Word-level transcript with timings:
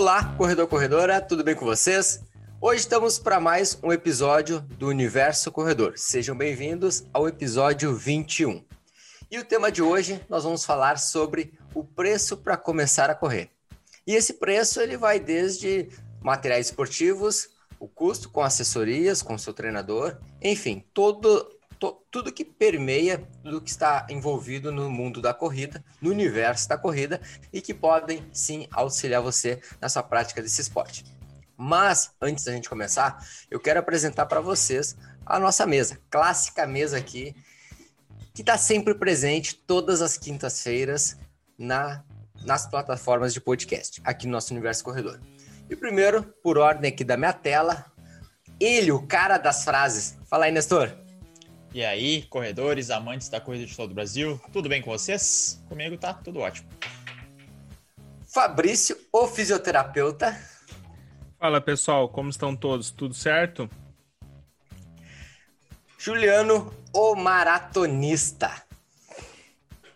Olá, 0.00 0.34
corredor 0.38 0.66
corredora, 0.66 1.20
tudo 1.20 1.44
bem 1.44 1.54
com 1.54 1.66
vocês? 1.66 2.22
Hoje 2.58 2.80
estamos 2.80 3.18
para 3.18 3.38
mais 3.38 3.78
um 3.82 3.92
episódio 3.92 4.60
do 4.78 4.88
Universo 4.88 5.52
Corredor. 5.52 5.92
Sejam 5.98 6.34
bem-vindos 6.34 7.04
ao 7.12 7.28
episódio 7.28 7.94
21. 7.94 8.64
E 9.30 9.38
o 9.38 9.44
tema 9.44 9.70
de 9.70 9.82
hoje 9.82 10.18
nós 10.26 10.42
vamos 10.42 10.64
falar 10.64 10.98
sobre 10.98 11.52
o 11.74 11.84
preço 11.84 12.38
para 12.38 12.56
começar 12.56 13.10
a 13.10 13.14
correr. 13.14 13.50
E 14.06 14.14
esse 14.14 14.32
preço 14.32 14.80
ele 14.80 14.96
vai 14.96 15.20
desde 15.20 15.90
materiais 16.22 16.68
esportivos, 16.68 17.50
o 17.78 17.86
custo 17.86 18.30
com 18.30 18.40
assessorias, 18.40 19.20
com 19.20 19.36
seu 19.36 19.52
treinador, 19.52 20.16
enfim, 20.40 20.82
todo 20.94 21.44
to, 21.44 21.59
tudo 22.10 22.32
que 22.32 22.44
permeia, 22.44 23.26
tudo 23.42 23.60
que 23.60 23.70
está 23.70 24.06
envolvido 24.10 24.70
no 24.70 24.90
mundo 24.90 25.22
da 25.22 25.32
corrida, 25.32 25.82
no 26.00 26.10
universo 26.10 26.68
da 26.68 26.76
corrida 26.76 27.20
e 27.52 27.62
que 27.62 27.72
podem 27.72 28.22
sim 28.32 28.68
auxiliar 28.70 29.22
você 29.22 29.60
nessa 29.80 30.02
prática 30.02 30.42
desse 30.42 30.60
esporte. 30.60 31.04
Mas 31.56 32.12
antes 32.20 32.44
da 32.44 32.52
gente 32.52 32.68
começar, 32.68 33.26
eu 33.50 33.58
quero 33.58 33.80
apresentar 33.80 34.26
para 34.26 34.40
vocês 34.40 34.96
a 35.24 35.38
nossa 35.38 35.66
mesa, 35.66 35.98
clássica 36.10 36.66
mesa 36.66 36.98
aqui, 36.98 37.34
que 38.34 38.42
está 38.42 38.56
sempre 38.56 38.94
presente 38.94 39.54
todas 39.54 40.02
as 40.02 40.16
quintas-feiras 40.16 41.18
na, 41.58 42.04
nas 42.44 42.66
plataformas 42.66 43.32
de 43.34 43.40
podcast, 43.40 44.00
aqui 44.04 44.26
no 44.26 44.32
nosso 44.32 44.52
Universo 44.52 44.84
Corredor. 44.84 45.20
E 45.68 45.76
primeiro, 45.76 46.22
por 46.42 46.58
ordem 46.58 46.90
aqui 46.90 47.04
da 47.04 47.16
minha 47.16 47.32
tela, 47.32 47.86
ele, 48.58 48.90
o 48.92 49.06
cara 49.06 49.38
das 49.38 49.64
frases. 49.64 50.18
Fala 50.26 50.46
aí, 50.46 50.52
Nestor. 50.52 51.09
E 51.72 51.84
aí, 51.84 52.22
corredores, 52.22 52.90
amantes 52.90 53.28
da 53.28 53.40
corrida 53.40 53.64
de 53.64 53.76
todo 53.76 53.92
o 53.92 53.94
Brasil, 53.94 54.40
tudo 54.52 54.68
bem 54.68 54.82
com 54.82 54.90
vocês? 54.90 55.62
Comigo 55.68 55.96
tá 55.96 56.12
tudo 56.12 56.40
ótimo. 56.40 56.68
Fabrício, 58.26 58.96
o 59.12 59.28
fisioterapeuta. 59.28 60.36
Fala 61.38 61.60
pessoal, 61.60 62.08
como 62.08 62.28
estão 62.28 62.56
todos? 62.56 62.90
Tudo 62.90 63.14
certo? 63.14 63.70
Juliano, 65.96 66.74
o 66.92 67.14
maratonista. 67.14 68.50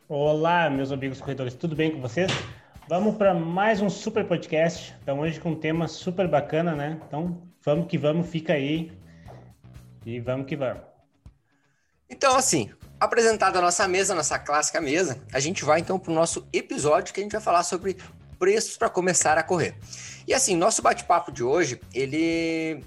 Olá, 0.08 0.70
meus 0.70 0.92
amigos 0.92 1.20
corredores, 1.20 1.54
tudo 1.54 1.74
bem 1.74 1.90
com 1.90 2.00
vocês? 2.00 2.30
Vamos 2.88 3.16
para 3.16 3.34
mais 3.34 3.80
um 3.80 3.90
super 3.90 4.24
podcast. 4.24 4.94
Então, 5.02 5.18
hoje 5.18 5.40
com 5.40 5.50
um 5.50 5.58
tema 5.58 5.88
super 5.88 6.28
bacana, 6.28 6.76
né? 6.76 7.00
Então, 7.08 7.42
vamos 7.64 7.88
que 7.88 7.98
vamos, 7.98 8.28
fica 8.28 8.52
aí 8.52 8.92
e 10.06 10.20
vamos 10.20 10.46
que 10.46 10.54
vamos. 10.54 10.93
Então, 12.08 12.36
assim, 12.36 12.70
apresentada 13.00 13.58
a 13.58 13.62
nossa 13.62 13.86
mesa, 13.88 14.14
nossa 14.14 14.38
clássica 14.38 14.80
mesa, 14.80 15.20
a 15.32 15.40
gente 15.40 15.64
vai 15.64 15.80
então 15.80 15.98
para 15.98 16.10
o 16.10 16.14
nosso 16.14 16.46
episódio 16.52 17.12
que 17.12 17.20
a 17.20 17.22
gente 17.22 17.32
vai 17.32 17.40
falar 17.40 17.62
sobre 17.62 17.96
preços 18.38 18.76
para 18.76 18.88
começar 18.88 19.38
a 19.38 19.42
correr. 19.42 19.76
E 20.26 20.34
assim, 20.34 20.56
nosso 20.56 20.82
bate-papo 20.82 21.30
de 21.30 21.42
hoje, 21.42 21.80
ele 21.92 22.82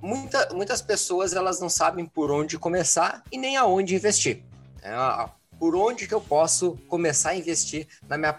Muita, 0.00 0.48
muitas 0.54 0.80
pessoas 0.80 1.32
elas 1.32 1.60
não 1.60 1.68
sabem 1.68 2.06
por 2.06 2.30
onde 2.30 2.56
começar 2.56 3.22
e 3.32 3.38
nem 3.38 3.56
aonde 3.56 3.96
investir. 3.96 4.44
É, 4.80 4.94
por 5.58 5.74
onde 5.74 6.06
que 6.06 6.14
eu 6.14 6.20
posso 6.20 6.78
começar 6.88 7.30
a 7.30 7.36
investir 7.36 7.88
na 8.08 8.16
minha 8.16 8.38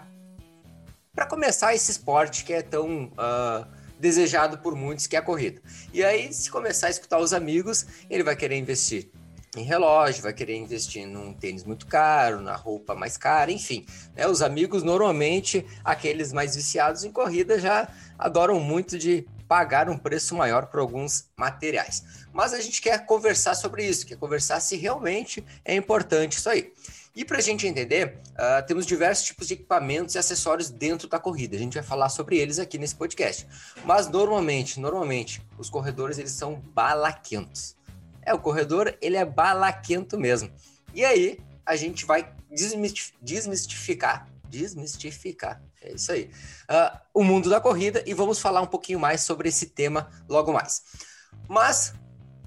para 1.14 1.26
começar 1.26 1.74
esse 1.74 1.90
esporte 1.90 2.44
que 2.44 2.52
é 2.52 2.62
tão 2.62 3.06
uh, 3.08 3.66
desejado 3.98 4.58
por 4.58 4.74
muitos, 4.74 5.06
que 5.06 5.16
é 5.16 5.18
a 5.18 5.22
corrida. 5.22 5.60
E 5.92 6.02
aí, 6.02 6.32
se 6.32 6.50
começar 6.50 6.86
a 6.86 6.90
escutar 6.90 7.18
os 7.18 7.34
amigos, 7.34 7.84
ele 8.08 8.22
vai 8.22 8.34
querer 8.34 8.56
investir 8.56 9.10
em 9.56 9.62
relógio, 9.62 10.22
vai 10.22 10.32
querer 10.32 10.56
investir 10.56 11.06
num 11.06 11.32
tênis 11.32 11.64
muito 11.64 11.86
caro, 11.86 12.40
na 12.40 12.54
roupa 12.54 12.94
mais 12.94 13.16
cara, 13.16 13.50
enfim. 13.50 13.84
Né? 14.14 14.26
Os 14.26 14.42
amigos, 14.42 14.82
normalmente, 14.82 15.66
aqueles 15.84 16.32
mais 16.32 16.54
viciados 16.54 17.02
em 17.04 17.10
corrida, 17.10 17.58
já 17.58 17.88
adoram 18.18 18.60
muito 18.60 18.96
de 18.96 19.26
pagar 19.48 19.88
um 19.88 19.98
preço 19.98 20.36
maior 20.36 20.66
por 20.66 20.78
alguns 20.78 21.28
materiais. 21.36 22.04
Mas 22.32 22.52
a 22.52 22.60
gente 22.60 22.80
quer 22.80 23.04
conversar 23.04 23.56
sobre 23.56 23.84
isso, 23.84 24.06
quer 24.06 24.16
conversar 24.16 24.60
se 24.60 24.76
realmente 24.76 25.44
é 25.64 25.74
importante 25.74 26.38
isso 26.38 26.48
aí. 26.48 26.72
E 27.14 27.24
para 27.24 27.38
a 27.38 27.40
gente 27.40 27.66
entender, 27.66 28.18
uh, 28.34 28.64
temos 28.64 28.86
diversos 28.86 29.26
tipos 29.26 29.48
de 29.48 29.54
equipamentos 29.54 30.14
e 30.14 30.18
acessórios 30.18 30.70
dentro 30.70 31.08
da 31.08 31.18
corrida. 31.18 31.56
A 31.56 31.58
gente 31.58 31.74
vai 31.74 31.82
falar 31.82 32.08
sobre 32.08 32.38
eles 32.38 32.60
aqui 32.60 32.78
nesse 32.78 32.94
podcast. 32.94 33.48
Mas 33.84 34.08
normalmente, 34.08 34.78
normalmente, 34.78 35.42
os 35.58 35.68
corredores 35.68 36.18
eles 36.18 36.30
são 36.30 36.62
balaquentos. 36.72 37.74
É, 38.22 38.34
o 38.34 38.38
corredor, 38.38 38.96
ele 39.00 39.16
é 39.16 39.24
balaquento 39.24 40.18
mesmo. 40.18 40.50
E 40.94 41.04
aí, 41.04 41.38
a 41.64 41.76
gente 41.76 42.04
vai 42.04 42.32
desmistificar, 42.50 44.28
desmistificar, 44.48 45.62
é 45.80 45.92
isso 45.92 46.10
aí, 46.12 46.30
uh, 46.68 46.98
o 47.14 47.22
mundo 47.22 47.48
da 47.48 47.60
corrida 47.60 48.02
e 48.06 48.12
vamos 48.12 48.40
falar 48.40 48.60
um 48.60 48.66
pouquinho 48.66 48.98
mais 48.98 49.20
sobre 49.22 49.48
esse 49.48 49.66
tema 49.66 50.10
logo 50.28 50.52
mais. 50.52 50.82
Mas, 51.48 51.94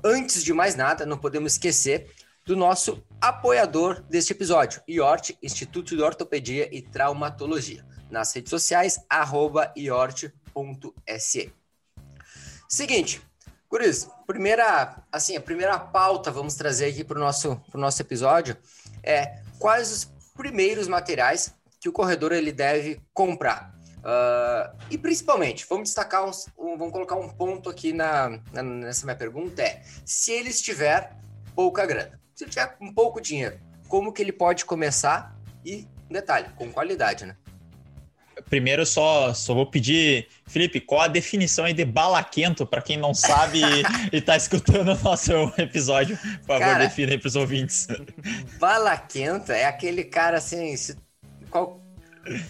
antes 0.04 0.44
de 0.44 0.54
mais 0.54 0.76
nada, 0.76 1.06
não 1.06 1.18
podemos 1.18 1.54
esquecer 1.54 2.12
do 2.46 2.56
nosso 2.56 3.02
apoiador 3.22 4.02
deste 4.02 4.34
episódio, 4.34 4.82
IORT, 4.88 5.38
Instituto 5.42 5.96
de 5.96 6.02
Ortopedia 6.02 6.68
e 6.76 6.82
Traumatologia, 6.82 7.86
nas 8.10 8.34
redes 8.34 8.50
sociais, 8.50 9.00
arroba 9.10 9.72
iort.se. 9.78 11.54
Seguinte, 12.68 13.22
por 13.74 13.82
isso, 13.82 14.12
primeira, 14.28 15.04
assim, 15.12 15.36
a 15.36 15.42
primeira 15.42 15.80
pauta 15.80 16.30
vamos 16.30 16.54
trazer 16.54 16.86
aqui 16.86 17.04
para 17.04 17.18
o 17.18 17.20
nosso, 17.20 17.60
nosso 17.74 18.00
episódio 18.04 18.56
é 19.02 19.40
quais 19.58 19.92
os 19.92 20.06
primeiros 20.38 20.88
materiais 20.88 21.56
que 21.80 21.90
o 21.90 21.92
corredor 21.92 22.34
ele 22.34 22.52
deve 22.52 23.02
comprar. 23.16 23.76
Uh, 23.98 24.78
e 24.92 24.96
principalmente, 24.96 25.66
vamos 25.68 25.90
destacar 25.90 26.24
uns, 26.24 26.48
um, 26.56 26.78
vamos 26.78 26.94
colocar 26.94 27.16
um 27.16 27.28
ponto 27.28 27.68
aqui 27.68 27.92
na, 27.92 28.40
na, 28.52 28.62
nessa 28.62 29.08
minha 29.08 29.18
pergunta 29.18 29.64
é 29.64 29.82
se 30.06 30.32
ele 30.32 30.50
estiver 30.50 31.12
pouca 31.56 31.84
grana, 31.84 32.22
se 32.36 32.44
ele 32.44 32.52
tiver 32.52 32.78
um 32.80 32.94
pouco 32.94 33.20
dinheiro, 33.20 33.60
como 33.88 34.14
que 34.14 34.22
ele 34.22 34.32
pode 34.32 34.66
começar 34.66 35.36
e 35.66 35.88
detalhe, 36.12 36.48
com 36.58 36.72
qualidade, 36.72 37.26
né? 37.26 37.36
Primeiro, 38.54 38.86
só, 38.86 39.34
só 39.34 39.52
vou 39.52 39.66
pedir, 39.66 40.28
Felipe, 40.46 40.80
qual 40.80 41.02
a 41.02 41.08
definição 41.08 41.66
aí 41.66 41.74
de 41.74 41.84
balaquento, 41.84 42.68
para 42.68 42.84
quem 42.84 42.98
não 42.98 43.12
sabe 43.12 43.60
e 44.14 44.18
está 44.18 44.38
escutando 44.38 44.90
o 44.92 45.04
nosso 45.04 45.32
episódio? 45.58 46.16
Por 46.18 46.46
favor, 46.46 46.60
cara, 46.60 46.86
defina 46.86 47.14
aí 47.14 47.18
para 47.18 47.30
os 47.30 47.36
ouvintes. 47.36 47.88
Balaquento 48.60 49.52
é 49.52 49.66
aquele 49.66 50.04
cara 50.04 50.38
assim, 50.38 50.76
qual, 51.50 51.82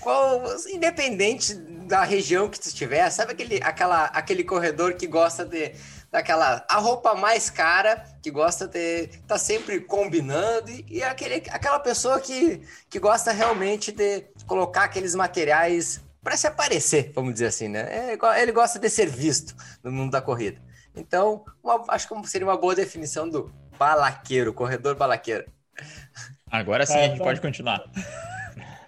qual, 0.01 0.43
independente 0.73 1.53
da 1.87 2.03
região 2.03 2.49
que 2.49 2.59
tu 2.59 2.67
estiver, 2.67 3.09
sabe 3.09 3.31
aquele, 3.31 3.61
aquela, 3.63 4.07
aquele 4.07 4.43
corredor 4.43 4.95
que 4.95 5.07
gosta 5.07 5.45
de 5.45 5.71
daquela 6.13 6.63
a 6.69 6.77
roupa 6.77 7.15
mais 7.15 7.49
cara, 7.49 8.05
que 8.21 8.29
gosta 8.29 8.67
de 8.67 9.07
tá 9.27 9.35
sempre 9.35 9.79
combinando 9.79 10.69
e, 10.69 10.85
e 10.87 11.03
aquele, 11.03 11.43
aquela 11.49 11.79
pessoa 11.79 12.21
que, 12.21 12.61
que 12.87 12.99
gosta 12.99 13.31
realmente 13.31 13.91
de 13.91 14.21
colocar 14.47 14.85
aqueles 14.85 15.15
materiais 15.15 16.03
para 16.23 16.37
se 16.37 16.47
aparecer, 16.47 17.11
vamos 17.13 17.33
dizer 17.33 17.47
assim, 17.47 17.67
né? 17.67 18.13
É, 18.13 18.41
ele 18.41 18.51
gosta 18.51 18.79
de 18.79 18.89
ser 18.89 19.07
visto 19.07 19.55
no 19.83 19.91
mundo 19.91 20.11
da 20.11 20.21
corrida. 20.21 20.61
Então, 20.95 21.43
uma, 21.63 21.83
acho 21.89 22.07
que 22.07 22.29
seria 22.29 22.47
uma 22.47 22.57
boa 22.57 22.75
definição 22.75 23.27
do 23.27 23.51
balaqueiro, 23.77 24.53
corredor 24.53 24.95
balaqueiro. 24.95 25.45
Agora 26.49 26.85
sim, 26.85 26.97
é, 26.97 27.05
a 27.05 27.07
gente 27.09 27.19
pode 27.19 27.41
continuar. 27.41 27.83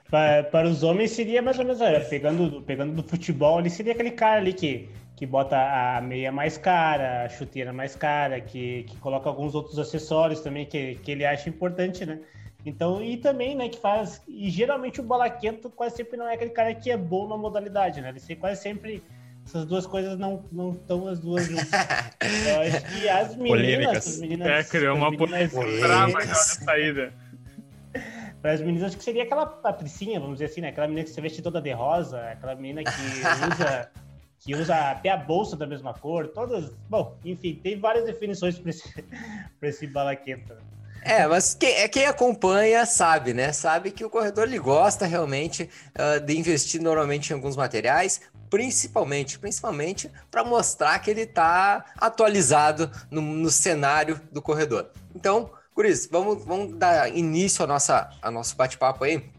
Para, 0.10 0.44
para, 0.44 0.68
os 0.68 0.84
homens 0.84 1.12
seria 1.12 1.42
mais 1.42 1.58
ou 1.58 1.66
menos, 1.66 1.82
olha, 1.82 2.00
pegando, 2.00 2.62
pegando 2.62 2.94
do 2.94 3.04
futebol, 3.04 3.60
ele 3.60 3.72
seria 3.72 3.92
aquele 3.94 4.12
cara 4.12 4.40
ali 4.40 4.54
que 4.54 4.88
que 5.16 5.26
bota 5.26 5.58
a 5.58 6.02
meia 6.02 6.32
mais 6.32 6.58
cara, 6.58 7.24
a 7.24 7.30
chuteira 7.30 7.72
mais 7.72 7.96
cara, 7.96 8.42
que, 8.42 8.84
que 8.84 8.98
coloca 8.98 9.30
alguns 9.30 9.56
outros 9.56 9.80
acessórios 9.80 10.42
também 10.42 10.66
que, 10.66 10.96
que 10.96 11.12
ele 11.12 11.26
acha 11.26 11.50
importante, 11.50 12.06
né? 12.06 12.20
Então, 12.66 13.02
e 13.02 13.18
também, 13.18 13.56
né, 13.56 13.70
que 13.70 13.80
faz. 13.80 14.22
E 14.28 14.50
geralmente 14.50 15.00
o 15.00 15.04
balaquento 15.04 15.70
quase 15.70 15.98
sempre 15.98 16.18
não 16.18 16.28
é 16.28 16.34
aquele 16.34 16.50
cara 16.50 16.74
que 16.74 16.90
é 16.90 16.98
bom 16.98 17.28
na 17.28 17.38
modalidade, 17.38 18.02
né? 18.02 18.10
Ele 18.10 18.36
quase 18.36 18.62
sempre. 18.62 19.04
Essas 19.46 19.64
duas 19.68 19.86
coisas 19.86 20.18
não 20.18 20.44
estão 20.74 21.08
as 21.08 21.20
duas 21.20 21.46
juntas. 21.46 21.70
Eu 22.48 22.62
acho 22.62 22.84
que 22.86 23.08
as 23.08 23.36
meninas. 23.36 24.08
As 24.08 24.20
meninas 24.20 24.48
é, 24.48 24.64
criou 24.64 24.98
uma 24.98 25.16
polêmica 25.16 25.60
na 25.88 26.26
saída. 26.34 27.14
Para 28.42 28.54
as 28.54 28.62
meninas, 28.62 28.86
acho 28.86 28.98
que 28.98 29.04
seria 29.04 29.22
aquela 29.22 29.46
patricinha, 29.46 30.20
vamos 30.20 30.36
dizer 30.36 30.46
assim, 30.46 30.62
né? 30.62 30.70
Aquela 30.70 30.88
menina 30.88 31.04
que 31.04 31.12
se 31.12 31.22
veste 31.22 31.44
toda 31.44 31.62
de 31.62 31.72
rosa, 31.72 32.20
aquela 32.32 32.56
menina 32.56 32.84
que 32.84 32.90
usa 33.54 33.92
que 34.40 34.56
usa 34.56 34.92
até 34.92 35.10
a 35.10 35.18
bolsa 35.18 35.56
da 35.56 35.66
mesma 35.66 35.94
cor, 35.94 36.28
todas. 36.28 36.72
Bom, 36.90 37.18
enfim, 37.24 37.60
tem 37.64 37.80
várias 37.80 38.06
definições 38.06 38.60
para 38.60 38.70
esse, 38.70 39.06
esse 39.62 39.88
balaqueta. 39.88 40.58
É, 41.06 41.28
mas 41.28 41.54
quem, 41.54 41.70
é, 41.70 41.88
quem 41.88 42.08
acompanha 42.08 42.84
sabe, 42.84 43.32
né? 43.32 43.54
Sabe 43.54 43.92
que 43.92 44.04
o 44.04 44.10
corredor 44.10 44.46
ele 44.48 44.58
gosta 44.58 45.06
realmente 45.06 45.70
uh, 45.94 46.20
de 46.20 46.36
investir 46.36 46.82
normalmente 46.82 47.30
em 47.30 47.34
alguns 47.34 47.56
materiais, 47.56 48.22
principalmente, 48.50 49.38
principalmente 49.38 50.12
para 50.32 50.44
mostrar 50.44 50.98
que 50.98 51.12
ele 51.12 51.22
está 51.22 51.86
atualizado 51.98 52.92
no, 53.12 53.22
no, 53.22 53.52
cenário 53.52 54.20
do 54.32 54.42
corredor. 54.42 54.90
Então, 55.14 55.52
isso, 55.84 56.10
vamos, 56.12 56.44
vamos 56.44 56.76
dar 56.76 57.16
início 57.16 57.62
ao, 57.62 57.68
nossa, 57.68 58.10
ao 58.20 58.32
nosso 58.32 58.56
bate-papo 58.56 59.04
aí 59.04 59.30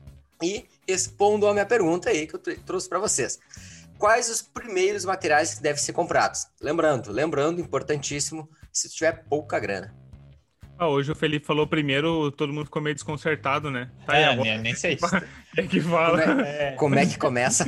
e 0.40 0.68
respondo 0.88 1.48
a 1.48 1.52
minha 1.52 1.66
pergunta 1.66 2.10
aí 2.10 2.28
que 2.28 2.36
eu 2.36 2.58
trouxe 2.64 2.88
para 2.88 3.00
vocês. 3.00 3.40
quais 3.98 4.30
os 4.30 4.40
primeiros 4.40 5.04
materiais 5.04 5.54
que 5.54 5.62
devem 5.62 5.82
ser 5.82 5.94
comprados. 5.94 6.46
Lembrando, 6.60 7.10
lembrando, 7.10 7.60
importantíssimo, 7.60 8.48
se 8.72 8.88
tiver 8.88 9.24
pouca 9.28 9.58
grana. 9.58 10.05
Ah, 10.78 10.88
hoje 10.88 11.10
o 11.10 11.14
Felipe 11.14 11.46
falou 11.46 11.66
primeiro, 11.66 12.30
todo 12.30 12.52
mundo 12.52 12.66
ficou 12.66 12.82
meio 12.82 12.94
desconcertado, 12.94 13.70
né? 13.70 13.90
Tá 14.04 14.16
é, 14.16 14.26
aí, 14.26 14.36
nem, 14.36 14.58
nem 14.58 14.74
sei. 14.74 14.98
É 15.56 15.62
que 15.62 15.80
fala. 15.80 16.22
Como 16.22 16.40
é, 16.42 16.72
como 16.76 16.98
é 16.98 17.06
que 17.06 17.16
começa? 17.16 17.64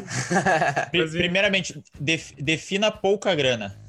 Primeiramente, 0.92 1.82
def, 1.98 2.32
defina 2.38 2.90
pouca 2.90 3.34
grana. 3.34 3.80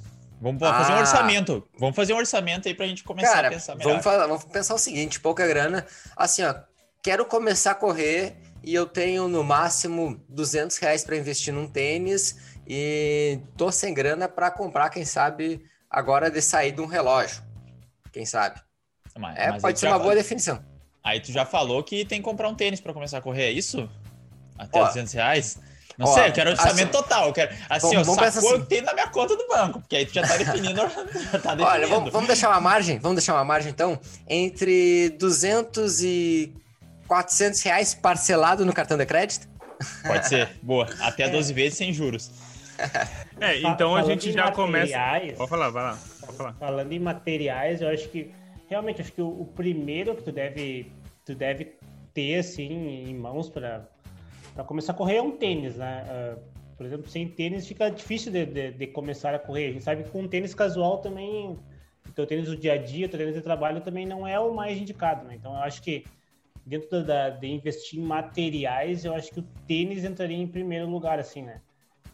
Vamos 0.42 0.62
fazer 0.62 0.94
ah. 0.94 0.96
um 0.96 1.00
orçamento. 1.00 1.68
Vamos 1.78 1.96
fazer 1.98 2.14
um 2.14 2.18
orçamento 2.18 2.70
aí 2.70 2.74
pra 2.74 2.88
gente 2.88 3.04
começar 3.04 3.34
Cara, 3.34 3.48
a 3.50 3.52
pensar 3.52 3.76
melhor. 3.76 3.90
Vamos, 3.90 4.04
falar, 4.06 4.26
vamos 4.26 4.46
pensar 4.46 4.74
o 4.74 4.78
seguinte, 4.78 5.20
pouca 5.20 5.46
grana. 5.46 5.86
Assim, 6.16 6.44
ó, 6.44 6.56
quero 7.04 7.26
começar 7.26 7.72
a 7.72 7.76
correr 7.76 8.38
e 8.64 8.74
eu 8.74 8.86
tenho 8.86 9.28
no 9.28 9.44
máximo 9.44 10.24
200 10.30 10.78
reais 10.78 11.04
para 11.04 11.18
investir 11.18 11.54
num 11.54 11.68
tênis 11.68 12.58
e 12.66 13.40
tô 13.58 13.70
sem 13.70 13.94
grana 13.94 14.30
para 14.30 14.50
comprar, 14.50 14.90
quem 14.90 15.04
sabe, 15.04 15.62
agora 15.90 16.32
de 16.32 16.42
sair 16.42 16.72
de 16.72 16.80
um 16.80 16.86
relógio. 16.86 17.44
Quem 18.14 18.26
sabe? 18.26 18.62
Mas, 19.18 19.38
é, 19.38 19.52
mas 19.52 19.62
pode 19.62 19.80
ser 19.80 19.88
uma 19.88 20.00
boa 20.00 20.16
definição. 20.16 20.60
Aí 21.04 21.20
tu 21.20 21.32
já 21.32 21.46
falou 21.46 21.84
que 21.84 22.06
tem 22.06 22.20
que 22.20 22.24
comprar 22.24 22.50
um 22.50 22.56
tênis 22.56 22.80
para 22.80 22.94
começar 22.94 23.18
a 23.18 23.22
correr, 23.22 23.44
é 23.44 23.52
isso? 23.52 23.90
Até 24.58 24.82
ó, 24.82 24.88
200 24.88 25.14
reais? 25.14 25.58
Não 25.98 26.08
ó, 26.08 26.14
sei, 26.14 26.28
eu 26.28 26.34
quero 26.34 26.52
orçamento 26.52 26.80
assim, 26.80 26.92
total. 26.92 27.28
Eu 27.28 27.34
quero, 27.34 27.54
assim, 27.70 27.96
vamos, 27.96 28.08
ó, 28.08 28.16
vamos 28.16 28.34
sacou 28.34 28.56
assim. 28.56 28.66
tem 28.66 28.82
na 28.82 28.94
minha 28.94 29.08
conta 29.08 29.36
do 29.36 29.48
banco, 29.48 29.80
porque 29.80 29.98
aí 29.98 30.06
tu 30.06 30.14
já 30.14 30.26
tá 30.26 30.38
definindo. 30.38 30.82
já 31.32 31.40
tá 31.40 31.56
definindo. 31.56 31.64
Olha, 31.64 31.88
vamos, 31.88 32.12
vamos, 32.12 32.28
deixar 32.28 32.50
uma 32.50 32.62
margem, 32.62 33.00
vamos 33.00 33.18
deixar 33.18 33.34
uma 33.34 33.44
margem 33.44 33.72
então, 33.72 34.00
entre 34.28 35.10
200 35.20 36.02
e 36.04 36.54
400 37.08 37.62
reais 37.62 37.94
parcelado 37.94 38.66
no 38.66 38.72
cartão 38.72 38.98
de 38.98 39.06
crédito? 39.06 39.48
Pode 40.06 40.28
ser, 40.28 40.50
boa. 40.64 40.88
Até 41.02 41.24
é. 41.24 41.30
12 41.30 41.54
vezes 41.54 41.78
sem 41.78 41.92
juros. 41.92 42.32
É, 43.42 43.60
então 43.62 43.94
a 43.94 44.04
gente 44.04 44.32
já 44.32 44.52
começa. 44.52 44.98
Pode 45.36 45.50
falar, 45.50 45.70
vai 45.70 45.84
lá. 45.84 45.98
Pode 46.22 46.38
falar. 46.38 46.54
Falando 46.54 46.94
em 46.94 47.00
materiais, 47.00 47.82
eu 47.82 47.90
acho 47.90 48.08
que 48.08 48.32
realmente 48.70 49.02
acho 49.02 49.12
que 49.12 49.22
o, 49.22 49.42
o, 49.42 49.46
primeiro 49.46 50.16
que 50.16 50.24
tu 50.24 50.32
deve, 50.32 50.92
tu 51.26 51.36
deve 51.36 51.76
ter 52.14 52.40
assim 52.40 52.72
em 53.08 53.16
mãos 53.16 53.50
para 53.50 53.88
começar 54.66 54.94
a 54.94 54.96
correr 54.96 55.18
é 55.18 55.22
um 55.22 55.32
tênis, 55.32 55.76
né? 55.76 56.06
Uh, 56.08 56.60
por 56.78 56.86
exemplo, 56.86 57.10
sem 57.10 57.28
tênis 57.28 57.68
fica 57.68 57.90
difícil 57.90 58.32
de, 58.32 58.46
de, 58.46 58.72
de, 58.72 58.88
começar 58.88 59.34
a 59.34 59.40
correr. 59.40 59.68
A 59.68 59.72
gente 59.74 59.84
sabe 59.84 60.04
que 60.04 60.12
com 60.12 60.28
tênis 60.28 60.56
casual 60.56 61.00
também, 61.00 61.58
o 62.08 62.12
teu 62.14 62.26
tênis 62.26 62.48
do 62.48 62.56
dia 62.56 62.74
a 62.74 62.78
dia, 62.78 63.10
tênis 63.10 63.34
de 63.36 63.42
trabalho 63.42 63.82
também 63.82 64.06
não 64.06 64.26
é 64.26 64.40
o 64.40 64.54
mais 64.54 64.78
indicado, 64.78 65.28
né? 65.28 65.36
Então 65.36 65.54
eu 65.54 65.60
acho 65.60 65.82
que 65.82 66.06
dentro 66.66 67.04
da, 67.04 67.32
de 67.32 67.48
investir 67.48 68.00
em 68.00 68.04
materiais, 68.04 69.04
eu 69.04 69.14
acho 69.14 69.32
que 69.32 69.40
o 69.40 69.46
tênis 69.68 70.06
entraria 70.06 70.38
em 70.38 70.48
primeiro 70.48 70.88
lugar, 70.88 71.20
assim, 71.20 71.42
né? 71.42 71.62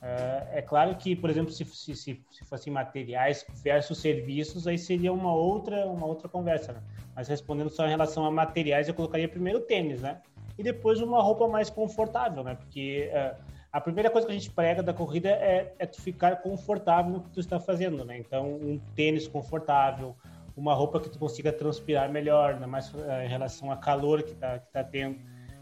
Uh, 0.06 0.48
é 0.52 0.62
claro 0.62 0.94
que, 0.96 1.16
por 1.16 1.32
exemplo, 1.32 1.52
se, 1.52 1.66
se, 1.66 1.96
se, 1.96 2.24
se 2.30 2.46
fossem 2.46 2.72
materiais 2.72 3.44
versus 3.64 3.98
serviços, 3.98 4.68
aí 4.68 4.78
seria 4.78 5.12
uma 5.12 5.34
outra, 5.34 5.88
uma 5.88 6.06
outra 6.06 6.30
conversa, 6.30 6.74
né? 6.74 6.84
Mas 7.16 7.28
respondendo 7.28 7.72
só 7.72 7.88
em 7.88 7.90
relação 7.90 8.24
a 8.24 8.30
materiais, 8.30 8.88
eu 8.88 8.94
colocaria 8.94 9.28
primeiro 9.28 9.62
tênis, 9.62 10.04
né? 10.04 10.22
E 10.60 10.62
depois 10.62 11.02
uma 11.02 11.20
roupa 11.24 11.48
mais 11.48 11.72
confortável, 11.72 12.44
né? 12.44 12.54
Porque 12.54 13.10
uh, 13.12 13.36
a 13.72 13.82
primeira 13.82 14.12
coisa 14.12 14.28
que 14.28 14.32
a 14.32 14.38
gente 14.38 14.52
prega 14.52 14.84
da 14.84 14.94
corrida 14.94 15.30
é, 15.30 15.74
é 15.80 15.88
tu 15.88 16.00
ficar 16.00 16.36
confortável 16.36 17.12
no 17.12 17.22
que 17.22 17.32
tu 17.32 17.40
está 17.40 17.60
fazendo, 17.60 18.06
né? 18.06 18.16
Então, 18.20 18.46
um 18.48 18.80
tênis 18.96 19.28
confortável, 19.28 20.16
uma 20.56 20.76
roupa 20.76 21.00
que 21.00 21.10
tu 21.10 21.18
consiga 21.18 21.52
transpirar 21.52 22.12
melhor, 22.12 22.60
né? 22.60 22.68
mais 22.68 22.94
uh, 22.94 23.00
em 23.24 23.28
relação 23.28 23.72
a 23.72 23.78
calor 23.78 24.22
que 24.22 24.36
tá, 24.36 24.60
que 24.60 24.72
tá 24.72 24.84
tendo 24.84 25.18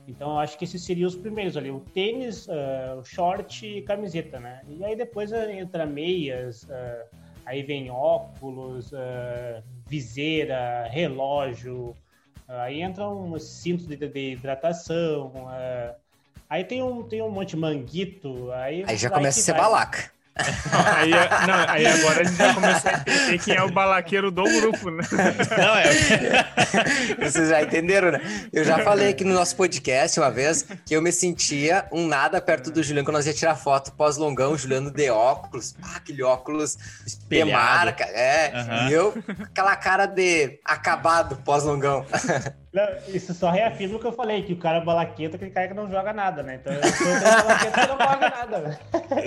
então, 0.08 0.32
eu 0.32 0.40
acho 0.40 0.58
que 0.58 0.66
esses 0.66 0.84
seriam 0.84 1.08
os 1.08 1.16
primeiros 1.16 1.56
ali: 1.56 1.72
o 1.72 1.80
tênis, 1.80 2.48
uh, 2.48 3.00
o 3.00 3.06
short 3.06 3.66
e 3.66 3.82
camiseta, 3.82 4.40
né? 4.40 4.62
E 4.68 4.84
aí 4.84 4.96
depois 4.96 5.32
uh, 5.32 5.50
entra 5.50 5.86
meias, 5.86 6.64
uh, 6.64 7.16
aí 7.46 7.64
vem 7.64 7.90
óculos, 7.90 8.92
viseira, 9.88 10.88
relógio, 10.90 11.96
aí 12.48 12.82
entra 12.82 13.08
um 13.08 13.38
cinto 13.40 13.86
de, 13.86 13.96
de 13.96 14.32
hidratação. 14.32 15.32
aí 16.50 16.64
tem 16.64 16.82
um, 16.82 17.04
tem 17.04 17.22
um 17.22 17.30
monte 17.30 17.52
de 17.52 17.58
manguito. 17.58 18.52
Aí, 18.52 18.84
aí 18.88 18.98
já 18.98 19.10
começa 19.10 19.40
a 19.40 19.44
ser 19.44 19.52
vai. 19.52 19.62
balaca 19.62 20.12
aí, 20.36 21.12
não, 21.12 21.70
aí 21.70 21.86
agora 21.86 22.22
a 22.22 22.24
gente 22.24 22.38
já 22.38 22.54
começou 22.54 22.92
a 22.92 22.94
entender 22.98 23.40
quem 23.40 23.56
é 23.56 23.64
o 23.64 23.72
balaqueiro 23.72 24.32
do 24.32 24.44
grupo, 24.44 24.90
né? 24.90 25.04
Não, 25.58 25.76
é. 25.76 27.20
Vocês 27.30 27.50
já 27.50 27.62
entenderam, 27.62 28.12
né? 28.12 28.22
Eu 28.52 28.64
já 28.64 28.80
falei 28.80 29.10
aqui 29.10 29.24
no 29.24 29.34
nosso 29.34 29.56
podcast 29.56 30.20
uma 30.20 30.32
vez 30.32 30.66
que 30.86 30.96
eu 30.96 31.02
me 31.02 31.12
sentia 31.12 31.86
um 31.92 32.08
nada 32.08 32.42
perto 32.42 32.72
do 32.72 32.82
Juliano 32.82 33.06
quando 33.06 33.18
nós 33.18 33.28
ia 33.28 33.34
tirar 33.34 33.56
foto 33.56 33.92
pós-longão, 33.94 34.58
Juliano 34.58 34.90
de 34.90 35.10
óculos, 35.10 35.76
ah, 35.84 35.98
aquele 35.98 36.24
óculos 36.24 36.78
de 37.30 37.46
marca, 37.46 38.04
é. 38.06 38.52
Uhum. 38.56 38.90
E 38.90 38.94
eu, 38.94 39.24
aquela 39.44 39.76
cara 39.76 40.08
de 40.08 40.60
acabado 40.66 41.36
pós-longão. 41.38 42.06
Não, 42.74 42.88
isso 43.08 43.36
só 43.36 43.52
reafirma 43.52 43.98
o 43.98 44.00
que 44.00 44.08
eu 44.08 44.12
falei, 44.12 44.42
que 44.42 44.54
o 44.54 44.58
cara 44.58 44.82
balaqueta, 44.82 45.36
aquele 45.36 45.52
cara 45.52 45.68
que 45.68 45.76
não 45.76 45.88
joga 45.92 46.12
nada, 46.12 46.42
né? 46.42 46.56
Então, 46.56 46.74
eu 46.74 46.84
sou 46.84 47.06
balaqueta 47.22 47.82
que 47.82 47.88
não 47.88 48.00
joga 48.00 48.30
nada, 48.30 48.60
né? 48.60 48.80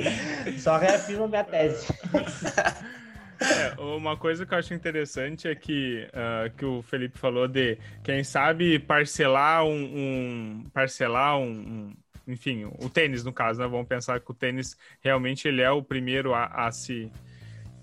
Só 0.58 0.76
reafirma 0.76 1.28
minha 1.28 1.44
tese. 1.44 1.86
É, 3.38 3.78
uma 3.78 4.16
coisa 4.16 4.46
que 4.46 4.54
eu 4.54 4.58
acho 4.58 4.72
interessante 4.72 5.46
é 5.46 5.54
que, 5.54 6.08
uh, 6.08 6.50
que 6.56 6.64
o 6.64 6.80
Felipe 6.80 7.18
falou 7.18 7.46
de, 7.46 7.76
quem 8.02 8.24
sabe, 8.24 8.78
parcelar 8.78 9.62
um... 9.62 10.64
um 10.64 10.70
parcelar 10.72 11.38
um, 11.38 11.50
um, 11.50 11.96
enfim, 12.26 12.64
o 12.64 12.88
tênis, 12.88 13.24
no 13.24 13.34
caso, 13.34 13.60
né? 13.60 13.68
Vamos 13.68 13.86
pensar 13.86 14.18
que 14.20 14.30
o 14.30 14.34
tênis 14.34 14.74
realmente 15.02 15.46
ele 15.46 15.60
é 15.60 15.70
o 15.70 15.82
primeiro 15.82 16.32
a, 16.32 16.46
a 16.46 16.72
se... 16.72 17.12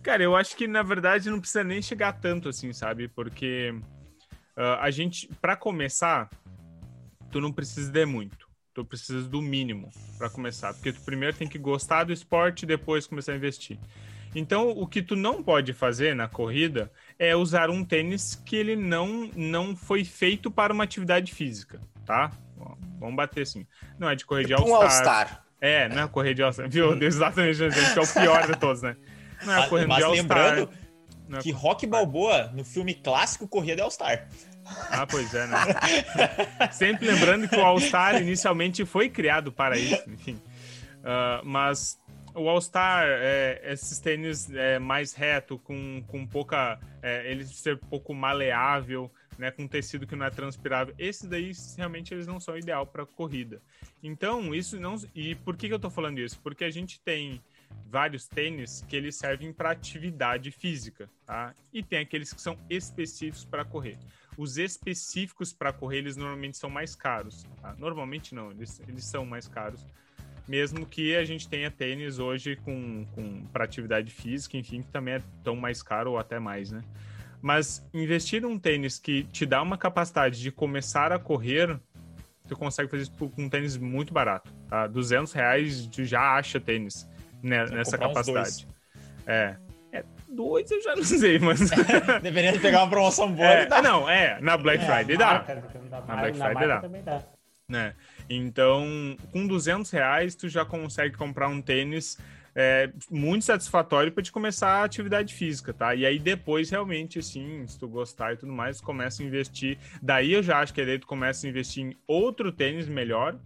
Cara, 0.01 0.23
eu 0.23 0.35
acho 0.35 0.57
que, 0.57 0.67
na 0.67 0.81
verdade, 0.81 1.29
não 1.29 1.39
precisa 1.39 1.63
nem 1.63 1.83
chegar 1.83 2.13
tanto 2.13 2.49
assim, 2.49 2.73
sabe? 2.73 3.07
Porque 3.07 3.75
Uh, 4.55 4.79
a 4.79 4.91
gente, 4.91 5.27
para 5.41 5.55
começar, 5.55 6.29
tu 7.31 7.41
não 7.41 7.51
precisa 7.51 7.91
de 7.91 8.05
muito. 8.05 8.47
Tu 8.73 8.83
precisa 8.83 9.27
do 9.29 9.41
mínimo 9.41 9.91
para 10.17 10.29
começar, 10.29 10.73
porque 10.73 10.91
tu 10.91 11.01
primeiro 11.01 11.37
tem 11.37 11.47
que 11.47 11.59
gostar 11.59 12.05
do 12.05 12.13
esporte 12.13 12.63
e 12.63 12.65
depois 12.65 13.05
começar 13.05 13.33
a 13.33 13.35
investir. 13.35 13.77
Então, 14.35 14.69
o 14.69 14.87
que 14.87 15.01
tu 15.01 15.15
não 15.15 15.43
pode 15.43 15.73
fazer 15.73 16.15
na 16.15 16.27
corrida 16.27 16.91
é 17.19 17.35
usar 17.35 17.69
um 17.69 17.85
tênis 17.85 18.33
que 18.33 18.55
ele 18.55 18.75
não 18.75 19.29
não 19.35 19.75
foi 19.75 20.03
feito 20.03 20.49
para 20.49 20.73
uma 20.73 20.83
atividade 20.83 21.31
física, 21.31 21.79
tá? 22.03 22.31
Vamos 22.99 23.15
bater 23.15 23.41
assim. 23.41 23.67
Não 23.99 24.09
é 24.09 24.15
de 24.15 24.25
correr 24.25 24.45
de 24.45 24.53
All-Star. 24.53 24.71
Um 24.71 24.81
All-Star. 24.81 25.43
É, 25.61 25.87
não 25.89 26.03
é 26.03 26.07
correr 26.07 26.33
de 26.33 26.41
All-Star. 26.41 26.67
Viu? 26.67 26.99
Exatamente, 27.03 27.57
que 27.57 27.99
é 27.99 28.01
o 28.01 28.13
pior 28.13 28.47
de 28.47 28.57
todos, 28.57 28.81
né? 28.81 28.95
Não 29.45 29.53
é 29.53 29.67
correr 29.67 29.85
de 29.85 29.91
All-Star. 29.91 30.11
lembrando 30.11 30.69
é 31.39 31.41
que 31.41 31.51
Rock 31.51 31.85
Balboa, 31.85 32.51
no 32.53 32.63
filme 32.63 32.93
clássico, 32.93 33.47
corria 33.47 33.75
de 33.75 33.81
All-Star. 33.81 34.27
Ah, 34.89 35.05
pois 35.05 35.33
é, 35.33 35.47
né? 35.47 35.57
Sempre 36.71 37.07
lembrando 37.07 37.47
que 37.49 37.55
o 37.55 37.63
All-Star 37.63 38.21
inicialmente 38.21 38.85
foi 38.85 39.09
criado 39.09 39.51
para 39.51 39.77
isso, 39.77 40.09
enfim. 40.09 40.33
Uh, 41.03 41.43
mas 41.43 41.99
o 42.33 42.47
All-Star, 42.49 43.05
é, 43.07 43.61
esses 43.65 43.99
tênis 43.99 44.49
é, 44.53 44.79
mais 44.79 45.13
reto, 45.13 45.59
com, 45.59 46.03
com 46.07 46.25
pouca. 46.25 46.79
É, 47.01 47.29
ele 47.29 47.45
ser 47.45 47.77
pouco 47.77 48.13
maleável, 48.13 49.11
né, 49.37 49.51
com 49.51 49.67
tecido 49.67 50.07
que 50.07 50.15
não 50.15 50.25
é 50.25 50.29
transpirável. 50.29 50.93
Esses 50.97 51.27
daí 51.27 51.51
realmente 51.77 52.13
eles 52.13 52.25
não 52.25 52.39
são 52.39 52.57
ideal 52.57 52.85
para 52.87 53.05
corrida. 53.05 53.61
Então, 54.01 54.53
isso 54.55 54.79
não. 54.79 54.95
E 55.13 55.35
por 55.35 55.55
que, 55.55 55.67
que 55.67 55.73
eu 55.73 55.77
estou 55.77 55.91
falando 55.91 56.19
isso? 56.19 56.39
Porque 56.41 56.63
a 56.63 56.71
gente 56.71 56.99
tem 57.01 57.41
vários 57.93 58.27
tênis 58.27 58.83
que 58.87 58.95
eles 58.95 59.15
servem 59.15 59.53
para 59.53 59.69
atividade 59.69 60.49
física, 60.49 61.07
tá? 61.25 61.53
E 61.71 61.83
tem 61.83 61.99
aqueles 61.99 62.33
que 62.33 62.41
são 62.41 62.57
específicos 62.67 63.45
para 63.45 63.63
correr. 63.63 63.99
Os 64.35 64.57
específicos 64.57 65.53
para 65.53 65.71
correr, 65.71 65.99
eles 65.99 66.17
normalmente 66.17 66.57
são 66.57 66.71
mais 66.71 66.95
caros. 66.95 67.45
Tá? 67.61 67.75
Normalmente 67.77 68.33
não, 68.33 68.49
eles, 68.49 68.81
eles 68.87 69.05
são 69.05 69.25
mais 69.25 69.47
caros. 69.47 69.85
Mesmo 70.47 70.87
que 70.87 71.15
a 71.15 71.23
gente 71.23 71.47
tenha 71.47 71.69
tênis 71.69 72.17
hoje 72.17 72.55
com, 72.55 73.05
com 73.13 73.45
para 73.53 73.63
atividade 73.63 74.11
física, 74.11 74.57
enfim, 74.57 74.81
que 74.81 74.91
também 74.91 75.13
é 75.15 75.23
tão 75.43 75.55
mais 75.55 75.83
caro 75.83 76.13
ou 76.13 76.17
até 76.17 76.39
mais, 76.39 76.71
né? 76.71 76.81
Mas 77.41 77.87
investir 77.93 78.41
num 78.41 78.57
tênis 78.57 78.97
que 78.97 79.23
te 79.25 79.45
dá 79.45 79.61
uma 79.61 79.77
capacidade 79.77 80.41
de 80.41 80.51
começar 80.51 81.11
a 81.11 81.19
correr, 81.19 81.79
tu 82.47 82.55
consegue 82.55 82.89
fazer 82.89 83.03
isso 83.03 83.11
com 83.11 83.43
um 83.43 83.49
tênis 83.49 83.77
muito 83.77 84.13
barato, 84.13 84.51
tá? 84.67 84.87
200 84.87 85.31
reais 85.31 85.85
tu 85.87 86.03
já 86.03 86.35
acha 86.35 86.59
tênis 86.59 87.07
né, 87.43 87.65
nessa 87.65 87.97
capacidade. 87.97 88.65
É. 89.27 89.55
É, 89.91 90.03
dois 90.27 90.71
eu 90.71 90.81
já 90.81 90.95
não 90.95 91.03
sei, 91.03 91.37
mas. 91.37 91.69
Deveria 92.23 92.59
pegar 92.59 92.79
uma 92.79 92.89
promoção 92.89 93.31
boa. 93.31 93.47
É, 93.47 93.81
não, 93.81 94.09
é, 94.09 94.41
na 94.41 94.57
Black 94.57 94.83
é, 94.83 94.87
Friday 94.87 95.17
dá. 95.17 95.45
na 96.07 96.15
Black 96.15 96.37
Friday 96.37 96.67
dá. 96.67 96.79
dá. 96.79 97.23
Né? 97.69 97.93
Então, 98.27 99.15
com 99.31 99.45
200 99.45 99.91
reais, 99.91 100.33
tu 100.33 100.49
já 100.49 100.65
consegue 100.65 101.15
comprar 101.15 101.47
um 101.47 101.61
tênis 101.61 102.17
é, 102.55 102.89
muito 103.09 103.45
satisfatório 103.45 104.11
para 104.11 104.23
te 104.23 104.31
começar 104.31 104.69
a 104.69 104.83
atividade 104.83 105.33
física, 105.33 105.73
tá? 105.73 105.93
E 105.93 106.05
aí 106.05 106.19
depois, 106.19 106.69
realmente, 106.69 107.19
assim, 107.19 107.65
se 107.67 107.77
tu 107.79 107.87
gostar 107.87 108.33
e 108.33 108.37
tudo 108.37 108.51
mais, 108.51 108.81
começa 108.81 109.21
a 109.21 109.25
investir. 109.25 109.77
Daí 110.01 110.33
eu 110.33 110.43
já 110.43 110.59
acho 110.59 110.73
que 110.73 110.81
aí 110.81 110.99
tu 110.99 111.07
começa 111.07 111.45
a 111.45 111.49
investir 111.49 111.85
em 111.85 111.95
outro 112.07 112.51
tênis 112.51 112.87
melhor 112.87 113.37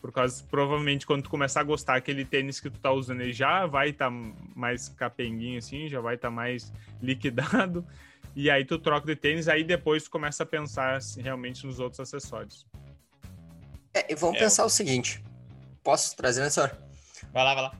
Por 0.00 0.12
causa, 0.12 0.44
provavelmente, 0.48 1.06
quando 1.06 1.24
tu 1.24 1.30
começar 1.30 1.60
a 1.60 1.64
gostar, 1.64 1.96
aquele 1.96 2.24
tênis 2.24 2.60
que 2.60 2.70
tu 2.70 2.78
tá 2.78 2.92
usando 2.92 3.20
ele 3.20 3.32
já 3.32 3.66
vai 3.66 3.90
estar 3.90 4.10
tá 4.10 4.16
mais 4.54 4.88
capenguinho 4.88 5.58
assim, 5.58 5.88
já 5.88 6.00
vai 6.00 6.14
estar 6.14 6.28
tá 6.28 6.34
mais 6.34 6.72
liquidado. 7.02 7.84
E 8.36 8.50
aí 8.50 8.64
tu 8.64 8.78
troca 8.78 9.06
de 9.06 9.16
tênis, 9.16 9.48
aí 9.48 9.64
depois 9.64 10.04
tu 10.04 10.10
começa 10.10 10.44
a 10.44 10.46
pensar 10.46 10.96
assim, 10.96 11.20
realmente 11.20 11.66
nos 11.66 11.80
outros 11.80 11.98
acessórios. 11.98 12.64
É, 13.92 14.12
e 14.12 14.14
vamos 14.14 14.36
é. 14.36 14.40
pensar 14.40 14.64
o 14.64 14.70
seguinte. 14.70 15.22
Posso 15.82 16.16
trazer, 16.16 16.42
né, 16.42 16.50
senhor? 16.50 16.76
Vai 17.32 17.44
lá, 17.44 17.54
vai 17.54 17.62
lá. 17.64 17.72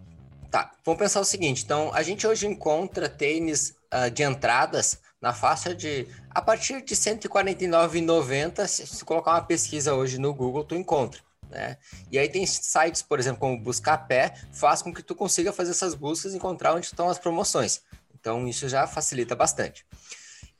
Tá, 0.50 0.72
vamos 0.84 0.98
pensar 0.98 1.20
o 1.20 1.24
seguinte. 1.24 1.62
Então, 1.62 1.92
a 1.94 2.02
gente 2.02 2.26
hoje 2.26 2.46
encontra 2.46 3.08
tênis 3.08 3.76
uh, 3.92 4.10
de 4.10 4.22
entradas 4.22 5.00
na 5.20 5.32
faixa 5.32 5.74
de 5.74 6.06
a 6.30 6.40
partir 6.40 6.82
de 6.82 6.96
149,90. 6.96 8.66
Se, 8.66 8.86
se 8.86 9.04
colocar 9.04 9.32
uma 9.32 9.42
pesquisa 9.42 9.94
hoje 9.94 10.18
no 10.18 10.32
Google, 10.32 10.64
tu 10.64 10.74
encontra. 10.74 11.20
Né? 11.50 11.76
E 12.10 12.18
aí 12.18 12.28
tem 12.28 12.44
sites, 12.46 13.02
por 13.02 13.18
exemplo, 13.18 13.40
como 13.40 13.58
Buscapé, 13.58 14.34
faz 14.52 14.82
com 14.82 14.92
que 14.92 15.02
tu 15.02 15.14
consiga 15.14 15.52
fazer 15.52 15.70
essas 15.70 15.94
buscas 15.94 16.32
e 16.32 16.36
encontrar 16.36 16.74
onde 16.74 16.86
estão 16.86 17.08
as 17.08 17.18
promoções. 17.18 17.80
Então 18.18 18.46
isso 18.46 18.68
já 18.68 18.86
facilita 18.86 19.34
bastante. 19.34 19.86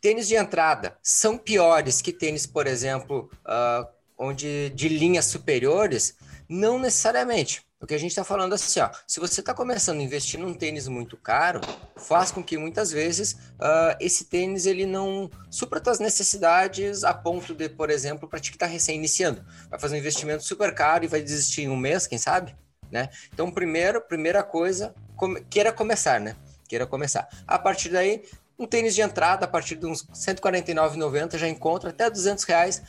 Tênis 0.01 0.29
de 0.29 0.37
entrada 0.37 0.97
são 1.03 1.37
piores 1.37 2.01
que 2.01 2.13
tênis, 2.13 2.47
por 2.47 2.67
exemplo, 2.67 3.31
uh, 3.45 3.87
onde 4.17 4.71
de 4.71 4.89
linhas 4.89 5.27
superiores? 5.27 6.17
Não 6.49 6.79
necessariamente. 6.79 7.68
O 7.81 7.87
que 7.87 7.95
a 7.95 7.99
gente 7.99 8.11
está 8.11 8.25
falando 8.25 8.55
assim, 8.55 8.81
ó, 8.81 8.91
se 9.07 9.21
você 9.21 9.39
está 9.39 9.55
começando 9.55 10.01
a 10.01 10.03
investir 10.03 10.39
num 10.41 10.53
tênis 10.53 10.89
muito 10.89 11.17
caro, 11.17 11.61
faz 11.95 12.33
com 12.33 12.43
que 12.43 12.59
muitas 12.59 12.91
vezes 12.91 13.35
uh, 13.35 13.95
esse 14.01 14.25
tênis 14.25 14.67
ele 14.67 14.85
não 14.85 15.31
supra 15.49 15.81
suas 15.83 16.01
necessidades 16.01 17.05
a 17.05 17.15
ponto 17.15 17.55
de, 17.55 17.69
por 17.69 17.89
exemplo, 17.89 18.29
para 18.29 18.41
ti 18.41 18.51
que 18.51 18.57
está 18.57 18.67
recém 18.67 18.97
iniciando, 18.97 19.45
vai 19.71 19.79
fazer 19.79 19.95
um 19.95 19.99
investimento 19.99 20.43
super 20.43 20.75
caro 20.75 21.05
e 21.05 21.09
vai 21.09 21.23
desistir 21.23 21.63
em 21.63 21.69
um 21.69 21.77
mês, 21.77 22.09
quem 22.09 22.19
sabe, 22.19 22.57
né? 22.91 23.11
Então, 23.33 23.49
primeiro, 23.49 24.01
primeira 24.01 24.43
coisa, 24.43 24.93
come, 25.17 25.41
queira 25.43 25.73
começar, 25.73 26.19
né? 26.19 26.35
Queira 26.69 26.85
começar. 26.85 27.29
A 27.47 27.61
partir 27.61 27.91
daí, 27.91 28.25
um 28.59 28.67
tênis 28.67 28.93
de 28.93 29.03
entrada 29.03 29.45
a 29.45 29.49
partir 29.49 29.77
de 29.77 29.87
uns 29.87 30.05
149,90 30.09 31.39
já 31.39 31.47
encontra 31.47 31.91
até 31.91 32.11
200 32.11 32.43
reais, 32.43 32.83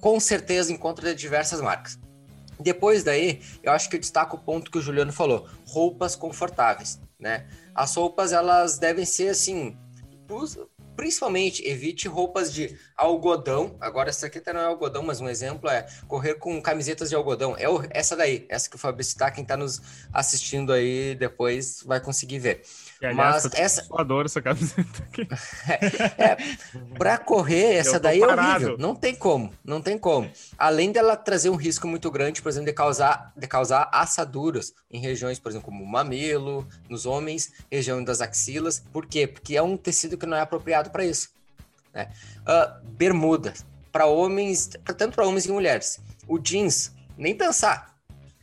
com 0.00 0.20
certeza 0.20 0.72
encontra 0.72 1.12
de 1.12 1.20
diversas 1.20 1.60
marcas. 1.60 1.98
Depois 2.60 3.04
daí, 3.04 3.40
eu 3.62 3.72
acho 3.72 3.88
que 3.88 3.96
eu 3.96 4.00
destaco 4.00 4.36
o 4.36 4.40
ponto 4.40 4.70
que 4.70 4.78
o 4.78 4.82
Juliano 4.82 5.12
falou: 5.12 5.48
roupas 5.66 6.16
confortáveis, 6.16 7.00
né? 7.18 7.46
As 7.74 7.94
roupas 7.94 8.32
elas 8.32 8.78
devem 8.78 9.04
ser 9.04 9.28
assim, 9.28 9.76
principalmente 10.98 11.64
evite 11.64 12.08
roupas 12.08 12.52
de 12.52 12.76
algodão. 12.96 13.76
Agora 13.80 14.10
essa 14.10 14.26
aqui 14.26 14.38
até 14.38 14.52
não 14.52 14.60
é 14.60 14.64
algodão, 14.64 15.00
mas 15.00 15.20
um 15.20 15.28
exemplo 15.28 15.70
é 15.70 15.86
correr 16.08 16.34
com 16.34 16.60
camisetas 16.60 17.08
de 17.08 17.14
algodão. 17.14 17.56
É 17.56 17.66
essa 17.90 18.16
daí, 18.16 18.44
essa 18.48 18.68
que 18.68 18.74
o 18.74 18.78
Fabrício 18.80 19.12
está, 19.12 19.30
quem 19.30 19.42
está 19.42 19.56
nos 19.56 19.80
assistindo 20.12 20.72
aí 20.72 21.14
depois 21.14 21.84
vai 21.86 22.00
conseguir 22.00 22.40
ver. 22.40 22.62
E, 23.00 23.06
aliás, 23.06 23.44
Mas 23.44 23.54
essa. 23.54 23.86
Eu 23.88 23.96
adoro 23.96 24.26
essa 24.26 24.42
camiseta 24.42 25.04
aqui. 25.04 25.28
é, 26.18 26.32
é, 26.32 26.36
pra 26.98 27.16
correr, 27.16 27.74
essa 27.74 28.00
daí 28.00 28.18
parado. 28.18 28.40
é 28.40 28.54
horrível. 28.54 28.78
Não 28.78 28.94
tem 28.96 29.14
como, 29.14 29.52
não 29.64 29.80
tem 29.80 29.96
como. 29.96 30.28
Além 30.58 30.90
dela 30.90 31.16
trazer 31.16 31.48
um 31.48 31.54
risco 31.54 31.86
muito 31.86 32.10
grande, 32.10 32.42
por 32.42 32.48
exemplo, 32.48 32.66
de 32.66 32.72
causar, 32.72 33.32
de 33.36 33.46
causar 33.46 33.88
assaduras 33.92 34.74
em 34.90 35.00
regiões, 35.00 35.38
por 35.38 35.50
exemplo, 35.50 35.66
como 35.66 35.84
o 35.84 35.86
mamilo, 35.86 36.66
nos 36.88 37.06
homens, 37.06 37.52
região 37.70 38.02
das 38.02 38.20
axilas. 38.20 38.82
Por 38.92 39.06
quê? 39.06 39.28
Porque 39.28 39.56
é 39.56 39.62
um 39.62 39.76
tecido 39.76 40.18
que 40.18 40.26
não 40.26 40.36
é 40.36 40.40
apropriado 40.40 40.87
para 40.88 41.04
isso. 41.04 41.30
Né? 41.92 42.10
Uh, 42.40 42.86
bermuda, 42.90 43.54
para 43.92 44.06
homens, 44.06 44.70
tanto 44.96 45.14
para 45.14 45.26
homens 45.26 45.46
e 45.46 45.52
mulheres. 45.52 46.00
O 46.26 46.38
jeans, 46.38 46.92
nem 47.16 47.34
pensar 47.34 47.88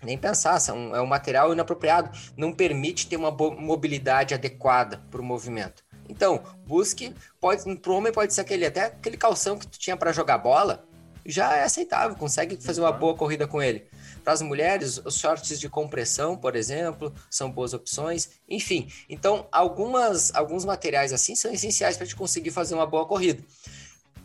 nem 0.05 0.17
pensar, 0.17 0.59
são, 0.59 0.95
é 0.95 1.01
um 1.01 1.05
material 1.05 1.51
inapropriado, 1.51 2.09
não 2.37 2.53
permite 2.53 3.07
ter 3.07 3.17
uma 3.17 3.31
mobilidade 3.31 4.33
adequada 4.33 5.01
para 5.09 5.19
o 5.19 5.23
movimento. 5.23 5.83
Então, 6.07 6.43
busque, 6.65 7.13
pode, 7.41 7.63
para 7.77 7.91
o 7.91 7.95
homem 7.95 8.13
pode 8.13 8.33
ser 8.33 8.41
aquele, 8.41 8.65
até 8.65 8.85
aquele 8.85 9.17
calção 9.17 9.57
que 9.57 9.65
tu 9.65 9.79
tinha 9.79 9.97
para 9.97 10.11
jogar 10.11 10.37
bola, 10.37 10.85
já 11.25 11.55
é 11.55 11.63
aceitável, 11.63 12.15
consegue 12.15 12.55
fazer 12.57 12.81
uma 12.81 12.91
boa 12.91 13.15
corrida 13.15 13.47
com 13.47 13.61
ele. 13.61 13.87
Para 14.25 14.34
as 14.34 14.41
mulheres, 14.41 15.00
os 15.05 15.20
shorts 15.20 15.60
de 15.60 15.70
compressão, 15.70 16.36
por 16.36 16.55
exemplo, 16.55 17.13
são 17.29 17.51
boas 17.51 17.75
opções. 17.75 18.32
Enfim, 18.50 18.91
então 19.08 19.48
algumas, 19.51 20.34
alguns 20.34 20.65
materiais 20.65 21.13
assim 21.13 21.36
são 21.36 21.53
essenciais 21.53 21.96
para 21.96 22.08
te 22.08 22.15
conseguir 22.15 22.50
fazer 22.50 22.74
uma 22.74 22.88
boa 22.88 23.05
corrida. 23.05 23.44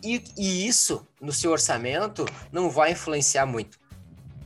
E, 0.03 0.25
e 0.39 0.67
isso, 0.67 1.07
no 1.21 1.35
seu 1.35 1.51
orçamento, 1.53 2.25
não 2.51 2.71
vai 2.71 2.93
influenciar 2.93 3.45
muito. 3.45 3.79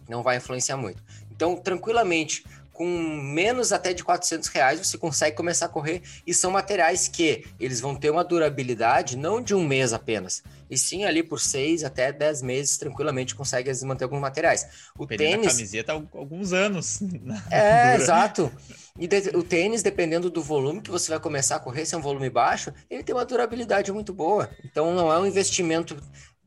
Não 0.09 0.25
vai 0.25 0.39
influenciar 0.39 0.77
muito. 0.77 1.01
Então, 1.31 1.55
tranquilamente, 1.55 2.45
com 2.75 2.87
menos 2.87 3.73
até 3.73 3.95
de 3.95 4.03
400 4.03 4.49
reais, 4.49 4.85
você 4.85 4.99
consegue 4.99 5.37
começar 5.37 5.67
a 5.67 5.69
correr. 5.69 6.03
E 6.27 6.35
são 6.35 6.51
materiais 6.51 7.07
que 7.07 7.47
eles 7.59 7.81
vão 7.81 7.95
ter 7.95 8.11
uma 8.11 8.25
durabilidade 8.25 9.17
não 9.17 9.41
de 9.41 9.55
um 9.55 9.65
mês 9.65 9.93
apenas, 9.93 10.43
e 10.69 10.77
sim 10.77 11.05
ali 11.05 11.23
por 11.23 11.39
seis 11.39 11.85
até 11.85 12.13
dez 12.13 12.43
meses, 12.43 12.77
tranquilamente 12.77 13.35
consegue 13.35 13.73
manter 13.85 14.05
alguns 14.05 14.21
materiais. 14.21 14.91
O 14.99 15.07
tênis. 15.07 15.53
camiseta 15.53 15.93
há 15.93 15.95
alguns 15.95 16.53
anos. 16.53 17.01
É, 17.51 17.95
exato. 17.95 18.51
E 18.99 19.07
de, 19.07 19.37
o 19.37 19.43
tênis, 19.43 19.83
dependendo 19.83 20.29
do 20.29 20.43
volume 20.43 20.81
que 20.81 20.91
você 20.91 21.11
vai 21.11 21.21
começar 21.21 21.57
a 21.57 21.61
correr, 21.61 21.87
se 21.87 21.95
é 21.95 21.99
um 21.99 22.01
volume 22.01 22.29
baixo, 22.29 22.73
ele 22.91 23.05
tem 23.05 23.15
uma 23.15 23.25
durabilidade 23.25 23.93
muito 23.93 24.13
boa. 24.13 24.51
Então, 24.65 24.93
não 24.95 25.13
é 25.13 25.19
um 25.19 25.27
investimento 25.27 25.97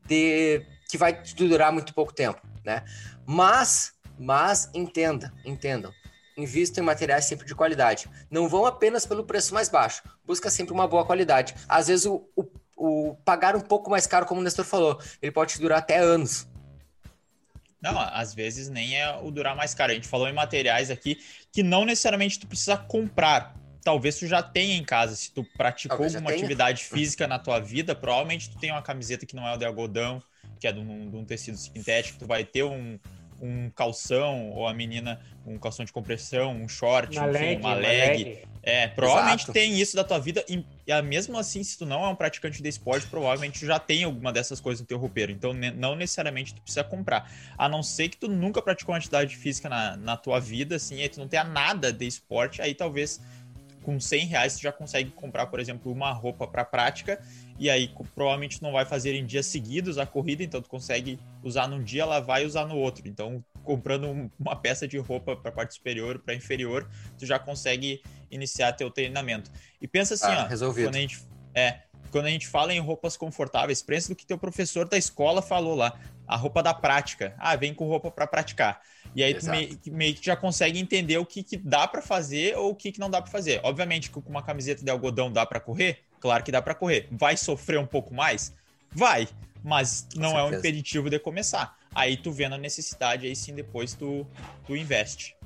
de 0.06 0.62
que 0.90 0.98
vai 0.98 1.22
durar 1.36 1.72
muito 1.72 1.94
pouco 1.94 2.12
tempo, 2.12 2.40
né? 2.64 2.84
Mas 3.24 3.94
mas 4.18 4.68
entenda, 4.74 5.32
entendam. 5.44 5.92
Invista 6.38 6.78
em 6.78 6.84
materiais 6.84 7.24
sempre 7.24 7.44
de 7.44 7.54
qualidade. 7.54 8.08
Não 8.30 8.48
vão 8.48 8.64
apenas 8.64 9.04
pelo 9.04 9.24
preço 9.24 9.52
mais 9.52 9.68
baixo. 9.68 10.04
Busca 10.24 10.48
sempre 10.48 10.72
uma 10.72 10.86
boa 10.86 11.04
qualidade. 11.04 11.52
Às 11.68 11.88
vezes, 11.88 12.06
o, 12.06 12.24
o, 12.36 12.46
o 12.76 13.16
pagar 13.24 13.56
um 13.56 13.60
pouco 13.60 13.90
mais 13.90 14.06
caro, 14.06 14.24
como 14.24 14.40
o 14.40 14.44
Nestor 14.44 14.64
falou, 14.64 15.00
ele 15.20 15.32
pode 15.32 15.58
durar 15.58 15.80
até 15.80 15.98
anos. 15.98 16.46
Não, 17.82 17.98
às 17.98 18.34
vezes 18.34 18.68
nem 18.68 18.96
é 18.96 19.16
o 19.20 19.32
durar 19.32 19.56
mais 19.56 19.74
caro. 19.74 19.90
A 19.90 19.94
gente 19.96 20.06
falou 20.06 20.28
em 20.28 20.32
materiais 20.32 20.92
aqui 20.92 21.18
que 21.52 21.64
não 21.64 21.84
necessariamente 21.84 22.38
tu 22.38 22.46
precisa 22.46 22.76
comprar. 22.76 23.56
Talvez 23.82 24.16
tu 24.16 24.26
já 24.28 24.40
tenha 24.40 24.76
em 24.76 24.84
casa. 24.84 25.16
Se 25.16 25.32
tu 25.32 25.44
praticou 25.56 26.04
alguma 26.04 26.30
atividade 26.30 26.84
física 26.84 27.26
na 27.26 27.38
tua 27.38 27.58
vida, 27.58 27.96
provavelmente 27.96 28.48
tu 28.48 28.58
tem 28.58 28.70
uma 28.70 28.82
camiseta 28.82 29.26
que 29.26 29.34
não 29.34 29.46
é 29.46 29.54
o 29.54 29.56
de 29.56 29.64
algodão, 29.64 30.22
que 30.60 30.68
é 30.68 30.72
de 30.72 30.78
um, 30.78 31.10
de 31.10 31.16
um 31.16 31.24
tecido 31.24 31.56
sintético. 31.56 32.18
Tu 32.18 32.26
vai 32.26 32.44
ter 32.44 32.62
um, 32.62 32.96
um 33.40 33.70
calção, 33.70 34.50
ou 34.50 34.66
a 34.66 34.74
menina 34.74 35.20
um 35.46 35.58
calção 35.58 35.84
de 35.84 35.92
compressão, 35.92 36.52
um 36.52 36.68
short, 36.68 37.16
uma 37.16 37.28
enfim, 37.28 37.38
leg, 37.38 37.60
uma 37.60 37.74
leg. 37.74 38.24
leg. 38.24 38.48
É, 38.62 38.86
provavelmente 38.86 39.44
Exato. 39.44 39.52
tem 39.52 39.80
isso 39.80 39.96
da 39.96 40.04
tua 40.04 40.18
vida. 40.18 40.44
E, 40.48 40.62
e 40.86 41.02
mesmo 41.02 41.38
assim, 41.38 41.62
se 41.62 41.78
tu 41.78 41.86
não 41.86 42.04
é 42.04 42.08
um 42.08 42.14
praticante 42.14 42.62
de 42.62 42.68
esporte, 42.68 43.06
provavelmente 43.06 43.64
já 43.64 43.78
tem 43.78 44.04
alguma 44.04 44.30
dessas 44.32 44.60
coisas 44.60 44.80
no 44.80 44.86
teu 44.86 44.98
roupeiro. 44.98 45.32
Então, 45.32 45.54
ne, 45.54 45.70
não 45.70 45.94
necessariamente 45.94 46.54
tu 46.54 46.60
precisa 46.60 46.84
comprar. 46.84 47.30
A 47.56 47.68
não 47.68 47.82
ser 47.82 48.10
que 48.10 48.18
tu 48.18 48.28
nunca 48.28 48.60
praticou 48.60 48.92
uma 48.92 48.98
atividade 48.98 49.36
física 49.36 49.68
na, 49.68 49.96
na 49.96 50.16
tua 50.16 50.38
vida, 50.38 50.76
assim, 50.76 51.00
e 51.00 51.08
tu 51.08 51.18
não 51.18 51.28
tenha 51.28 51.44
nada 51.44 51.92
de 51.92 52.06
esporte, 52.06 52.60
aí 52.60 52.74
talvez 52.74 53.20
com 53.82 53.98
100 53.98 54.26
reais 54.26 54.56
tu 54.56 54.60
já 54.60 54.70
consegue 54.70 55.10
comprar, 55.12 55.46
por 55.46 55.58
exemplo, 55.58 55.90
uma 55.90 56.12
roupa 56.12 56.46
para 56.46 56.62
prática 56.62 57.18
e 57.58 57.68
aí 57.68 57.92
provavelmente 58.14 58.62
não 58.62 58.72
vai 58.72 58.84
fazer 58.84 59.14
em 59.14 59.26
dias 59.26 59.46
seguidos 59.46 59.98
a 59.98 60.06
corrida, 60.06 60.42
então 60.44 60.62
tu 60.62 60.68
consegue 60.68 61.18
usar 61.42 61.66
num 61.66 61.82
dia, 61.82 62.06
lavar 62.06 62.42
e 62.42 62.46
usar 62.46 62.66
no 62.66 62.76
outro. 62.76 63.08
Então, 63.08 63.44
comprando 63.64 64.30
uma 64.38 64.54
peça 64.54 64.86
de 64.86 64.96
roupa 64.96 65.34
para 65.34 65.50
parte 65.50 65.74
superior, 65.74 66.20
para 66.20 66.34
inferior, 66.34 66.88
tu 67.18 67.26
já 67.26 67.38
consegue 67.38 68.00
iniciar 68.30 68.72
teu 68.72 68.90
treinamento. 68.90 69.50
E 69.80 69.88
pensa 69.88 70.14
assim, 70.14 70.26
ah, 70.26 70.44
ó, 70.44 70.48
resolvido. 70.48 70.86
quando 70.86 70.96
a 70.96 71.00
gente 71.00 71.22
é, 71.54 71.80
quando 72.10 72.26
a 72.26 72.30
gente 72.30 72.46
fala 72.46 72.72
em 72.72 72.80
roupas 72.80 73.16
confortáveis, 73.16 73.82
pensa 73.82 74.08
do 74.08 74.16
que 74.16 74.24
teu 74.24 74.38
professor 74.38 74.88
da 74.88 74.96
escola 74.96 75.42
falou 75.42 75.74
lá, 75.74 75.98
a 76.26 76.36
roupa 76.36 76.62
da 76.62 76.72
prática. 76.72 77.34
Ah, 77.38 77.56
vem 77.56 77.74
com 77.74 77.86
roupa 77.86 78.10
para 78.10 78.26
praticar. 78.26 78.80
E 79.14 79.22
aí 79.22 79.34
Exato. 79.34 79.46
tu 79.46 79.50
meio, 79.50 79.80
meio, 79.96 80.14
que 80.14 80.24
já 80.24 80.36
consegue 80.36 80.78
entender 80.78 81.18
o 81.18 81.26
que, 81.26 81.42
que 81.42 81.56
dá 81.56 81.88
para 81.88 82.02
fazer 82.02 82.56
ou 82.56 82.70
o 82.70 82.74
que, 82.74 82.92
que 82.92 83.00
não 83.00 83.10
dá 83.10 83.20
para 83.20 83.30
fazer. 83.30 83.60
Obviamente 83.62 84.10
que 84.10 84.20
com 84.20 84.30
uma 84.30 84.42
camiseta 84.42 84.84
de 84.84 84.90
algodão 84.90 85.32
dá 85.32 85.44
para 85.44 85.60
correr, 85.60 86.04
Claro 86.20 86.42
que 86.42 86.52
dá 86.52 86.60
para 86.60 86.74
correr. 86.74 87.08
Vai 87.10 87.36
sofrer 87.36 87.78
um 87.78 87.86
pouco 87.86 88.14
mais? 88.14 88.52
Vai, 88.92 89.28
mas 89.62 90.06
não 90.16 90.38
é 90.38 90.44
um 90.44 90.52
impeditivo 90.52 91.10
de 91.10 91.18
começar. 91.18 91.76
Aí 91.94 92.16
tu 92.16 92.30
vendo 92.30 92.54
a 92.54 92.58
necessidade, 92.58 93.26
aí 93.26 93.34
sim 93.34 93.54
depois 93.54 93.94
tu, 93.94 94.26
tu 94.66 94.76
investe. 94.76 95.36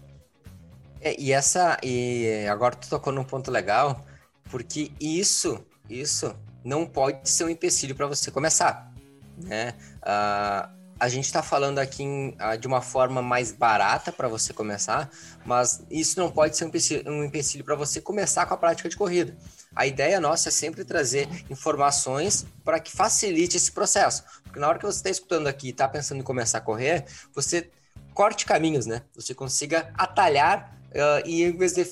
É, 1.00 1.20
e 1.20 1.32
essa 1.32 1.78
e 1.82 2.46
agora 2.50 2.76
tu 2.76 2.88
tocou 2.88 3.12
num 3.12 3.24
ponto 3.24 3.50
legal, 3.50 4.04
porque 4.44 4.92
isso, 5.00 5.64
isso 5.88 6.36
não 6.64 6.86
pode 6.86 7.28
ser 7.28 7.44
um 7.44 7.48
empecilho 7.48 7.94
para 7.94 8.06
você 8.06 8.30
começar, 8.30 8.92
né? 9.36 9.74
Uh, 10.02 10.81
a 11.02 11.08
gente 11.08 11.24
está 11.24 11.42
falando 11.42 11.80
aqui 11.80 12.04
em, 12.04 12.28
uh, 12.28 12.56
de 12.56 12.64
uma 12.64 12.80
forma 12.80 13.20
mais 13.20 13.50
barata 13.50 14.12
para 14.12 14.28
você 14.28 14.52
começar, 14.52 15.10
mas 15.44 15.82
isso 15.90 16.16
não 16.16 16.30
pode 16.30 16.56
ser 16.56 16.64
um 16.64 16.68
empecilho, 16.68 17.10
um 17.10 17.24
empecilho 17.24 17.64
para 17.64 17.74
você 17.74 18.00
começar 18.00 18.46
com 18.46 18.54
a 18.54 18.56
prática 18.56 18.88
de 18.88 18.96
corrida. 18.96 19.36
A 19.74 19.84
ideia 19.84 20.20
nossa 20.20 20.48
é 20.48 20.52
sempre 20.52 20.84
trazer 20.84 21.28
informações 21.50 22.46
para 22.64 22.78
que 22.78 22.92
facilite 22.92 23.56
esse 23.56 23.72
processo. 23.72 24.22
Porque 24.44 24.60
na 24.60 24.68
hora 24.68 24.78
que 24.78 24.86
você 24.86 24.98
está 24.98 25.10
escutando 25.10 25.48
aqui 25.48 25.66
e 25.66 25.70
está 25.70 25.88
pensando 25.88 26.20
em 26.20 26.22
começar 26.22 26.58
a 26.58 26.60
correr, 26.60 27.04
você 27.34 27.68
corte 28.14 28.46
caminhos, 28.46 28.86
né? 28.86 29.02
Você 29.16 29.34
consiga 29.34 29.90
atalhar 29.94 30.72
uh, 30.90 31.26
e 31.26 31.42
em 31.42 31.56
vez 31.56 31.72
de 31.72 31.84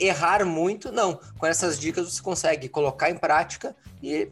errar 0.00 0.44
muito, 0.44 0.90
não. 0.90 1.20
Com 1.38 1.46
essas 1.46 1.78
dicas 1.78 2.12
você 2.12 2.20
consegue 2.20 2.68
colocar 2.68 3.08
em 3.08 3.16
prática 3.16 3.76
e 4.02 4.28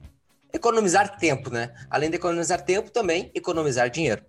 economizar 0.53 1.19
tempo, 1.19 1.51
né? 1.51 1.75
Além 1.89 2.11
de 2.11 2.17
economizar 2.17 2.63
tempo, 2.63 2.91
também 2.91 3.31
economizar 3.35 3.89
dinheiro. 3.91 4.23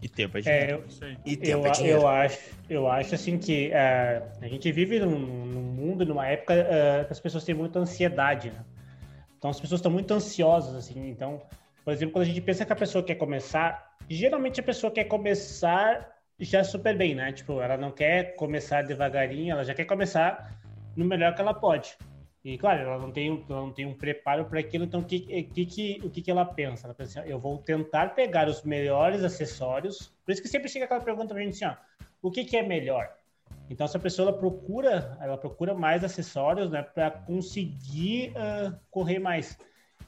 E 0.00 0.08
tempo 0.08 0.38
é 0.38 0.40
dinheiro. 0.40 0.84
É, 1.00 1.06
eu, 1.06 1.16
e 1.26 1.36
tempo 1.36 1.66
eu, 1.66 1.66
é 1.66 1.70
dinheiro. 1.70 2.00
Eu 2.00 2.08
acho, 2.08 2.38
eu 2.70 2.88
acho 2.88 3.14
assim 3.14 3.38
que 3.38 3.68
uh, 3.70 4.28
a 4.40 4.48
gente 4.48 4.70
vive 4.70 5.00
num, 5.00 5.18
num 5.18 5.62
mundo, 5.62 6.06
numa 6.06 6.26
época 6.26 6.54
uh, 6.54 7.06
que 7.06 7.12
as 7.12 7.20
pessoas 7.20 7.44
têm 7.44 7.54
muita 7.54 7.78
ansiedade, 7.78 8.50
né? 8.50 8.64
Então 9.36 9.50
as 9.50 9.60
pessoas 9.60 9.80
estão 9.80 9.90
muito 9.90 10.12
ansiosas, 10.12 10.74
assim. 10.74 11.08
Então, 11.08 11.42
por 11.84 11.92
exemplo, 11.92 12.12
quando 12.12 12.22
a 12.22 12.26
gente 12.26 12.40
pensa 12.40 12.64
que 12.64 12.72
a 12.72 12.76
pessoa 12.76 13.02
quer 13.02 13.16
começar, 13.16 13.96
geralmente 14.08 14.60
a 14.60 14.62
pessoa 14.62 14.92
quer 14.92 15.04
começar 15.04 16.16
já 16.40 16.62
super 16.62 16.96
bem, 16.96 17.14
né? 17.14 17.32
Tipo, 17.32 17.60
ela 17.60 17.76
não 17.76 17.90
quer 17.90 18.36
começar 18.36 18.82
devagarinho, 18.82 19.52
ela 19.52 19.64
já 19.64 19.74
quer 19.74 19.84
começar 19.84 20.60
no 20.96 21.04
melhor 21.04 21.34
que 21.34 21.40
ela 21.40 21.54
pode. 21.54 21.96
E 22.44 22.56
claro, 22.56 22.82
ela 22.82 22.98
não 22.98 23.10
tem, 23.10 23.44
ela 23.48 23.60
não 23.60 23.72
tem 23.72 23.84
um 23.84 23.94
preparo 23.94 24.44
para 24.44 24.60
aquilo, 24.60 24.84
então 24.84 25.02
que, 25.02 25.20
que, 25.44 25.66
que, 25.66 26.00
o 26.04 26.08
que, 26.10 26.22
que 26.22 26.30
ela 26.30 26.44
pensa? 26.44 26.86
Ela 26.86 26.94
pensa 26.94 27.20
assim, 27.20 27.30
eu 27.30 27.38
vou 27.38 27.58
tentar 27.58 28.14
pegar 28.14 28.48
os 28.48 28.62
melhores 28.62 29.24
acessórios. 29.24 30.12
Por 30.24 30.32
isso 30.32 30.40
que 30.40 30.48
sempre 30.48 30.68
chega 30.68 30.84
aquela 30.84 31.00
pergunta 31.00 31.34
pra 31.34 31.42
gente 31.42 31.62
assim, 31.62 31.76
ó, 31.76 32.06
o 32.22 32.30
que, 32.30 32.44
que 32.44 32.56
é 32.56 32.62
melhor? 32.62 33.12
Então, 33.70 33.84
essa 33.84 33.98
pessoa 33.98 34.30
ela 34.30 34.38
procura, 34.38 35.18
ela 35.20 35.36
procura 35.36 35.74
mais 35.74 36.02
acessórios, 36.02 36.70
né, 36.70 36.82
para 36.82 37.10
conseguir 37.10 38.30
uh, 38.30 38.74
correr 38.90 39.18
mais. 39.18 39.58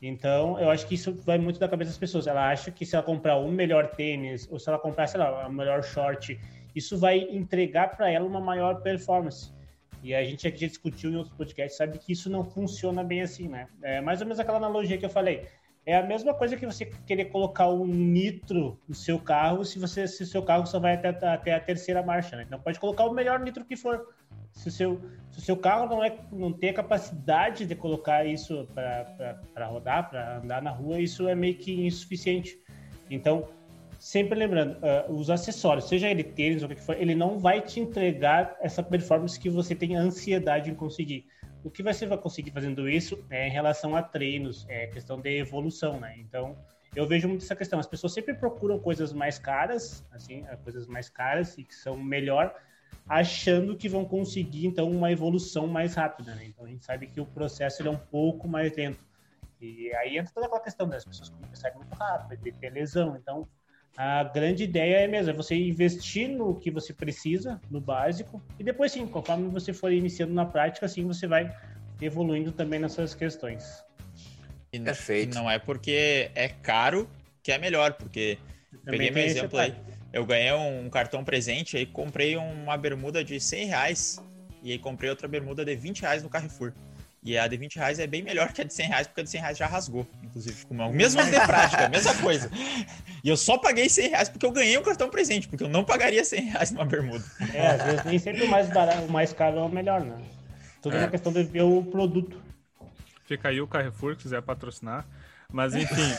Então, 0.01 0.59
eu 0.59 0.71
acho 0.71 0.87
que 0.87 0.95
isso 0.95 1.13
vai 1.13 1.37
muito 1.37 1.61
da 1.61 1.69
cabeça 1.69 1.91
das 1.91 1.99
pessoas. 1.99 2.27
Ela 2.27 2.49
acha 2.49 2.71
que 2.71 2.87
se 2.87 2.97
ela 2.97 3.05
comprar 3.05 3.39
um 3.39 3.51
melhor 3.51 3.89
tênis, 3.89 4.49
ou 4.51 4.59
se 4.59 4.69
ela 4.69 4.79
comprar, 4.79 5.07
sei 5.07 5.21
lá, 5.21 5.47
o 5.47 5.53
melhor 5.53 5.83
short, 5.83 6.41
isso 6.75 6.99
vai 6.99 7.19
entregar 7.19 7.97
para 7.97 8.11
ela 8.11 8.27
uma 8.27 8.41
maior 8.41 8.81
performance. 8.81 9.53
E 10.03 10.15
a 10.15 10.25
gente 10.25 10.47
aqui 10.49 10.61
já 10.61 10.67
discutiu 10.67 11.11
em 11.11 11.17
outros 11.17 11.37
podcasts, 11.37 11.77
sabe 11.77 11.99
que 11.99 12.13
isso 12.13 12.31
não 12.31 12.45
funciona 12.45 13.05
bem 13.05 13.23
assim, 13.23 13.49
né? 13.49 13.69
É 13.83 14.01
mais 14.01 14.21
ou 14.21 14.27
menos 14.27 14.41
aquela 14.41 14.57
analogia 14.57 14.97
que 14.97 15.05
eu 15.05 15.11
falei. 15.11 15.47
É 15.85 15.97
a 15.97 16.03
mesma 16.03 16.35
coisa 16.35 16.57
que 16.57 16.67
você 16.67 16.85
querer 16.85 17.27
colocar 17.27 17.69
um 17.69 17.87
nitro 17.87 18.79
no 18.87 18.95
seu 18.95 19.19
carro 19.19 19.65
se 19.65 19.79
você 19.79 20.07
se 20.07 20.27
seu 20.27 20.43
carro 20.43 20.67
só 20.67 20.79
vai 20.79 20.95
até, 20.95 21.09
até 21.09 21.55
a 21.55 21.61
terceira 21.61 22.03
marcha, 22.03 22.37
né? 22.37 22.45
Então 22.47 22.61
pode 22.61 22.79
colocar 22.79 23.05
o 23.05 23.13
melhor 23.13 23.41
nitro 23.41 23.65
que 23.65 23.77
for. 23.77 24.15
Se 24.53 24.69
o 24.69 24.71
seu, 24.71 25.01
se 25.31 25.39
o 25.39 25.43
seu 25.43 25.57
carro 25.57 25.87
não, 25.87 26.03
é, 26.03 26.19
não 26.33 26.53
tem 26.53 26.71
a 26.71 26.75
capacidade 26.75 27.65
de 27.65 27.75
colocar 27.75 28.27
isso 28.27 28.69
para 28.75 29.67
rodar, 29.67 30.11
para 30.11 30.39
andar 30.39 30.61
na 30.61 30.71
rua, 30.71 31.01
isso 31.01 31.29
é 31.29 31.35
meio 31.35 31.55
que 31.55 31.87
insuficiente. 31.87 32.59
Então, 33.09 33.49
sempre 34.01 34.35
lembrando, 34.35 34.79
uh, 34.79 35.13
os 35.13 35.29
acessórios, 35.29 35.87
seja 35.87 36.09
ele 36.09 36.25
tênis 36.25 36.63
ou 36.63 36.71
o 36.71 36.75
que 36.75 36.81
for, 36.81 36.97
ele 36.97 37.15
não 37.15 37.39
vai 37.39 37.61
te 37.61 37.79
entregar 37.79 38.57
essa 38.59 38.83
performance 38.83 39.39
que 39.39 39.51
você 39.51 39.75
tem 39.75 39.95
ansiedade 39.95 40.71
em 40.71 40.75
conseguir. 40.75 41.27
O 41.63 41.71
que 41.71 41.83
você 41.83 42.07
vai 42.07 42.17
conseguir 42.17 42.51
fazendo 42.51 42.89
isso 42.89 43.23
é 43.29 43.47
em 43.47 43.51
relação 43.51 43.95
a 43.95 44.03
treinos, 44.03 44.65
é 44.71 44.87
questão 44.87 45.21
de 45.21 45.37
evolução, 45.37 46.01
né? 46.01 46.15
Então, 46.17 46.57
eu 46.97 47.07
vejo 47.07 47.29
muito 47.29 47.45
essa 47.45 47.55
questão. 47.55 47.79
As 47.79 47.87
pessoas 47.87 48.15
sempre 48.15 48.33
procuram 48.33 48.79
coisas 48.79 49.13
mais 49.13 49.39
caras, 49.39 50.03
assim, 50.11 50.47
é, 50.49 50.57
coisas 50.57 50.87
mais 50.87 51.11
caras 51.11 51.59
e 51.59 51.63
que 51.63 51.75
são 51.75 51.99
melhor, 51.99 52.55
achando 53.07 53.77
que 53.77 53.87
vão 53.87 54.07
conseguir, 54.07 54.65
então, 54.65 54.91
uma 54.91 55.13
evolução 55.13 55.67
mais 55.67 55.95
rápida, 55.95 56.35
né? 56.35 56.47
Então, 56.47 56.65
a 56.65 56.69
gente 56.69 56.87
sabe 56.87 57.07
que 57.07 57.21
o 57.21 57.27
processo 57.27 57.87
é 57.87 57.91
um 57.91 57.99
pouco 57.99 58.49
mais 58.49 58.75
lento. 58.75 59.05
E 59.61 59.95
aí 59.97 60.17
entra 60.17 60.33
toda 60.33 60.47
aquela 60.47 60.63
questão 60.63 60.89
das 60.89 61.05
pessoas 61.05 61.29
começarem 61.29 61.77
muito 61.77 61.95
rápido, 61.95 62.43
ter 62.59 62.71
lesão. 62.71 63.15
Então, 63.15 63.47
a 63.97 64.25
grande 64.25 64.65
ideia 64.65 64.99
é 64.99 65.07
mesmo, 65.07 65.31
é 65.31 65.33
você 65.33 65.55
investir 65.55 66.29
no 66.29 66.55
que 66.55 66.71
você 66.71 66.93
precisa, 66.93 67.61
no 67.71 67.81
básico, 67.81 68.43
e 68.59 68.65
depois 68.65 68.93
sim, 68.93 69.07
conforme 69.07 69.49
você 69.49 69.73
for 69.73 69.93
iniciando 69.93 70.33
na 70.33 70.47
prática, 70.47 70.87
assim 70.87 71.05
você 71.07 71.27
vai 71.27 71.55
evoluindo 72.01 72.53
também 72.53 72.81
nessas 72.81 73.15
questões. 73.15 73.85
E, 74.73 74.79
Perfeito. 74.79 75.35
não 75.35 75.51
é 75.51 75.59
porque 75.59 76.31
é 76.35 76.49
caro 76.49 77.09
que 77.43 77.53
é 77.53 77.59
melhor, 77.59 77.95
porque 77.95 78.39
peguei 78.85 79.11
meu 79.11 79.25
exemplo 79.25 79.59
aí, 79.59 79.75
eu 80.13 80.25
ganhei 80.25 80.53
um 80.53 80.89
cartão 80.89 81.25
presente, 81.25 81.77
aí 81.77 81.87
comprei 81.87 82.37
uma 82.37 82.77
bermuda 82.77 83.23
de 83.25 83.41
100 83.41 83.67
reais, 83.67 84.23
e 84.63 84.73
aí 84.73 84.79
comprei 84.79 85.11
outra 85.11 85.27
bermuda 85.27 85.65
de 85.65 85.75
20 85.75 86.03
reais 86.03 86.23
no 86.23 86.29
Carrefour. 86.29 86.73
E 87.23 87.37
a 87.37 87.47
de 87.47 87.57
20 87.57 87.77
reais 87.77 87.99
é 87.99 88.07
bem 88.07 88.23
melhor 88.23 88.51
que 88.53 88.63
a 88.63 88.65
de 88.65 88.73
100 88.73 88.87
reais, 88.87 89.07
porque 89.07 89.21
a 89.21 89.25
de 89.25 89.31
100 89.31 89.41
reais 89.41 89.59
já 89.59 89.67
rasgou, 89.67 90.07
inclusive. 90.23 90.65
Com 90.65 90.75
uma 90.75 90.89
mesma 90.89 91.23
de 91.23 91.33
prática, 91.33 91.89
mesma 91.89 92.15
coisa. 92.15 92.51
E 93.23 93.29
eu 93.29 93.37
só 93.37 93.59
paguei 93.59 93.91
100 93.91 94.09
reais 94.09 94.29
porque 94.31 94.47
eu 94.47 94.51
ganhei 94.51 94.79
um 94.79 94.83
cartão 94.83 95.11
presente, 95.11 95.47
porque 95.47 95.63
eu 95.63 95.69
não 95.69 95.85
pagaria 95.85 96.25
100 96.25 96.41
reais 96.45 96.71
numa 96.71 96.87
bermuda. 96.87 97.25
É, 97.53 97.67
às 97.67 97.83
vezes 97.83 98.05
nem 98.05 98.19
sempre 98.19 98.45
o 98.45 98.49
mais, 98.49 98.69
barato, 98.71 99.03
o 99.03 99.11
mais 99.11 99.35
caro 99.35 99.59
é 99.59 99.63
o 99.63 99.69
melhor, 99.69 100.01
né? 100.01 100.17
Tudo 100.81 100.97
é 100.97 101.01
uma 101.01 101.11
questão 101.11 101.31
de 101.31 101.43
ver 101.43 101.63
o 101.63 101.83
produto. 101.83 102.41
Fica 103.27 103.51
aí 103.51 103.61
o 103.61 103.67
Carrefour, 103.67 104.17
que 104.17 104.23
quiser 104.23 104.41
patrocinar. 104.41 105.07
Mas 105.53 105.75
enfim. 105.75 106.13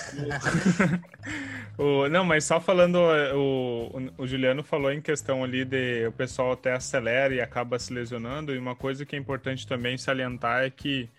o, 1.78 2.08
não, 2.10 2.26
mas 2.26 2.44
só 2.44 2.60
falando, 2.60 3.00
o, 3.34 4.12
o, 4.18 4.28
Juliano 4.28 4.64
falou 4.64 4.92
em 4.92 5.02
questão 5.02 5.44
ali 5.44 5.64
de 5.64 6.08
o 6.08 6.12
pessoal 6.12 6.52
até 6.52 6.74
acelera 6.74 7.34
e 7.34 7.42
acaba 7.42 7.80
se 7.80 7.94
lesionando. 7.94 8.54
E 8.54 8.58
uma 8.58 8.76
coisa 8.76 9.06
que 9.06 9.16
é 9.16 9.20
importante 9.20 9.66
também 9.66 9.98
salientar 9.98 10.64
é 10.64 10.70
que 10.70 11.10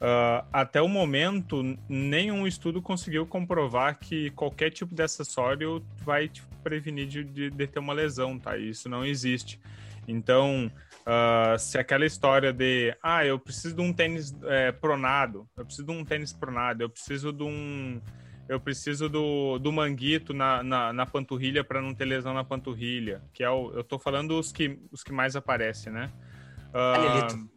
uh, 0.00 0.46
até 0.52 0.80
o 0.80 0.88
momento 0.88 1.62
nenhum 1.88 2.46
estudo 2.46 2.80
conseguiu 2.80 3.26
comprovar 3.26 3.98
que 3.98 4.30
qualquer 4.30 4.70
tipo 4.70 4.94
de 4.94 5.02
acessório 5.02 5.84
vai 6.04 6.28
te 6.28 6.42
prevenir 6.62 7.06
de, 7.06 7.24
de, 7.24 7.50
de 7.50 7.66
ter 7.66 7.78
uma 7.78 7.92
lesão, 7.92 8.38
tá? 8.38 8.56
Isso 8.56 8.88
não 8.88 9.04
existe. 9.04 9.60
Então, 10.08 10.70
Uh, 11.02 11.58
se 11.58 11.78
aquela 11.78 12.06
história 12.06 12.52
de, 12.52 12.96
ah, 13.02 13.26
eu 13.26 13.36
preciso 13.38 13.74
de 13.74 13.82
um 13.82 13.92
tênis 13.92 14.32
é, 14.44 14.70
pronado, 14.70 15.48
eu 15.56 15.64
preciso 15.64 15.86
de 15.86 15.92
um 15.92 16.04
tênis 16.04 16.32
pronado, 16.32 16.82
eu 16.82 16.88
preciso 16.88 17.32
de 17.32 17.42
um. 17.42 18.00
Eu 18.48 18.60
preciso 18.60 19.08
do, 19.08 19.58
do 19.58 19.72
manguito 19.72 20.34
na, 20.34 20.62
na, 20.62 20.92
na 20.92 21.06
panturrilha 21.06 21.64
para 21.64 21.80
não 21.80 21.94
ter 21.94 22.04
lesão 22.04 22.34
na 22.34 22.44
panturrilha. 22.44 23.22
Que 23.32 23.42
é 23.42 23.50
o. 23.50 23.72
Eu 23.72 23.84
tô 23.84 23.98
falando 23.98 24.38
os 24.38 24.52
que, 24.52 24.78
os 24.90 25.02
que 25.02 25.12
mais 25.12 25.34
aparecem, 25.34 25.92
né? 25.92 26.10
Uh, 26.68 27.48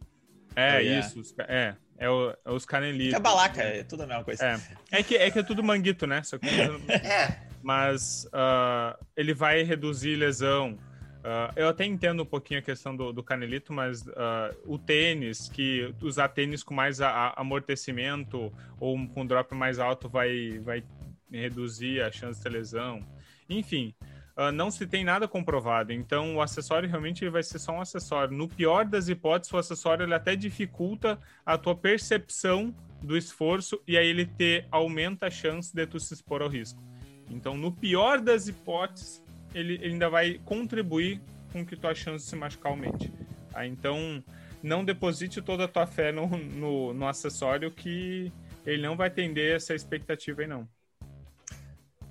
é, 0.54 0.82
isso. 0.82 1.22
É, 1.40 1.74
é, 1.98 2.08
o, 2.08 2.34
é 2.44 2.50
os 2.50 2.64
canelitos. 2.64 3.14
É 3.14 3.20
balaca, 3.20 3.62
é 3.62 3.84
tudo 3.84 4.04
a 4.04 4.06
mesma 4.06 4.24
coisa. 4.24 4.44
É, 4.44 4.60
é, 4.98 5.02
que, 5.02 5.16
é 5.16 5.30
que 5.30 5.38
é 5.38 5.42
tudo 5.42 5.62
manguito, 5.62 6.06
né? 6.06 6.22
Que... 6.22 6.48
é. 6.92 7.46
Mas 7.62 8.24
uh, 8.26 8.96
ele 9.16 9.34
vai 9.34 9.62
reduzir 9.62 10.16
lesão. 10.16 10.78
Uh, 11.26 11.50
eu 11.56 11.68
até 11.68 11.84
entendo 11.84 12.22
um 12.22 12.26
pouquinho 12.26 12.60
a 12.60 12.62
questão 12.62 12.94
do, 12.94 13.12
do 13.12 13.20
canelito, 13.20 13.72
mas 13.72 14.02
uh, 14.02 14.54
o 14.64 14.78
tênis, 14.78 15.48
que 15.48 15.92
usar 16.00 16.28
tênis 16.28 16.62
com 16.62 16.72
mais 16.72 17.00
a, 17.00 17.08
a 17.08 17.40
amortecimento 17.40 18.52
ou 18.78 18.96
com 19.08 19.26
drop 19.26 19.52
mais 19.52 19.80
alto 19.80 20.08
vai, 20.08 20.60
vai 20.60 20.84
reduzir 21.28 22.00
a 22.00 22.12
chance 22.12 22.40
de 22.40 22.48
lesão. 22.48 23.04
Enfim, 23.50 23.92
uh, 24.36 24.52
não 24.52 24.70
se 24.70 24.86
tem 24.86 25.02
nada 25.02 25.26
comprovado. 25.26 25.92
Então, 25.92 26.36
o 26.36 26.40
acessório 26.40 26.88
realmente 26.88 27.28
vai 27.28 27.42
ser 27.42 27.58
só 27.58 27.72
um 27.72 27.80
acessório. 27.80 28.36
No 28.36 28.46
pior 28.46 28.84
das 28.84 29.08
hipóteses, 29.08 29.52
o 29.52 29.58
acessório 29.58 30.04
ele 30.04 30.14
até 30.14 30.36
dificulta 30.36 31.18
a 31.44 31.58
tua 31.58 31.74
percepção 31.74 32.72
do 33.02 33.16
esforço 33.16 33.82
e 33.84 33.98
aí 33.98 34.06
ele 34.06 34.26
te 34.26 34.64
aumenta 34.70 35.26
a 35.26 35.30
chance 35.30 35.74
de 35.74 35.88
tu 35.88 35.98
se 35.98 36.14
expor 36.14 36.40
ao 36.40 36.48
risco. 36.48 36.80
Então, 37.28 37.56
no 37.56 37.72
pior 37.72 38.20
das 38.20 38.46
hipóteses, 38.46 39.25
ele, 39.58 39.74
ele 39.74 39.86
ainda 39.86 40.08
vai 40.08 40.40
contribuir 40.44 41.20
com 41.52 41.64
que 41.64 41.76
tua 41.76 41.94
chance 41.94 42.24
de 42.24 42.30
se 42.30 42.36
machucar 42.36 42.70
aumente. 42.70 43.12
Tá? 43.50 43.66
Então, 43.66 44.22
não 44.62 44.84
deposite 44.84 45.40
toda 45.40 45.64
a 45.64 45.68
tua 45.68 45.86
fé 45.86 46.12
no, 46.12 46.26
no, 46.26 46.92
no 46.92 47.08
acessório 47.08 47.70
que 47.70 48.32
ele 48.64 48.82
não 48.82 48.96
vai 48.96 49.08
atender 49.08 49.56
essa 49.56 49.74
expectativa 49.74 50.42
aí, 50.42 50.46
não. 50.46 50.68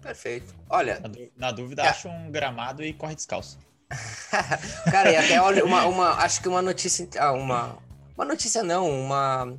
Perfeito. 0.02 0.56
Olha. 0.70 1.02
Na, 1.36 1.52
dúvida, 1.52 1.84
é. 1.84 1.88
acha 1.88 2.10
um 2.10 2.32
gramado 2.32 2.84
e 2.84 2.94
corre 2.94 3.16
descalço. 3.16 3.60
Cara, 4.92 5.12
e 5.12 5.16
até 5.16 5.42
olha, 5.42 5.64
uma, 5.64 5.86
uma, 5.86 6.10
acho 6.24 6.42
que 6.42 6.48
uma 6.48 6.62
notícia. 6.62 7.08
Ah, 7.18 7.32
uma, 7.32 7.78
uma 8.16 8.26
notícia 8.26 8.64
não, 8.64 8.90
uma, 8.90 9.58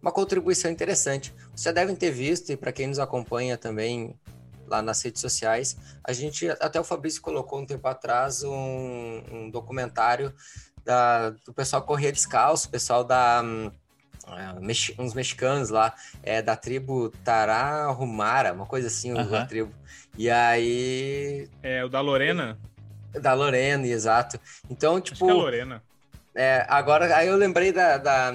uma 0.00 0.12
contribuição 0.12 0.70
interessante. 0.70 1.32
Vocês 1.54 1.74
devem 1.74 1.94
ter 1.94 2.10
visto, 2.10 2.50
e 2.50 2.56
para 2.56 2.72
quem 2.72 2.86
nos 2.86 2.98
acompanha 2.98 3.56
também 3.56 4.18
lá 4.66 4.82
nas 4.82 5.02
redes 5.02 5.20
sociais. 5.20 5.76
A 6.04 6.12
gente, 6.12 6.48
até 6.48 6.80
o 6.80 6.84
Fabrício 6.84 7.20
colocou 7.20 7.60
um 7.60 7.66
tempo 7.66 7.86
atrás 7.88 8.42
um, 8.42 9.22
um 9.30 9.50
documentário 9.50 10.34
da, 10.84 11.30
do 11.30 11.52
pessoal 11.52 11.82
correr 11.82 12.12
descalço, 12.12 12.70
pessoal 12.70 13.04
da. 13.04 13.42
Uh, 14.24 15.02
uns 15.02 15.14
mexicanos 15.14 15.68
lá, 15.68 15.92
é, 16.22 16.40
da 16.40 16.54
tribo 16.54 17.10
Tarahumara, 17.24 18.52
uma 18.52 18.66
coisa 18.66 18.86
assim, 18.86 19.12
uhum. 19.12 19.34
a 19.34 19.44
tribo. 19.46 19.72
E 20.16 20.30
aí. 20.30 21.48
É, 21.62 21.84
o 21.84 21.88
da 21.88 22.00
Lorena? 22.00 22.58
Da 23.12 23.34
Lorena, 23.34 23.86
exato. 23.86 24.38
Então, 24.70 25.00
tipo. 25.00 25.24
Acho 25.24 25.24
que 25.24 25.30
é 25.30 25.42
Lorena. 25.42 25.82
É, 26.34 26.64
agora, 26.68 27.14
aí 27.14 27.28
eu 27.28 27.36
lembrei 27.36 27.72
da, 27.72 27.98
da, 27.98 28.32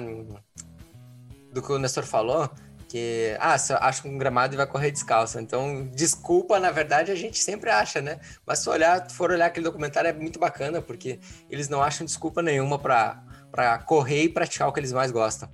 do 1.52 1.62
que 1.62 1.72
o 1.72 1.78
Nestor 1.78 2.04
falou, 2.04 2.48
que 2.88 3.36
ah, 3.38 3.54
acha 3.54 4.08
um 4.08 4.16
gramado 4.16 4.54
e 4.54 4.56
vai 4.56 4.66
correr 4.66 4.90
descalço. 4.90 5.38
Então, 5.38 5.86
desculpa, 5.94 6.58
na 6.58 6.70
verdade, 6.70 7.12
a 7.12 7.14
gente 7.14 7.38
sempre 7.38 7.68
acha, 7.70 8.00
né? 8.00 8.18
Mas 8.46 8.60
se 8.60 8.68
olhar, 8.70 9.08
for 9.10 9.30
olhar 9.30 9.46
aquele 9.46 9.64
documentário 9.64 10.08
é 10.08 10.12
muito 10.12 10.38
bacana, 10.38 10.80
porque 10.80 11.18
eles 11.50 11.68
não 11.68 11.82
acham 11.82 12.06
desculpa 12.06 12.40
nenhuma 12.40 12.78
para 12.78 13.78
correr 13.84 14.24
e 14.24 14.28
praticar 14.28 14.68
o 14.68 14.72
que 14.72 14.80
eles 14.80 14.92
mais 14.92 15.10
gostam. 15.10 15.50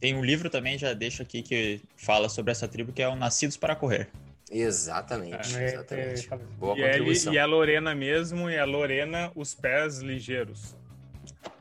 Tem 0.00 0.14
um 0.14 0.24
livro 0.24 0.48
também, 0.48 0.78
já 0.78 0.94
deixo 0.94 1.22
aqui, 1.22 1.42
que 1.42 1.80
fala 1.96 2.28
sobre 2.28 2.50
essa 2.50 2.66
tribo, 2.66 2.92
que 2.92 3.02
é 3.02 3.08
o 3.08 3.14
Nascidos 3.14 3.56
para 3.56 3.76
Correr. 3.76 4.08
Exatamente, 4.50 5.56
é, 5.56 5.64
exatamente. 5.74 6.28
É, 6.32 6.36
Boa 6.58 6.76
e 6.76 6.82
contribuição. 6.82 7.32
Ele, 7.32 7.38
e 7.38 7.38
a 7.38 7.46
Lorena 7.46 7.94
mesmo, 7.94 8.50
e 8.50 8.58
a 8.58 8.64
Lorena, 8.64 9.30
os 9.34 9.54
pés 9.54 9.98
ligeiros. 9.98 10.74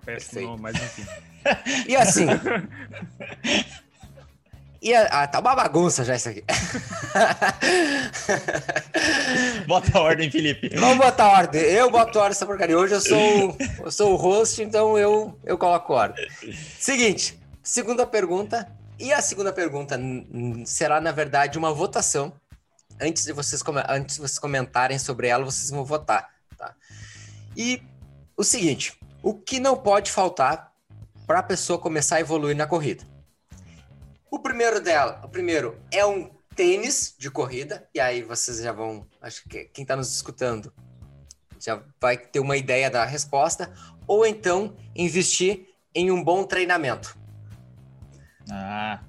Péssimo 0.04 0.58
mas 0.58 0.76
enfim. 0.76 1.06
e 1.88 1.96
assim... 1.96 2.26
E 4.82 4.96
a, 4.96 5.06
ah, 5.06 5.28
tá 5.28 5.40
uma 5.40 5.56
bagunça 5.56 6.04
já 6.04 6.16
isso 6.16 6.30
aqui. 6.30 6.44
Bota 9.68 9.96
a 9.96 10.02
ordem, 10.02 10.32
Felipe. 10.32 10.70
Vamos 10.70 10.98
botar 10.98 11.30
ordem. 11.30 11.62
Eu 11.62 11.92
boto 11.92 12.18
ordem 12.18 12.32
essa 12.32 12.48
porcaria. 12.48 12.76
Hoje 12.76 12.96
eu 12.96 13.02
sou, 13.02 13.56
eu 13.80 13.92
sou 13.92 14.14
o 14.14 14.16
host, 14.16 14.64
então 14.64 14.98
eu, 14.98 15.38
eu 15.44 15.56
coloco 15.56 15.94
ordem. 15.94 16.28
Seguinte, 16.80 17.40
segunda 17.62 18.08
pergunta. 18.08 18.68
E 18.98 19.14
a 19.14 19.22
segunda 19.22 19.54
pergunta 19.54 20.00
será, 20.66 21.00
na 21.00 21.12
verdade, 21.12 21.60
uma 21.60 21.72
votação. 21.72 22.34
Antes 23.00 23.24
de 23.24 23.34
vocês, 23.34 23.62
antes 23.88 24.16
de 24.16 24.22
vocês 24.22 24.40
comentarem 24.40 24.98
sobre 24.98 25.28
ela, 25.28 25.46
vocês 25.46 25.70
vão 25.70 25.86
votar. 25.86 26.28
Tá? 26.58 26.74
E 27.56 27.84
o 28.36 28.44
seguinte: 28.44 28.98
o 29.22 29.36
que 29.36 29.60
não 29.60 29.78
pode 29.78 30.12
faltar 30.12 30.72
para 31.28 31.38
a 31.40 31.44
pessoa 31.44 31.78
começar 31.78 32.16
a 32.16 32.22
evoluir 32.22 32.56
na 32.56 32.66
corrida? 32.66 33.11
O 34.32 34.40
primeiro 34.40 34.80
dela, 34.80 35.20
o 35.26 35.28
primeiro 35.28 35.78
é 35.92 36.06
um 36.06 36.32
tênis 36.56 37.14
de 37.20 37.30
corrida, 37.30 37.86
e 37.94 38.00
aí 38.00 38.24
vocês 38.24 38.60
já 38.60 38.72
vão, 38.72 39.06
acho 39.22 39.44
que 39.44 39.66
quem 39.66 39.82
está 39.84 39.94
nos 39.94 40.16
escutando 40.16 40.74
já 41.60 41.84
vai 42.00 42.18
ter 42.18 42.40
uma 42.40 42.56
ideia 42.56 42.90
da 42.90 43.04
resposta, 43.04 43.74
ou 44.08 44.26
então 44.26 44.74
investir 44.96 45.68
em 45.94 46.12
um 46.12 46.24
bom 46.24 46.46
treinamento. 46.46 47.18
Ah, 48.50 49.04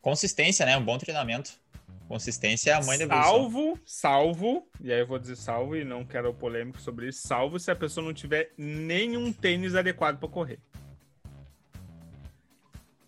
consistência, 0.00 0.64
né? 0.64 0.76
Um 0.76 0.84
bom 0.84 0.98
treinamento. 0.98 1.58
Consistência 2.06 2.70
é 2.70 2.74
a 2.74 2.82
mãe 2.82 2.96
da 2.96 3.04
evolução. 3.04 3.32
Salvo, 3.32 3.80
salvo, 3.84 4.68
e 4.80 4.92
aí 4.92 5.00
eu 5.00 5.06
vou 5.06 5.18
dizer 5.18 5.34
salvo 5.34 5.74
e 5.74 5.84
não 5.84 6.04
quero 6.04 6.32
polêmico 6.32 6.80
sobre 6.80 7.08
isso, 7.08 7.26
salvo 7.26 7.58
se 7.58 7.72
a 7.72 7.76
pessoa 7.76 8.06
não 8.06 8.14
tiver 8.14 8.52
nenhum 8.56 9.32
tênis 9.32 9.74
adequado 9.74 10.20
para 10.20 10.28
correr. 10.28 10.60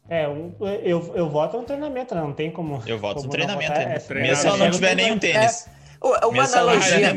É, 0.09 0.29
um, 0.29 0.55
eu, 0.85 1.13
eu 1.17 1.29
voto 1.29 1.59
no 1.59 1.65
treinamento, 1.65 2.15
não 2.15 2.33
tem 2.33 2.51
como. 2.51 2.83
Eu 2.87 2.99
voto 2.99 3.25
no 3.25 3.29
treinamento. 3.29 3.73
É, 3.73 3.99
Mesmo 4.15 4.37
se 4.37 4.47
ela 4.47 4.57
não 4.57 4.71
tiver 4.71 4.95
nenhum 4.95 5.19
tênis. 5.19 5.67
É, 6.03 6.27
uma 6.27 6.45
analogia. 6.45 7.13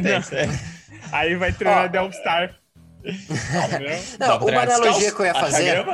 Aí 1.12 1.36
vai 1.36 1.52
treinar 1.52 1.86
oh. 1.86 1.90
Delta 1.90 2.18
Star. 2.18 2.56
Não, 4.20 4.38
uma 4.40 4.62
analogia 4.62 5.12
que 5.12 5.22
eu 5.22 5.26
ia 5.26 5.34
fazer. 5.34 5.86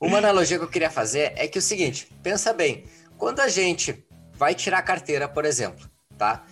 Uma 0.00 0.18
analogia 0.18 0.58
que 0.58 0.64
eu 0.64 0.70
queria 0.70 0.90
fazer 0.90 1.32
é 1.36 1.46
que 1.46 1.58
é 1.58 1.60
o 1.60 1.62
seguinte: 1.62 2.08
pensa 2.22 2.52
bem, 2.52 2.84
quando 3.18 3.40
a 3.40 3.48
gente 3.48 4.04
vai 4.32 4.54
tirar 4.54 4.78
a 4.78 4.82
carteira, 4.82 5.28
por 5.28 5.44
exemplo, 5.44 5.88
tá? 6.16 6.44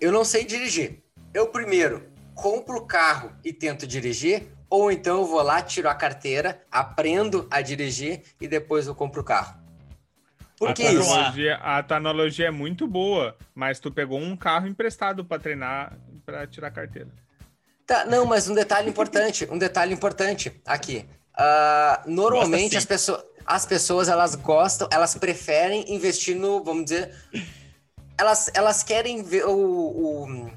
Eu 0.00 0.10
não 0.10 0.24
sei 0.24 0.44
dirigir. 0.44 1.02
Eu 1.32 1.48
primeiro 1.48 2.10
compro 2.34 2.78
o 2.78 2.86
carro 2.86 3.32
e 3.44 3.52
tento 3.52 3.86
dirigir, 3.86 4.48
ou 4.70 4.92
então 4.92 5.18
eu 5.18 5.26
vou 5.26 5.42
lá, 5.42 5.60
tiro 5.60 5.88
a 5.88 5.94
carteira, 5.94 6.62
aprendo 6.70 7.46
a 7.50 7.60
dirigir 7.60 8.22
e 8.40 8.46
depois 8.46 8.86
eu 8.86 8.94
compro 8.94 9.20
o 9.20 9.24
carro. 9.24 9.58
Por 10.56 10.72
que 10.72 10.86
a 10.86 10.92
isso? 10.92 11.10
A 11.62 11.82
tua 11.82 11.96
analogia 11.96 12.46
é 12.46 12.50
muito 12.50 12.86
boa, 12.86 13.36
mas 13.54 13.80
tu 13.80 13.90
pegou 13.90 14.18
um 14.18 14.36
carro 14.36 14.68
emprestado 14.68 15.24
para 15.24 15.40
treinar, 15.40 15.98
para 16.24 16.46
tirar 16.46 16.68
a 16.68 16.70
carteira. 16.70 17.08
Tá, 17.86 18.04
não, 18.04 18.24
mas 18.24 18.48
um 18.48 18.54
detalhe 18.54 18.88
importante, 18.88 19.48
um 19.50 19.58
detalhe 19.58 19.92
importante 19.92 20.60
aqui. 20.64 21.06
Uh, 21.34 22.10
normalmente 22.10 22.76
as 22.76 22.84
pessoas, 22.84 23.24
as 23.44 23.66
pessoas 23.66 24.08
elas 24.08 24.34
gostam, 24.34 24.86
elas 24.92 25.14
preferem 25.16 25.92
investir 25.92 26.36
no, 26.36 26.62
vamos 26.62 26.84
dizer, 26.84 27.12
elas, 28.16 28.50
elas 28.54 28.82
querem 28.82 29.22
ver 29.22 29.46
o, 29.46 29.56
o 29.56 30.50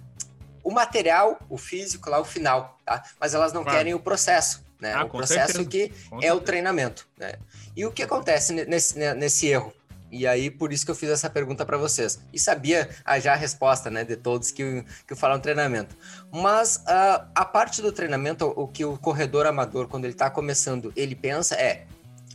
o 0.63 0.71
material, 0.71 1.37
o 1.49 1.57
físico 1.57 2.09
lá, 2.09 2.19
o 2.19 2.25
final, 2.25 2.77
tá? 2.85 3.03
Mas 3.19 3.33
elas 3.33 3.51
não 3.51 3.63
claro. 3.63 3.77
querem 3.77 3.93
o 3.93 3.99
processo, 3.99 4.63
né? 4.79 4.93
Ah, 4.93 5.03
o 5.03 5.09
processo 5.09 5.53
certeza. 5.53 5.69
que 5.69 5.89
com 6.09 6.17
é 6.17 6.21
certeza. 6.21 6.35
o 6.35 6.39
treinamento, 6.39 7.07
né? 7.17 7.33
E 7.75 7.85
o 7.85 7.91
que 7.91 8.03
acontece 8.03 8.53
nesse, 8.53 8.97
nesse 8.97 9.47
erro? 9.47 9.73
E 10.13 10.27
aí, 10.27 10.51
por 10.51 10.71
isso 10.71 10.85
que 10.85 10.91
eu 10.91 10.95
fiz 10.95 11.09
essa 11.09 11.27
pergunta 11.27 11.65
para 11.65 11.75
vocês. 11.75 12.19
E 12.31 12.37
sabia 12.37 12.87
ah, 13.03 13.19
já 13.19 13.33
a 13.33 13.35
resposta, 13.35 13.89
né, 13.89 14.03
de 14.03 14.15
todos 14.15 14.51
que, 14.51 14.85
que 15.07 15.15
falam 15.15 15.39
treinamento. 15.39 15.97
Mas 16.31 16.75
uh, 16.87 17.25
a 17.33 17.43
parte 17.43 17.81
do 17.81 17.91
treinamento, 17.91 18.45
o 18.55 18.67
que 18.67 18.85
o 18.85 18.95
corredor 18.95 19.47
amador, 19.47 19.87
quando 19.87 20.05
ele 20.05 20.13
está 20.13 20.29
começando, 20.29 20.93
ele 20.95 21.15
pensa 21.15 21.55
é: 21.55 21.87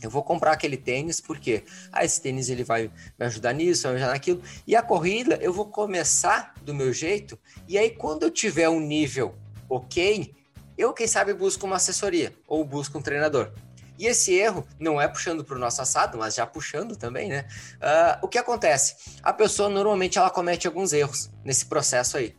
eu 0.05 0.11
vou 0.11 0.23
comprar 0.23 0.51
aquele 0.51 0.77
tênis 0.77 1.19
porque 1.19 1.63
ah, 1.91 2.03
esse 2.03 2.21
tênis 2.21 2.49
ele 2.49 2.63
vai 2.63 2.91
me 3.17 3.25
ajudar 3.25 3.53
nisso, 3.53 3.83
vai 3.83 3.93
me 3.93 3.97
ajudar 3.97 4.13
naquilo. 4.13 4.41
E 4.65 4.75
a 4.75 4.81
corrida 4.81 5.37
eu 5.41 5.53
vou 5.53 5.65
começar 5.65 6.53
do 6.61 6.73
meu 6.73 6.91
jeito. 6.93 7.37
E 7.67 7.77
aí, 7.77 7.89
quando 7.89 8.23
eu 8.23 8.31
tiver 8.31 8.69
um 8.69 8.79
nível 8.79 9.35
ok, 9.69 10.33
eu, 10.77 10.93
quem 10.93 11.07
sabe, 11.07 11.33
busco 11.33 11.65
uma 11.65 11.75
assessoria 11.75 12.33
ou 12.47 12.63
busco 12.63 12.97
um 12.97 13.01
treinador. 13.01 13.51
E 13.97 14.07
esse 14.07 14.33
erro 14.33 14.65
não 14.79 14.99
é 14.99 15.09
puxando 15.09 15.43
para 15.43 15.57
o 15.57 15.59
nosso 15.59 15.81
assado, 15.81 16.17
mas 16.17 16.35
já 16.35 16.45
puxando 16.45 16.95
também, 16.95 17.27
né? 17.27 17.45
Uh, 17.75 18.25
o 18.25 18.27
que 18.29 18.37
acontece? 18.37 18.95
A 19.21 19.33
pessoa 19.33 19.67
normalmente 19.67 20.17
ela 20.17 20.29
comete 20.29 20.65
alguns 20.65 20.93
erros 20.93 21.29
nesse 21.43 21.65
processo 21.65 22.15
aí 22.15 22.33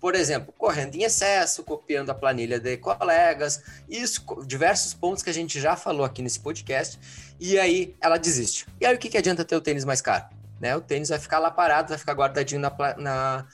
por 0.00 0.14
exemplo, 0.14 0.52
correndo 0.56 0.94
em 0.94 1.02
excesso, 1.02 1.62
copiando 1.62 2.10
a 2.10 2.14
planilha 2.14 2.58
de 2.58 2.78
colegas, 2.78 3.62
isso, 3.88 4.24
diversos 4.46 4.94
pontos 4.94 5.22
que 5.22 5.28
a 5.28 5.34
gente 5.34 5.60
já 5.60 5.76
falou 5.76 6.04
aqui 6.04 6.22
nesse 6.22 6.40
podcast, 6.40 6.98
e 7.38 7.58
aí 7.58 7.94
ela 8.00 8.16
desiste. 8.16 8.66
E 8.80 8.86
aí 8.86 8.94
o 8.94 8.98
que, 8.98 9.10
que 9.10 9.18
adianta 9.18 9.44
ter 9.44 9.54
o 9.54 9.60
tênis 9.60 9.84
mais 9.84 10.00
caro? 10.00 10.24
Né? 10.58 10.74
O 10.74 10.80
tênis 10.80 11.10
vai 11.10 11.18
ficar 11.18 11.38
lá 11.38 11.50
parado, 11.50 11.90
vai 11.90 11.98
ficar 11.98 12.14
guardadinho 12.14 12.60
na, 12.60 12.72
na, 12.96 13.46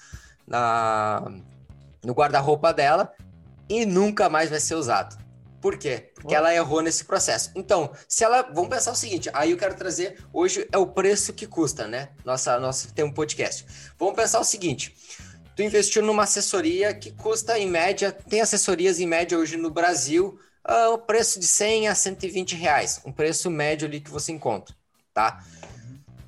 na 0.47 1.33
no 2.05 2.13
guarda-roupa 2.13 2.73
dela 2.73 3.13
e 3.69 3.85
nunca 3.85 4.29
mais 4.29 4.49
vai 4.49 4.61
ser 4.61 4.77
usado. 4.77 5.19
Por 5.61 5.79
quê? 5.79 6.13
Porque 6.15 6.35
ela 6.35 6.55
errou 6.55 6.81
nesse 6.81 7.05
processo. 7.05 7.51
Então, 7.55 7.91
se 8.07 8.23
ela. 8.23 8.43
Vamos 8.43 8.69
pensar 8.69 8.93
o 8.93 8.95
seguinte: 8.95 9.29
aí 9.33 9.51
eu 9.51 9.57
quero 9.57 9.75
trazer. 9.75 10.25
Hoje 10.33 10.69
é 10.71 10.79
o 10.79 10.87
preço 10.87 11.33
que 11.33 11.47
custa, 11.47 11.89
né? 11.89 12.11
Nossa, 12.25 12.59
nossa, 12.61 12.89
tem 12.95 13.05
um 13.05 13.13
podcast. 13.13 13.67
Vamos 13.99 14.15
pensar 14.15 14.39
o 14.39 14.45
seguinte: 14.45 14.95
tu 15.57 15.63
investiu 15.63 16.03
numa 16.03 16.25
assessoria 16.25 16.93
que 16.93 17.11
custa 17.11 17.59
em 17.59 17.67
média, 17.67 18.13
tem 18.13 18.43
assessorias 18.43 19.01
em 19.01 19.07
média 19.07 19.39
hoje 19.39 19.57
no 19.57 19.71
Brasil, 19.71 20.39
uh, 20.69 20.93
o 20.93 20.99
preço 20.99 21.41
de 21.41 21.47
100 21.47 21.89
a 21.89 21.95
120 21.95 22.55
reais, 22.55 23.01
um 23.07 23.11
preço 23.11 23.51
médio 23.51 23.89
ali 23.89 23.99
que 23.99 24.11
você 24.11 24.33
encontra, 24.33 24.77
tá? 25.15 25.43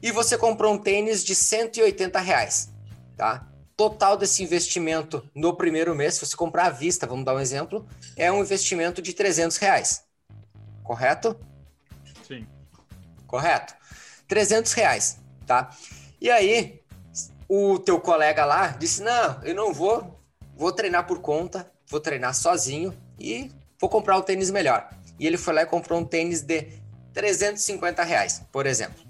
E 0.02 0.10
você 0.10 0.38
comprou 0.38 0.72
um 0.72 0.78
tênis 0.78 1.22
de 1.22 1.34
180 1.34 2.18
reais, 2.20 2.70
tá? 3.18 3.46
Total 3.76 4.16
desse 4.16 4.42
investimento 4.42 5.22
no 5.34 5.54
primeiro 5.54 5.94
mês, 5.94 6.14
se 6.14 6.24
você 6.24 6.34
comprar 6.34 6.66
à 6.66 6.70
vista, 6.70 7.06
vamos 7.06 7.26
dar 7.26 7.34
um 7.34 7.40
exemplo, 7.40 7.86
é 8.16 8.32
um 8.32 8.40
investimento 8.40 9.02
de 9.02 9.12
300 9.12 9.58
reais, 9.58 10.04
correto? 10.82 11.38
Sim. 12.26 12.46
Correto. 13.26 13.74
300 14.26 14.72
reais, 14.72 15.18
tá? 15.46 15.70
E 16.18 16.30
aí, 16.30 16.77
o 17.48 17.78
teu 17.78 17.98
colega 17.98 18.44
lá 18.44 18.68
disse: 18.68 19.02
Não, 19.02 19.42
eu 19.42 19.54
não 19.54 19.72
vou, 19.72 20.20
vou 20.54 20.70
treinar 20.70 21.06
por 21.06 21.20
conta, 21.20 21.70
vou 21.88 21.98
treinar 21.98 22.34
sozinho 22.34 22.94
e 23.18 23.50
vou 23.80 23.88
comprar 23.88 24.18
um 24.18 24.22
tênis 24.22 24.50
melhor. 24.50 24.88
E 25.18 25.26
ele 25.26 25.38
foi 25.38 25.54
lá 25.54 25.62
e 25.62 25.66
comprou 25.66 25.98
um 25.98 26.04
tênis 26.04 26.42
de 26.42 26.66
350 27.14 28.02
reais, 28.04 28.42
por 28.52 28.66
exemplo. 28.66 29.02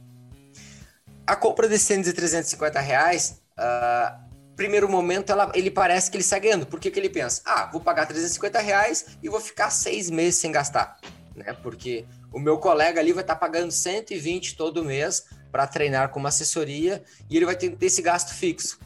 A 1.27 1.37
compra 1.37 1.69
desse 1.69 1.89
tênis 1.89 2.07
de 2.07 2.13
350 2.15 2.81
reais, 2.81 3.43
uh, 3.59 4.19
primeiro 4.57 4.89
momento, 4.89 5.31
ela, 5.31 5.53
ele 5.55 5.71
parece 5.71 6.11
que 6.11 6.17
ele 6.17 6.25
está 6.25 6.39
ganhando. 6.39 6.65
Por 6.65 6.81
que, 6.81 6.91
que 6.91 6.99
ele 6.99 7.11
pensa? 7.11 7.43
Ah, 7.45 7.69
vou 7.71 7.81
pagar 7.81 8.07
350 8.07 8.61
reais 8.61 9.07
e 9.23 9.29
vou 9.29 9.41
ficar 9.41 9.69
seis 9.69 10.09
meses 10.09 10.41
sem 10.41 10.51
gastar. 10.51 10.99
Né? 11.35 11.55
Porque 11.63 12.07
o 12.33 12.39
meu 12.39 12.59
colega 12.59 12.99
ali 12.99 13.13
vai 13.13 13.23
estar 13.23 13.35
tá 13.35 13.41
pagando 13.41 13.71
120 13.71 14.57
todo 14.57 14.85
mês 14.85 15.27
para 15.51 15.67
treinar 15.67 16.11
com 16.11 16.19
uma 16.19 16.29
assessoria 16.29 17.03
e 17.29 17.37
ele 17.37 17.47
vai 17.47 17.57
ter, 17.57 17.71
ter 17.71 17.87
esse 17.87 18.03
gasto 18.03 18.35
fixo. 18.35 18.79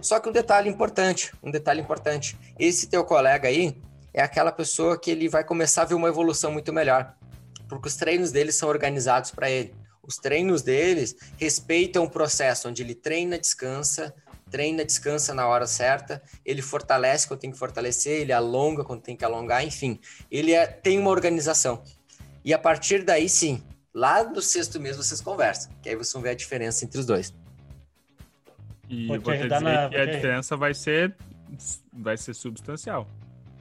Só 0.00 0.18
que 0.20 0.28
um 0.28 0.32
detalhe 0.32 0.68
importante, 0.68 1.32
um 1.42 1.50
detalhe 1.50 1.80
importante, 1.80 2.38
esse 2.58 2.86
teu 2.86 3.04
colega 3.04 3.48
aí 3.48 3.76
é 4.14 4.22
aquela 4.22 4.52
pessoa 4.52 4.98
que 4.98 5.10
ele 5.10 5.28
vai 5.28 5.44
começar 5.44 5.82
a 5.82 5.84
ver 5.84 5.94
uma 5.94 6.08
evolução 6.08 6.52
muito 6.52 6.72
melhor, 6.72 7.14
porque 7.68 7.88
os 7.88 7.96
treinos 7.96 8.30
deles 8.30 8.54
são 8.54 8.68
organizados 8.68 9.30
para 9.30 9.50
ele. 9.50 9.74
Os 10.02 10.16
treinos 10.16 10.62
deles 10.62 11.14
respeitam 11.36 12.04
o 12.04 12.10
processo 12.10 12.68
onde 12.68 12.82
ele 12.82 12.94
treina, 12.94 13.38
descansa, 13.38 14.14
treina, 14.50 14.84
descansa 14.84 15.32
na 15.32 15.46
hora 15.46 15.66
certa, 15.66 16.20
ele 16.44 16.60
fortalece 16.60 17.28
quando 17.28 17.40
tem 17.40 17.50
que 17.52 17.58
fortalecer, 17.58 18.20
ele 18.20 18.32
alonga 18.32 18.82
quando 18.82 19.02
tem 19.02 19.16
que 19.16 19.24
alongar, 19.24 19.64
enfim, 19.64 20.00
ele 20.30 20.52
é, 20.52 20.66
tem 20.66 20.98
uma 20.98 21.10
organização. 21.10 21.82
E 22.44 22.52
a 22.52 22.58
partir 22.58 23.04
daí, 23.04 23.28
sim, 23.28 23.62
Lá 23.92 24.22
no 24.22 24.40
sexto 24.40 24.78
mês 24.78 24.96
vocês 24.96 25.20
conversam, 25.20 25.72
que 25.82 25.88
aí 25.88 25.96
vocês 25.96 26.12
vão 26.12 26.22
ver 26.22 26.30
a 26.30 26.34
diferença 26.34 26.84
entre 26.84 26.98
os 26.98 27.06
dois. 27.06 27.34
E 28.88 29.06
vou, 29.06 29.20
vou 29.20 29.34
te 29.34 29.42
dizer 29.42 29.60
na... 29.60 29.88
que 29.88 29.96
a 29.96 30.06
diferença 30.06 30.56
vai 30.56 30.74
ser, 30.74 31.14
vai 31.92 32.16
ser 32.16 32.34
substancial. 32.34 33.08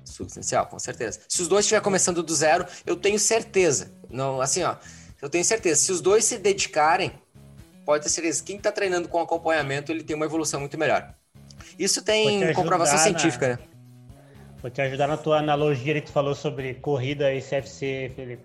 Substancial, 0.04 0.66
com 0.68 0.80
certeza. 0.80 1.20
Se 1.28 1.42
os 1.42 1.48
dois 1.48 1.66
estiverem 1.66 1.84
começando 1.84 2.24
do 2.24 2.34
zero, 2.34 2.66
eu 2.86 2.96
tenho 2.96 3.20
certeza. 3.20 3.92
Não, 4.10 4.42
assim, 4.42 4.64
ó, 4.64 4.76
eu 5.22 5.30
tenho 5.30 5.46
certeza. 5.46 5.82
Se 5.82 5.92
os 5.92 6.02
dois 6.02 6.26
se 6.26 6.38
dedicarem, 6.38 7.12
pode 7.86 8.04
ter 8.04 8.10
certeza. 8.10 8.44
Quem 8.44 8.58
está 8.58 8.72
treinando 8.72 9.08
com 9.08 9.20
acompanhamento, 9.20 9.92
ele 9.92 10.04
tem 10.04 10.16
uma 10.16 10.26
evolução 10.26 10.60
muito 10.60 10.78
melhor. 10.78 11.14
Isso 11.78 12.04
tem 12.04 12.54
comprovação 12.54 12.98
na... 12.98 13.04
científica, 13.04 13.50
né? 13.50 13.60
Vou 14.62 14.70
te 14.70 14.82
ajudar 14.82 15.08
na 15.08 15.16
tua 15.16 15.40
analogia 15.40 15.94
que 15.96 16.02
tu 16.02 16.12
falou 16.12 16.36
sobre 16.36 16.74
corrida 16.76 17.34
e 17.34 17.42
CFC, 17.42 18.12
Felipe. 18.16 18.44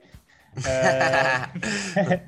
É... 0.66 2.20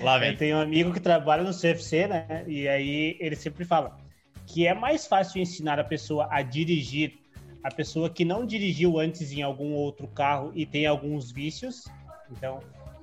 Lá 0.02 0.18
vem. 0.18 0.30
Eu 0.30 0.36
tenho 0.36 0.56
um 0.56 0.60
amigo 0.60 0.92
que 0.92 1.00
trabalha 1.00 1.42
no 1.42 1.52
CFC, 1.52 2.06
né? 2.06 2.44
E 2.46 2.68
aí 2.68 3.16
ele 3.20 3.36
sempre 3.36 3.64
fala 3.64 3.96
que 4.46 4.66
é 4.66 4.72
mais 4.72 5.06
fácil 5.06 5.40
ensinar 5.40 5.78
a 5.78 5.84
pessoa 5.84 6.28
a 6.30 6.40
dirigir, 6.40 7.18
a 7.62 7.70
pessoa 7.70 8.08
que 8.08 8.24
não 8.24 8.46
dirigiu 8.46 8.98
antes 8.98 9.32
em 9.32 9.42
algum 9.42 9.72
outro 9.72 10.06
carro 10.06 10.52
e 10.54 10.64
tem 10.64 10.86
alguns 10.86 11.32
vícios. 11.32 11.84
Então, 12.30 12.60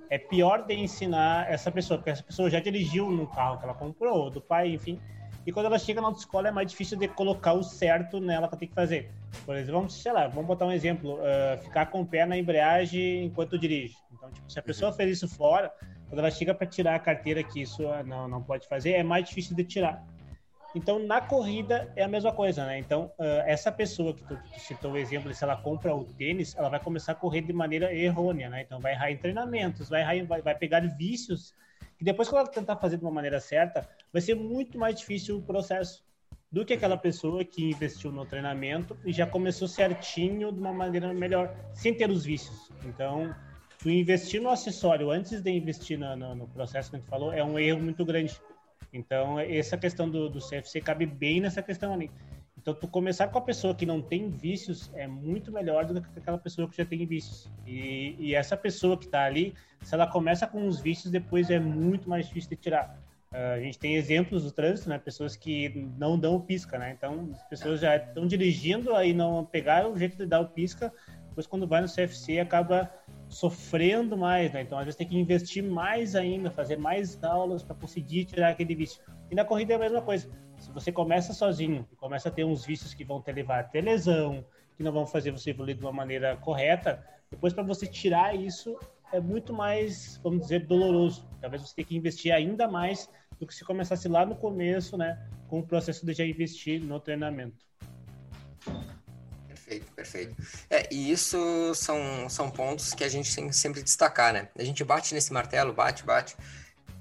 é 0.10 0.18
pior 0.18 0.66
de 0.66 0.74
ensinar 0.74 1.52
essa 1.52 1.72
pessoa, 1.72 1.98
porque 1.98 2.12
essa 2.12 2.24
pessoa 2.24 2.50
já 2.50 2.60
dirigiu 2.60 3.12
no 3.12 3.28
carro 3.28 3.58
que 3.58 3.66
ela 3.66 3.74
comprou, 3.74 4.30
do 4.30 4.40
pai, 4.40 4.70
enfim. 4.70 5.00
E 5.46 5.52
quando 5.52 5.66
ela 5.66 5.78
chega 5.78 6.00
na 6.00 6.08
autoescola 6.08 6.48
é 6.48 6.52
mais 6.52 6.72
difícil 6.72 6.98
de 6.98 7.08
colocar 7.10 7.54
o 7.54 7.64
certo 7.64 8.20
nela 8.20 8.48
que 8.48 8.58
tem 8.58 8.68
que 8.68 8.74
fazer. 8.74 9.12
Por 9.46 9.56
exemplo, 9.56 9.74
vamos, 9.74 10.02
sei 10.02 10.14
lá, 10.14 10.28
vamos 10.28 10.46
botar 10.46 10.66
um 10.66 10.72
exemplo, 10.72 11.16
uh, 11.16 11.62
ficar 11.62 11.88
com 11.88 12.02
o 12.02 12.06
pé 12.06 12.26
na 12.26 12.38
embreagem 12.38 13.26
enquanto 13.26 13.58
dirige. 13.58 13.96
Então, 14.24 14.32
tipo, 14.32 14.50
se 14.50 14.58
a 14.58 14.62
pessoa 14.62 14.92
uhum. 14.92 14.98
fez 14.98 15.18
isso 15.18 15.28
fora, 15.28 15.74
quando 16.08 16.20
ela 16.20 16.32
chega 16.32 16.54
para 16.54 16.66
tirar 16.66 16.96
a 16.96 17.00
carteira 17.00 17.44
que 17.44 17.62
isso 17.62 17.86
ah, 17.90 18.04
não, 18.04 18.28
não 18.28 18.42
pode 18.42 18.68
fazer, 18.68 18.92
é 18.92 19.04
mais 19.04 19.28
difícil 19.28 19.56
de 19.56 19.66
tirar. 19.66 20.02
Então, 20.74 20.98
na 20.98 21.22
corrida 21.22 21.92
é 21.96 22.04
a 22.04 22.08
mesma 22.08 22.32
coisa, 22.32 22.66
né? 22.66 22.80
Então, 22.80 23.12
uh, 23.20 23.44
essa 23.46 23.72
pessoa 23.72 24.14
que 24.14 24.24
tu, 24.24 24.36
tu, 24.36 24.60
citou 24.60 24.94
o 24.94 24.98
exemplo, 24.98 25.32
se 25.34 25.44
ela 25.44 25.56
compra 25.56 25.94
o 25.94 26.04
tênis, 26.04 26.56
ela 26.56 26.70
vai 26.70 26.80
começar 26.80 27.12
a 27.12 27.16
correr 27.16 27.42
de 27.42 27.54
maneira 27.54 27.94
errônea, 27.94 28.50
né? 28.50 28.62
Então, 28.62 28.80
vai 28.80 28.94
errar 28.94 29.12
em 29.12 29.18
treinamentos, 29.18 29.90
vai, 29.90 30.02
errar, 30.02 30.26
vai, 30.26 30.42
vai 30.42 30.56
pegar 30.56 30.80
vícios, 30.80 31.54
que 31.98 32.04
depois, 32.04 32.28
quando 32.28 32.46
ela 32.46 32.50
tentar 32.50 32.78
fazer 32.78 32.98
de 32.98 33.04
uma 33.04 33.12
maneira 33.12 33.40
certa, 33.40 33.88
vai 34.12 34.22
ser 34.22 34.36
muito 34.36 34.80
mais 34.80 34.98
difícil 34.98 35.38
o 35.38 35.42
processo 35.44 36.04
do 36.52 36.66
que 36.66 36.74
aquela 36.74 36.98
pessoa 36.98 37.44
que 37.44 37.70
investiu 37.70 38.12
no 38.12 38.26
treinamento 38.26 38.98
e 39.06 39.12
já 39.12 39.28
começou 39.28 39.68
certinho 39.68 40.52
de 40.52 40.60
uma 40.60 40.74
maneira 40.74 41.14
melhor, 41.14 41.54
sem 41.74 41.94
ter 41.94 42.10
os 42.10 42.26
vícios. 42.26 42.72
Então, 42.84 43.36
tu 43.84 43.90
investir 43.92 44.42
no 44.42 44.50
acessório 44.50 45.12
antes 45.12 45.42
de 45.42 45.52
investir 45.52 46.00
no, 46.00 46.16
no, 46.16 46.34
no 46.34 46.48
processo 46.48 46.90
que 46.90 46.96
a 46.96 47.00
gente 47.00 47.10
falou 47.10 47.32
é 47.32 47.44
um 47.44 47.60
erro 47.60 47.82
muito 47.82 48.04
grande 48.04 48.40
então, 48.94 49.40
essa 49.40 49.76
questão 49.76 50.08
do, 50.08 50.30
do 50.30 50.40
CFC 50.40 50.80
cabe 50.80 51.08
bem 51.08 51.42
nessa 51.42 51.64
questão 51.64 51.94
ali. 51.94 52.12
Então, 52.56 52.74
tu 52.74 52.88
começar 52.88 53.28
com 53.28 53.40
a 53.40 53.42
pessoa 53.42 53.74
que 53.74 53.86
não 53.86 54.02
tem 54.02 54.30
vícios 54.30 54.90
é 54.94 55.08
muito 55.08 55.52
melhor 55.52 55.86
do 55.86 56.00
que 56.00 56.20
aquela 56.20 56.38
pessoa 56.38 56.70
que 56.70 56.78
já 56.78 56.86
tem 56.86 57.06
vícios. 57.06 57.50
E, 57.66 58.16
e 58.20 58.36
essa 58.36 58.56
pessoa 58.56 58.96
que 58.96 59.06
está 59.06 59.24
ali, 59.24 59.54
se 59.82 59.94
ela 59.96 60.08
começa 60.08 60.46
com 60.46 60.68
os 60.68 60.80
vícios, 60.80 61.12
depois 61.12 61.50
é 61.50 61.60
muito 61.60 62.08
mais 62.08 62.28
difícil 62.28 62.52
de 62.52 62.56
tirar. 62.56 62.98
Uh, 63.34 63.56
a 63.56 63.60
gente 63.60 63.80
tem 63.80 63.96
exemplos 63.96 64.44
do 64.44 64.52
trânsito, 64.52 64.88
né? 64.88 65.00
Pessoas 65.00 65.36
que 65.36 65.90
não 65.98 66.18
dão 66.18 66.40
pisca, 66.40 66.78
né? 66.78 66.94
Então, 66.96 67.32
as 67.34 67.44
pessoas 67.50 67.82
já 67.82 67.98
estão 67.98 68.28
dirigindo, 68.28 68.96
aí 68.96 69.12
não 69.12 69.44
pegaram 69.44 69.92
o 69.92 69.98
jeito 69.98 70.16
de 70.16 70.26
dar 70.28 70.40
o 70.40 70.48
pisca, 70.50 70.94
depois 71.30 71.48
quando 71.48 71.68
vai 71.68 71.82
no 71.82 71.88
CFC 71.88 72.40
acaba 72.40 72.90
sofrendo 73.34 74.16
mais, 74.16 74.54
né? 74.54 74.62
Então, 74.62 74.78
às 74.78 74.86
vezes 74.86 74.98
tem 74.98 75.08
que 75.08 75.18
investir 75.18 75.64
mais 75.64 76.16
ainda, 76.16 76.52
fazer 76.52 76.78
mais 76.78 77.22
aulas 77.24 77.64
para 77.64 77.76
conseguir 77.76 78.26
tirar 78.26 78.50
aquele 78.50 78.76
vício. 78.76 79.02
E 79.30 79.36
na 79.36 79.44
corrida 79.44 79.74
é 79.74 79.76
a 79.76 79.80
mesma 79.80 80.02
coisa. 80.02 80.30
Se 80.58 80.72
você 80.72 80.92
começa 80.92 81.34
sozinho 81.34 81.88
e 81.92 81.96
começa 81.96 82.30
a 82.30 82.32
ter 82.32 82.46
uns 82.46 82.66
vícios 82.66 82.94
que 82.94 83.04
vão 83.04 83.22
te 83.22 83.32
levar 83.32 83.60
a 83.60 83.64
ter 83.64 83.82
lesão, 83.82 84.46
que 84.78 84.84
não 84.84 84.92
vão 84.92 85.06
fazer 85.06 85.32
você 85.32 85.50
evoluir 85.50 85.76
de 85.76 85.82
uma 85.82 85.92
maneira 85.92 86.38
correta, 86.38 87.04
depois 87.30 87.54
para 87.54 87.64
você 87.64 87.88
tirar 87.88 88.36
isso 88.36 88.78
é 89.12 89.20
muito 89.20 89.54
mais, 89.54 90.20
vamos 90.24 90.42
dizer, 90.42 90.66
doloroso. 90.66 91.28
Talvez 91.42 91.62
você 91.62 91.76
tenha 91.76 91.88
que 91.88 91.98
investir 91.98 92.32
ainda 92.32 92.68
mais 92.68 93.10
do 93.40 93.46
que 93.46 93.54
se 93.54 93.66
começasse 93.66 94.08
lá 94.08 94.26
no 94.26 94.36
começo, 94.36 94.98
né, 94.98 95.28
com 95.48 95.60
o 95.60 95.68
processo 95.68 96.06
de 96.06 96.14
já 96.14 96.26
investir 96.26 96.84
no 96.84 97.00
treinamento. 97.00 97.66
Perfeito, 99.64 99.92
perfeito. 99.94 100.36
É, 100.70 100.88
e 100.94 101.12
isso 101.12 101.74
são, 101.74 102.28
são 102.30 102.50
pontos 102.52 102.94
que 102.94 103.04
a 103.04 103.10
gente 103.10 103.34
tem 103.34 103.48
que 103.48 103.56
sempre 103.56 103.82
destacar, 103.82 104.34
né? 104.34 104.50
A 104.58 104.64
gente 104.64 104.84
bate 104.84 105.14
nesse 105.14 105.32
martelo, 105.32 105.72
bate, 105.74 106.04
bate. 106.04 106.36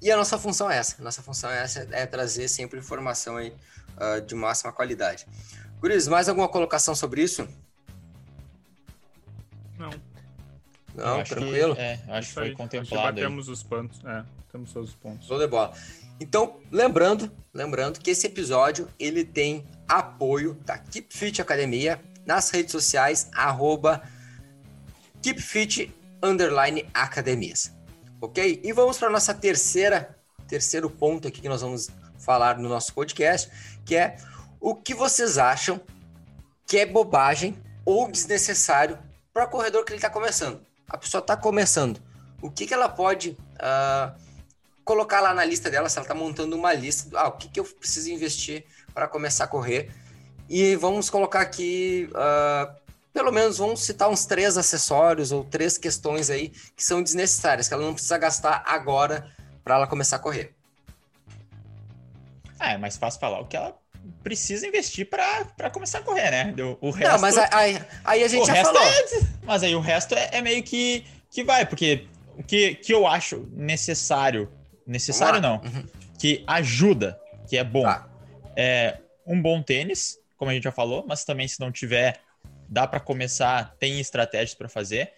E 0.01 0.09
a 0.09 0.15
nossa 0.15 0.37
função 0.37 0.71
é 0.71 0.77
essa. 0.77 1.01
Nossa 1.01 1.21
função 1.21 1.49
é 1.49 1.61
essa, 1.61 1.87
é 1.91 2.05
trazer 2.05 2.47
sempre 2.47 2.79
informação 2.79 3.37
aí, 3.37 3.53
uh, 3.97 4.21
de 4.21 4.33
máxima 4.33 4.71
qualidade. 4.71 5.27
Guris, 5.79 6.07
mais 6.07 6.29
alguma 6.29 6.47
colocação 6.47 6.95
sobre 6.95 7.21
isso? 7.21 7.47
Não. 9.77 9.89
Não, 10.95 11.19
acho 11.19 11.35
tranquilo? 11.35 11.75
Que, 11.75 11.81
é, 11.81 11.99
acho 12.07 12.27
que 12.29 12.33
foi 12.33 12.43
aí, 12.45 12.55
contemplado. 12.55 13.19
Temos 13.19 13.49
os 13.49 13.63
pontos, 13.63 13.99
é, 14.05 14.23
temos 14.51 14.71
todos 14.71 14.89
os 14.89 14.95
pontos. 14.95 15.27
Show 15.27 15.39
de 15.39 15.47
bola. 15.47 15.73
Então, 16.19 16.59
lembrando, 16.71 17.29
lembrando 17.53 17.99
que 17.99 18.11
esse 18.11 18.27
episódio 18.27 18.87
ele 18.99 19.25
tem 19.25 19.65
apoio 19.87 20.53
da 20.65 20.77
Keep 20.77 21.15
Fit 21.15 21.41
Academia, 21.41 21.99
nas 22.25 22.49
redes 22.49 22.71
sociais, 22.71 23.29
arroba 23.33 24.01
underline 26.21 26.89
academias. 26.93 27.71
Ok? 28.21 28.61
E 28.63 28.71
vamos 28.71 28.97
para 28.97 29.09
a 29.09 29.11
nossa 29.11 29.33
terceira, 29.33 30.17
terceiro 30.47 30.89
ponto 30.89 31.27
aqui 31.27 31.41
que 31.41 31.49
nós 31.49 31.61
vamos 31.61 31.89
falar 32.17 32.57
no 32.57 32.69
nosso 32.69 32.93
podcast, 32.93 33.51
que 33.85 33.95
é 33.95 34.17
o 34.59 34.75
que 34.75 34.93
vocês 34.93 35.37
acham 35.37 35.81
que 36.65 36.77
é 36.77 36.85
bobagem 36.85 37.61
ou 37.85 38.09
desnecessário 38.09 38.97
para 39.33 39.45
o 39.45 39.49
corredor 39.49 39.83
que 39.83 39.91
ele 39.91 39.97
está 39.97 40.09
começando. 40.09 40.61
A 40.87 40.97
pessoa 40.97 41.19
está 41.19 41.35
começando. 41.35 42.01
O 42.41 42.49
que, 42.49 42.65
que 42.65 42.73
ela 42.73 42.87
pode 42.87 43.31
uh, 43.31 44.15
colocar 44.85 45.19
lá 45.19 45.33
na 45.33 45.43
lista 45.43 45.69
dela, 45.69 45.89
se 45.89 45.97
ela 45.97 46.05
está 46.05 46.15
montando 46.15 46.55
uma 46.55 46.73
lista, 46.73 47.09
ah, 47.17 47.27
o 47.27 47.33
que, 47.33 47.49
que 47.49 47.59
eu 47.59 47.65
preciso 47.65 48.09
investir 48.09 48.65
para 48.93 49.07
começar 49.07 49.45
a 49.45 49.47
correr 49.47 49.91
e 50.49 50.75
vamos 50.75 51.09
colocar 51.09 51.41
aqui, 51.41 52.09
uh, 52.11 52.73
pelo 53.13 53.31
menos 53.31 53.57
vamos 53.57 53.81
citar 53.81 54.09
uns 54.09 54.25
três 54.25 54.57
acessórios 54.57 55.31
ou 55.31 55.43
três 55.43 55.77
questões 55.77 56.29
aí 56.29 56.49
que 56.75 56.83
são 56.83 57.01
desnecessárias, 57.01 57.67
que 57.67 57.73
ela 57.73 57.83
não 57.83 57.93
precisa 57.93 58.17
gastar 58.17 58.63
agora 58.65 59.31
para 59.63 59.75
ela 59.75 59.87
começar 59.87 60.17
a 60.17 60.19
correr. 60.19 60.53
Ah, 62.59 62.73
é 62.73 62.77
mais 62.77 62.97
fácil 62.97 63.19
falar 63.19 63.39
o 63.39 63.45
que 63.45 63.57
ela 63.57 63.77
precisa 64.23 64.67
investir 64.67 65.09
para 65.09 65.69
começar 65.69 65.99
a 65.99 66.01
correr, 66.01 66.31
né? 66.31 66.53
O, 66.81 66.89
resto. 66.91 67.11
Não, 67.11 67.19
mas 67.19 67.37
aí, 67.37 67.81
aí 68.03 68.23
a 68.23 68.27
gente 68.27 68.45
já 68.45 68.63
falou. 68.63 68.81
É, 68.81 69.03
mas 69.43 69.63
aí 69.63 69.75
o 69.75 69.79
resto 69.79 70.15
é, 70.15 70.29
é, 70.33 70.41
meio 70.41 70.63
que, 70.63 71.05
que 71.29 71.43
vai, 71.43 71.65
porque 71.65 72.07
o 72.37 72.43
que, 72.43 72.75
que 72.75 72.93
eu 72.93 73.05
acho 73.07 73.47
necessário, 73.51 74.51
necessário 74.85 75.41
não, 75.41 75.55
uhum. 75.55 75.85
que 76.17 76.43
ajuda, 76.47 77.19
que 77.47 77.57
é 77.57 77.63
bom, 77.63 77.83
tá. 77.83 78.07
é 78.55 78.97
um 79.25 79.41
bom 79.41 79.61
tênis, 79.61 80.17
como 80.43 80.51
a 80.51 80.53
gente 80.53 80.63
já 80.63 80.73
falou, 80.73 81.05
mas 81.07 81.23
também 81.23 81.47
se 81.47 81.57
não 81.61 81.71
tiver, 81.71 82.19
dá 82.67 82.85
para 82.85 82.99
começar, 82.99 83.73
tem 83.79 84.01
estratégias 84.01 84.53
para 84.53 84.67
fazer. 84.67 85.13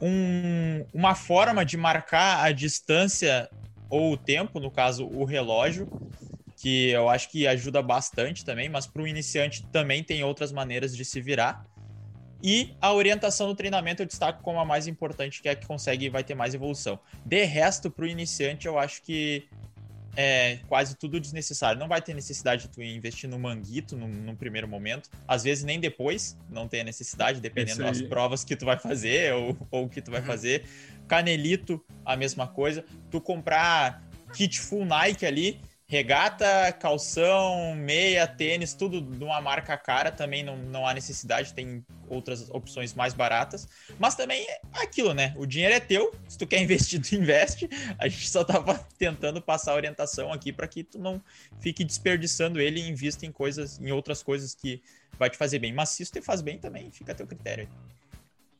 Um, 0.00 0.86
uma 0.94 1.16
forma 1.16 1.64
de 1.64 1.76
marcar 1.76 2.44
a 2.44 2.52
distância 2.52 3.50
ou 3.90 4.12
o 4.12 4.16
tempo, 4.16 4.60
no 4.60 4.70
caso 4.70 5.04
o 5.04 5.24
relógio, 5.24 5.88
que 6.56 6.90
eu 6.90 7.08
acho 7.08 7.28
que 7.28 7.44
ajuda 7.44 7.82
bastante 7.82 8.44
também, 8.44 8.68
mas 8.68 8.86
para 8.86 9.02
o 9.02 9.06
iniciante 9.06 9.66
também 9.72 10.04
tem 10.04 10.22
outras 10.22 10.52
maneiras 10.52 10.96
de 10.96 11.04
se 11.04 11.20
virar. 11.20 11.66
E 12.40 12.76
a 12.80 12.92
orientação 12.92 13.48
no 13.48 13.56
treinamento 13.56 14.00
eu 14.00 14.06
destaco 14.06 14.44
como 14.44 14.60
a 14.60 14.64
mais 14.64 14.86
importante, 14.86 15.42
que 15.42 15.48
é 15.48 15.52
a 15.52 15.56
que 15.56 15.66
consegue 15.66 16.08
vai 16.08 16.22
ter 16.22 16.36
mais 16.36 16.54
evolução. 16.54 17.00
De 17.26 17.42
resto, 17.42 17.90
para 17.90 18.04
o 18.04 18.08
iniciante, 18.08 18.68
eu 18.68 18.78
acho 18.78 19.02
que 19.02 19.48
é 20.16 20.58
quase 20.68 20.96
tudo 20.96 21.18
desnecessário. 21.18 21.78
Não 21.78 21.88
vai 21.88 22.00
ter 22.02 22.14
necessidade 22.14 22.62
de 22.62 22.68
tu 22.68 22.82
investir 22.82 23.28
no 23.28 23.38
manguito 23.38 23.96
num, 23.96 24.08
num 24.08 24.36
primeiro 24.36 24.68
momento. 24.68 25.10
Às 25.26 25.42
vezes 25.42 25.64
nem 25.64 25.80
depois 25.80 26.36
não 26.50 26.68
tem 26.68 26.80
a 26.80 26.84
necessidade, 26.84 27.40
dependendo 27.40 27.82
das 27.82 28.02
provas 28.02 28.44
que 28.44 28.54
tu 28.54 28.64
vai 28.64 28.78
fazer 28.78 29.32
ou, 29.34 29.56
ou 29.70 29.88
que 29.88 30.02
tu 30.02 30.10
vai 30.10 30.20
uhum. 30.20 30.26
fazer. 30.26 30.64
Canelito, 31.08 31.82
a 32.04 32.16
mesma 32.16 32.46
coisa. 32.46 32.84
Tu 33.10 33.20
comprar 33.20 34.02
kit 34.32 34.60
full 34.60 34.84
Nike 34.84 35.26
ali, 35.26 35.60
regata, 35.92 36.72
calção, 36.72 37.74
meia, 37.76 38.26
tênis, 38.26 38.72
tudo 38.72 39.02
de 39.02 39.22
uma 39.22 39.42
marca 39.42 39.76
cara, 39.76 40.10
também 40.10 40.42
não, 40.42 40.56
não 40.56 40.86
há 40.86 40.94
necessidade, 40.94 41.52
tem 41.52 41.84
outras 42.08 42.48
opções 42.48 42.94
mais 42.94 43.12
baratas. 43.12 43.68
Mas 43.98 44.14
também 44.14 44.42
é 44.42 44.58
aquilo, 44.82 45.12
né? 45.12 45.34
O 45.36 45.44
dinheiro 45.44 45.74
é 45.74 45.80
teu, 45.80 46.10
se 46.26 46.38
tu 46.38 46.46
quer 46.46 46.62
investir, 46.62 46.98
tu 46.98 47.14
investe. 47.14 47.68
A 47.98 48.08
gente 48.08 48.30
só 48.30 48.42
tava 48.42 48.74
tentando 48.96 49.42
passar 49.42 49.74
orientação 49.74 50.32
aqui 50.32 50.50
para 50.50 50.66
que 50.66 50.82
tu 50.82 50.98
não 50.98 51.22
fique 51.60 51.84
desperdiçando 51.84 52.58
ele 52.58 52.80
e 52.80 52.88
invista 52.88 53.26
em 53.26 53.30
coisas, 53.30 53.78
em 53.78 53.92
outras 53.92 54.22
coisas 54.22 54.54
que 54.54 54.82
vai 55.18 55.28
te 55.28 55.36
fazer 55.36 55.58
bem. 55.58 55.74
Mas 55.74 55.90
se 55.90 56.04
isso 56.04 56.12
te 56.12 56.22
faz 56.22 56.40
bem 56.40 56.56
também, 56.56 56.90
fica 56.90 57.12
a 57.12 57.14
teu 57.14 57.26
critério. 57.26 57.68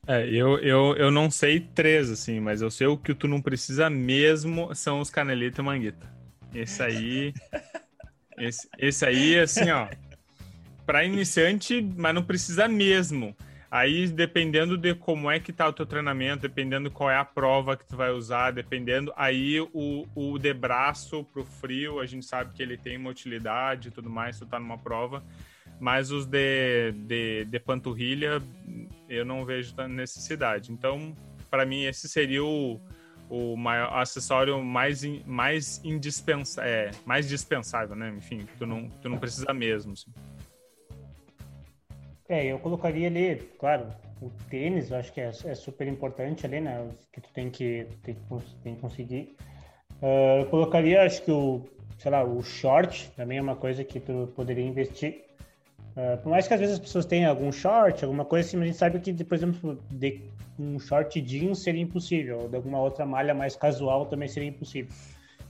É, 0.06 0.28
eu, 0.28 0.58
eu, 0.58 0.94
eu 0.98 1.10
não 1.10 1.30
sei 1.30 1.60
três, 1.60 2.10
assim, 2.10 2.40
mas 2.40 2.60
eu 2.60 2.70
sei 2.70 2.88
o 2.88 2.98
que 2.98 3.14
tu 3.14 3.26
não 3.26 3.40
precisa 3.40 3.88
mesmo 3.88 4.74
são 4.74 5.00
os 5.00 5.08
canelita 5.08 5.62
e 5.62 5.64
manguita. 5.64 6.21
Esse 6.54 6.82
aí. 6.82 7.34
esse, 8.38 8.68
esse 8.78 9.04
aí, 9.04 9.38
assim, 9.38 9.70
ó. 9.70 9.88
Pra 10.84 11.04
iniciante, 11.04 11.86
mas 11.96 12.14
não 12.14 12.22
precisa 12.22 12.68
mesmo. 12.68 13.34
Aí, 13.70 14.06
dependendo 14.06 14.76
de 14.76 14.94
como 14.94 15.30
é 15.30 15.40
que 15.40 15.50
tá 15.50 15.66
o 15.66 15.72
teu 15.72 15.86
treinamento, 15.86 16.42
dependendo 16.42 16.90
qual 16.90 17.10
é 17.10 17.16
a 17.16 17.24
prova 17.24 17.74
que 17.74 17.86
tu 17.86 17.96
vai 17.96 18.10
usar, 18.10 18.50
dependendo, 18.50 19.10
aí 19.16 19.60
o, 19.72 20.06
o 20.14 20.38
de 20.38 20.52
braço 20.52 21.24
pro 21.24 21.42
frio, 21.42 21.98
a 21.98 22.04
gente 22.04 22.26
sabe 22.26 22.52
que 22.52 22.62
ele 22.62 22.76
tem 22.76 22.98
uma 22.98 23.08
utilidade 23.08 23.88
e 23.88 23.90
tudo 23.90 24.10
mais, 24.10 24.38
tu 24.38 24.44
tá 24.44 24.60
numa 24.60 24.76
prova, 24.76 25.24
mas 25.80 26.10
os 26.10 26.26
de, 26.26 26.92
de, 26.92 27.46
de 27.46 27.58
panturrilha, 27.58 28.42
eu 29.08 29.24
não 29.24 29.42
vejo 29.42 29.74
necessidade. 29.88 30.70
Então, 30.70 31.16
para 31.50 31.64
mim, 31.64 31.84
esse 31.84 32.06
seria 32.10 32.44
o, 32.44 32.78
o 33.32 33.56
maior 33.56 33.90
acessório 33.94 34.62
mais, 34.62 35.02
mais 35.24 35.82
indispensável, 35.82 36.70
é, 36.70 36.90
mais 37.06 37.26
dispensável, 37.26 37.96
né? 37.96 38.12
Enfim, 38.14 38.46
tu 38.58 38.66
não, 38.66 38.90
tu 39.00 39.08
não 39.08 39.16
precisa 39.16 39.54
mesmo. 39.54 39.94
Assim. 39.94 40.10
É, 42.28 42.44
eu 42.44 42.58
colocaria 42.58 43.08
ali, 43.08 43.36
claro, 43.58 43.86
o 44.20 44.30
tênis, 44.50 44.90
eu 44.90 44.98
acho 44.98 45.10
que 45.14 45.20
é, 45.22 45.32
é 45.46 45.54
super 45.54 45.88
importante 45.88 46.44
ali, 46.44 46.60
né? 46.60 46.86
Que 47.10 47.22
tu 47.22 47.30
tem 47.32 47.48
que, 47.48 47.86
tem, 48.02 48.14
tem 48.62 48.74
que 48.74 48.80
conseguir. 48.82 49.34
Uh, 50.02 50.40
eu 50.40 50.46
colocaria, 50.46 51.02
acho 51.02 51.22
que 51.22 51.30
o, 51.30 51.62
sei 51.98 52.10
lá, 52.10 52.22
o 52.22 52.42
short 52.42 53.10
também 53.16 53.38
é 53.38 53.42
uma 53.42 53.56
coisa 53.56 53.82
que 53.82 53.98
tu 53.98 54.30
poderia 54.36 54.64
investir. 54.64 55.24
Uh, 55.96 56.20
por 56.22 56.28
mais 56.28 56.46
que 56.46 56.52
às 56.52 56.60
vezes 56.60 56.74
as 56.74 56.80
pessoas 56.80 57.06
tenham 57.06 57.30
algum 57.30 57.50
short, 57.50 58.04
alguma 58.04 58.26
coisa 58.26 58.46
assim, 58.46 58.58
mas 58.58 58.64
a 58.64 58.66
gente 58.66 58.78
sabe 58.78 59.00
que, 59.00 59.24
por 59.24 59.34
exemplo, 59.34 59.82
de 59.90 60.20
um 60.58 60.78
short 60.78 61.20
jeans 61.20 61.60
seria 61.60 61.82
impossível, 61.82 62.48
de 62.48 62.56
alguma 62.56 62.80
outra 62.80 63.04
malha 63.06 63.34
mais 63.34 63.56
casual 63.56 64.06
também 64.06 64.28
seria 64.28 64.48
impossível. 64.48 64.92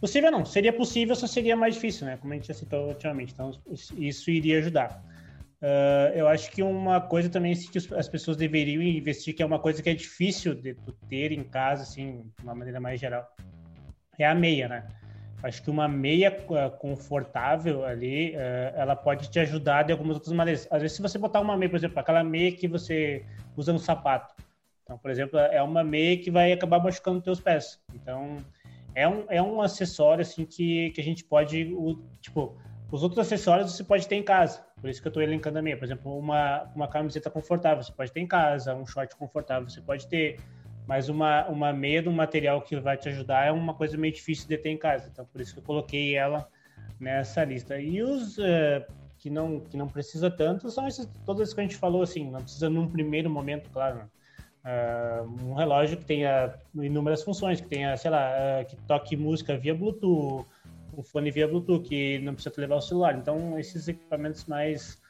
Possível 0.00 0.32
não, 0.32 0.44
seria 0.44 0.72
possível, 0.72 1.14
só 1.14 1.26
seria 1.26 1.56
mais 1.56 1.74
difícil, 1.74 2.06
né? 2.06 2.16
Como 2.16 2.32
a 2.32 2.36
gente 2.36 2.48
já 2.48 2.54
citou 2.54 2.88
ultimamente. 2.88 3.32
Então, 3.32 3.52
isso 3.96 4.30
iria 4.30 4.58
ajudar. 4.58 5.00
Uh, 5.62 6.10
eu 6.16 6.26
acho 6.26 6.50
que 6.50 6.60
uma 6.60 7.00
coisa 7.00 7.28
também 7.30 7.54
que 7.54 7.78
as 7.78 8.08
pessoas 8.08 8.36
deveriam 8.36 8.82
investir, 8.82 9.32
que 9.32 9.44
é 9.44 9.46
uma 9.46 9.60
coisa 9.60 9.80
que 9.80 9.88
é 9.88 9.94
difícil 9.94 10.56
de 10.56 10.74
ter 11.08 11.30
em 11.30 11.44
casa, 11.44 11.84
assim, 11.84 12.24
de 12.36 12.42
uma 12.42 12.52
maneira 12.52 12.80
mais 12.80 13.00
geral, 13.00 13.24
é 14.18 14.26
a 14.26 14.34
meia, 14.34 14.68
né? 14.68 14.88
Acho 15.40 15.62
que 15.62 15.70
uma 15.70 15.86
meia 15.86 16.36
uh, 16.48 16.76
confortável 16.78 17.84
ali, 17.84 18.30
uh, 18.30 18.74
ela 18.74 18.96
pode 18.96 19.30
te 19.30 19.38
ajudar 19.38 19.84
de 19.84 19.92
algumas 19.92 20.16
outras 20.16 20.32
maneiras. 20.32 20.66
Às 20.68 20.82
vezes, 20.82 20.96
se 20.96 21.02
você 21.02 21.16
botar 21.16 21.40
uma 21.40 21.56
meia, 21.56 21.70
por 21.70 21.76
exemplo, 21.76 21.98
aquela 21.98 22.24
meia 22.24 22.50
que 22.50 22.66
você 22.66 23.24
usa 23.56 23.72
no 23.72 23.78
sapato. 23.78 24.34
Então, 24.92 24.98
por 24.98 25.10
exemplo, 25.10 25.38
é 25.38 25.62
uma 25.62 25.82
meia 25.82 26.18
que 26.18 26.30
vai 26.30 26.52
acabar 26.52 26.78
machucando 26.78 27.22
teus 27.22 27.40
pés. 27.40 27.80
Então, 27.94 28.36
é 28.94 29.08
um, 29.08 29.24
é 29.30 29.40
um 29.40 29.62
acessório, 29.62 30.20
assim, 30.20 30.44
que, 30.44 30.90
que 30.90 31.00
a 31.00 31.04
gente 31.04 31.24
pode, 31.24 31.72
o, 31.72 31.98
tipo, 32.20 32.54
os 32.90 33.02
outros 33.02 33.20
acessórios 33.20 33.72
você 33.72 33.82
pode 33.82 34.06
ter 34.06 34.16
em 34.16 34.22
casa. 34.22 34.62
Por 34.82 34.90
isso 34.90 35.00
que 35.00 35.08
eu 35.08 35.10
estou 35.10 35.22
elencando 35.22 35.58
a 35.58 35.62
minha. 35.62 35.78
Por 35.78 35.86
exemplo, 35.86 36.14
uma, 36.18 36.70
uma 36.76 36.86
camiseta 36.86 37.30
confortável 37.30 37.82
você 37.82 37.90
pode 37.92 38.12
ter 38.12 38.20
em 38.20 38.26
casa, 38.26 38.74
um 38.74 38.84
short 38.84 39.16
confortável 39.16 39.66
você 39.66 39.80
pode 39.80 40.06
ter. 40.08 40.38
Mas 40.86 41.08
uma, 41.08 41.46
uma 41.48 41.72
meia 41.72 42.02
de 42.02 42.10
um 42.10 42.12
material 42.12 42.60
que 42.60 42.78
vai 42.78 42.98
te 42.98 43.08
ajudar 43.08 43.46
é 43.46 43.50
uma 43.50 43.72
coisa 43.72 43.96
meio 43.96 44.12
difícil 44.12 44.46
de 44.46 44.58
ter 44.58 44.68
em 44.68 44.76
casa. 44.76 45.08
Então, 45.10 45.24
por 45.24 45.40
isso 45.40 45.54
que 45.54 45.60
eu 45.60 45.64
coloquei 45.64 46.16
ela 46.16 46.46
nessa 47.00 47.42
lista. 47.44 47.80
E 47.80 48.02
os 48.02 48.36
uh, 48.36 48.84
que, 49.16 49.30
não, 49.30 49.58
que 49.58 49.74
não 49.74 49.88
precisa 49.88 50.30
tanto 50.30 50.70
são 50.70 50.86
esses, 50.86 51.08
esses 51.40 51.54
que 51.54 51.60
a 51.60 51.64
gente 51.64 51.76
falou, 51.76 52.02
assim, 52.02 52.30
não 52.30 52.42
precisa 52.42 52.68
num 52.68 52.86
primeiro 52.86 53.30
momento, 53.30 53.70
claro. 53.70 54.10
Uh, 54.64 55.44
um 55.44 55.54
relógio 55.54 55.96
que 55.96 56.04
tenha 56.04 56.54
inúmeras 56.74 57.22
funções, 57.22 57.60
que 57.60 57.66
tenha, 57.66 57.96
sei 57.96 58.10
lá, 58.10 58.30
uh, 58.30 58.64
que 58.64 58.76
toque 58.86 59.16
música 59.16 59.56
via 59.56 59.74
Bluetooth, 59.74 60.46
um 60.96 61.02
fone 61.02 61.30
via 61.30 61.48
Bluetooth, 61.48 61.88
que 61.88 62.18
não 62.20 62.34
precisa 62.34 62.54
levar 62.60 62.76
o 62.76 62.80
celular. 62.80 63.16
Então, 63.16 63.58
esses 63.58 63.88
equipamentos 63.88 64.44
mais 64.44 65.00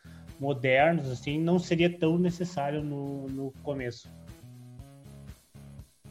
modernos, 0.41 1.11
assim, 1.11 1.39
não 1.39 1.59
seria 1.59 1.99
tão 1.99 2.19
necessário 2.19 2.83
no, 2.83 3.29
no 3.29 3.53
começo. 3.63 4.09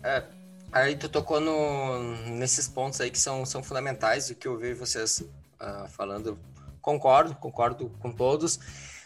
É, 0.04 0.24
aí 0.72 0.96
tu 0.96 1.10
tocou 1.10 1.40
no, 1.40 2.00
nesses 2.30 2.68
pontos 2.68 3.02
aí 3.02 3.10
que 3.10 3.20
são, 3.20 3.46
são 3.46 3.64
fundamentais 3.64 4.30
e 4.30 4.36
que 4.36 4.48
eu 4.48 4.58
vi 4.58 4.74
vocês 4.74 5.20
uh, 5.20 5.88
falando. 5.90 6.38
Concordo, 6.82 7.36
concordo 7.36 7.90
com 8.00 8.12
todos. 8.12 8.60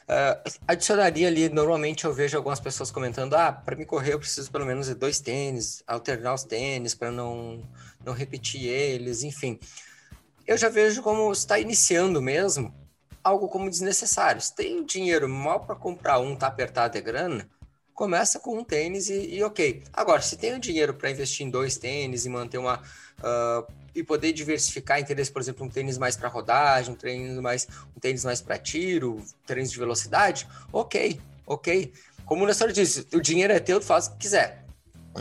Uh, 0.08 0.52
adicionaria 0.68 1.28
ali, 1.28 1.50
normalmente 1.50 2.06
eu 2.06 2.14
vejo 2.14 2.38
algumas 2.38 2.60
pessoas 2.60 2.92
comentando: 2.92 3.34
ah, 3.34 3.52
para 3.52 3.76
me 3.76 3.86
correr 3.86 4.14
eu 4.14 4.20
preciso 4.20 4.52
pelo 4.52 4.66
menos 4.66 4.88
de 4.88 4.94
dois 4.94 5.20
tênis, 5.20 5.84
alternar 5.88 6.34
os 6.34 6.44
tênis 6.44 6.94
para 6.94 7.12
não, 7.12 7.64
não 8.04 8.14
repetir 8.14 8.66
eles, 8.66 9.24
enfim 9.24 9.60
eu 10.48 10.58
já 10.58 10.70
vejo 10.70 11.02
como 11.02 11.32
está 11.32 11.60
iniciando 11.60 12.22
mesmo 12.22 12.74
algo 13.24 13.48
como 13.48 13.70
desnecessário. 13.70 14.40
Se 14.40 14.54
tem 14.54 14.86
dinheiro 14.86 15.28
mal 15.28 15.62
para 15.62 15.76
comprar 15.76 16.20
um, 16.20 16.36
tá 16.36 16.48
apertado 16.48 16.94
de 16.94 17.02
grana, 17.02 17.50
começa 17.94 18.40
com 18.40 18.58
um 18.60 18.64
tênis 18.64 19.10
e, 19.10 19.38
e 19.38 19.44
ok. 19.44 19.84
Agora, 19.92 20.22
se 20.22 20.38
tem 20.38 20.54
o 20.54 20.60
dinheiro 20.60 20.94
para 20.94 21.10
investir 21.10 21.46
em 21.46 21.50
dois 21.50 21.78
tênis 21.78 22.26
e 22.26 22.30
manter 22.30 22.60
uma. 22.60 22.82
Uh, 23.20 23.85
e 23.96 24.04
poder 24.04 24.34
diversificar 24.34 25.00
interesse, 25.00 25.32
por 25.32 25.42
exemplo, 25.42 25.66
um 25.66 25.70
tênis 25.70 25.98
mais 25.98 26.16
para 26.16 26.28
rodagem, 26.28 26.94
um 26.94 26.98
tênis 26.98 27.40
mais, 27.40 27.68
um 27.96 28.00
tênis 28.00 28.26
mais 28.26 28.42
para 28.42 28.58
tiro, 28.58 29.24
tênis 29.48 29.72
de 29.72 29.80
velocidade, 29.80 30.48
ok, 30.72 31.20
ok. 31.48 31.92
Como 32.26 32.44
o 32.44 32.48
Nestor 32.48 32.72
disse, 32.72 33.08
o 33.14 33.22
dinheiro 33.22 33.54
é 33.54 33.60
teu, 33.60 33.82
faz 33.82 34.08
o 34.08 34.12
que 34.12 34.18
quiser. 34.18 34.66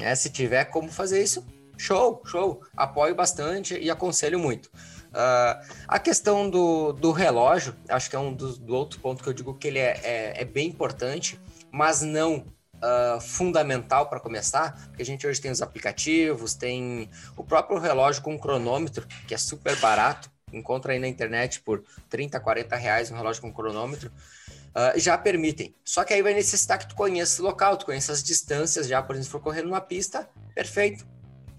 É, 0.00 0.14
se 0.14 0.28
tiver 0.30 0.64
como 0.64 0.90
fazer 0.90 1.22
isso, 1.22 1.46
show, 1.78 2.20
show. 2.26 2.62
Apoio 2.76 3.14
bastante 3.14 3.78
e 3.78 3.90
aconselho 3.90 4.38
muito. 4.38 4.66
Uh, 4.66 5.62
a 5.86 5.98
questão 6.00 6.50
do, 6.50 6.92
do 6.92 7.12
relógio, 7.12 7.76
acho 7.88 8.10
que 8.10 8.16
é 8.16 8.18
um 8.18 8.32
dos, 8.32 8.58
do 8.58 8.74
outro 8.74 8.98
ponto 8.98 9.22
que 9.22 9.28
eu 9.28 9.32
digo 9.32 9.54
que 9.54 9.68
ele 9.68 9.78
é, 9.78 10.00
é, 10.02 10.42
é 10.42 10.44
bem 10.44 10.68
importante, 10.68 11.38
mas 11.70 12.02
não 12.02 12.44
uh, 12.82 13.20
fundamental 13.20 14.08
para 14.08 14.20
começar, 14.20 14.88
porque 14.88 15.02
a 15.02 15.06
gente 15.06 15.26
hoje 15.26 15.40
tem 15.40 15.50
os 15.50 15.62
aplicativos, 15.62 16.54
tem 16.54 17.10
o 17.36 17.44
próprio 17.44 17.78
relógio 17.78 18.22
com 18.22 18.38
cronômetro, 18.38 19.06
que 19.26 19.34
é 19.34 19.38
super 19.38 19.76
barato, 19.76 20.30
encontra 20.52 20.92
aí 20.92 20.98
na 20.98 21.08
internet 21.08 21.60
por 21.60 21.82
30, 22.08 22.38
40 22.38 22.76
reais 22.76 23.10
um 23.10 23.16
relógio 23.16 23.42
com 23.42 23.52
cronômetro, 23.52 24.10
uh, 24.10 24.98
já 24.98 25.16
permitem. 25.18 25.74
Só 25.84 26.04
que 26.04 26.14
aí 26.14 26.22
vai 26.22 26.34
necessitar 26.34 26.78
que 26.78 26.88
tu 26.88 26.94
conheça 26.94 27.42
o 27.42 27.44
local, 27.44 27.76
tu 27.76 27.86
conheça 27.86 28.12
as 28.12 28.22
distâncias 28.22 28.86
já, 28.86 29.02
por 29.02 29.14
exemplo, 29.14 29.26
se 29.26 29.30
for 29.30 29.40
correr 29.40 29.62
numa 29.62 29.80
pista, 29.80 30.28
perfeito. 30.54 31.06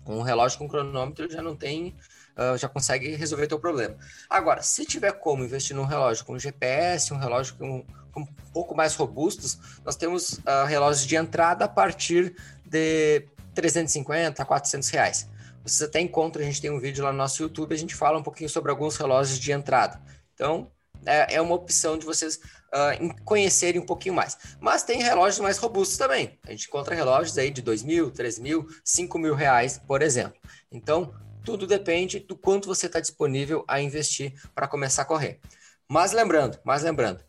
Com 0.03 0.19
um 0.19 0.21
relógio 0.21 0.59
com 0.59 0.67
cronômetro 0.67 1.31
já 1.31 1.41
não 1.41 1.55
tem 1.55 1.95
uh, 2.35 2.57
já 2.57 2.67
consegue 2.67 3.15
resolver 3.15 3.47
teu 3.47 3.59
problema. 3.59 3.95
Agora, 4.29 4.61
se 4.61 4.85
tiver 4.85 5.13
como 5.13 5.43
investir 5.43 5.75
num 5.75 5.85
relógio 5.85 6.25
com 6.25 6.37
GPS, 6.37 7.13
um 7.13 7.17
relógio 7.17 7.55
com 7.55 7.85
um 8.15 8.25
pouco 8.53 8.75
mais 8.75 8.95
robustos, 8.95 9.57
nós 9.83 9.95
temos 9.95 10.33
uh, 10.39 10.65
relógios 10.67 11.05
de 11.05 11.15
entrada 11.15 11.65
a 11.65 11.67
partir 11.67 12.35
de 12.65 13.27
350 13.53 14.41
a 14.41 14.45
400 14.45 14.89
reais. 14.89 15.29
Vocês 15.63 15.81
até 15.81 15.99
encontram, 15.99 16.43
a 16.43 16.45
gente 16.45 16.61
tem 16.61 16.69
um 16.69 16.79
vídeo 16.79 17.03
lá 17.03 17.11
no 17.11 17.17
nosso 17.17 17.41
YouTube, 17.41 17.73
a 17.73 17.77
gente 17.77 17.95
fala 17.95 18.19
um 18.19 18.23
pouquinho 18.23 18.49
sobre 18.49 18.69
alguns 18.71 18.95
relógios 18.97 19.39
de 19.39 19.51
entrada. 19.51 19.99
Então, 20.33 20.71
é, 21.05 21.35
é 21.35 21.41
uma 21.41 21.55
opção 21.55 21.97
de 21.97 22.05
vocês 22.05 22.35
uh, 22.35 23.23
conhecerem 23.23 23.81
um 23.81 23.85
pouquinho 23.85 24.13
mais. 24.13 24.37
Mas 24.59 24.83
tem 24.83 25.01
relógios 25.01 25.39
mais 25.39 25.57
robustos 25.57 25.97
também. 25.97 26.37
A 26.45 26.51
gente 26.51 26.67
encontra 26.67 26.93
relógios 26.95 27.37
aí 27.37 27.49
de 27.49 27.61
2 27.61 27.83
mil, 27.83 28.11
3 28.11 28.39
mil, 28.39 28.67
5 28.83 29.17
mil 29.17 29.33
reais, 29.33 29.79
por 29.87 30.01
exemplo. 30.01 30.39
Então, 30.71 31.13
tudo 31.43 31.67
depende 31.67 32.19
do 32.19 32.35
quanto 32.35 32.67
você 32.67 32.87
está 32.87 32.99
disponível 32.99 33.63
a 33.67 33.79
investir 33.79 34.33
para 34.53 34.67
começar 34.67 35.03
a 35.03 35.05
correr. 35.05 35.39
Mas 35.87 36.11
lembrando, 36.11 36.59
mas 36.63 36.81
lembrando, 36.81 37.23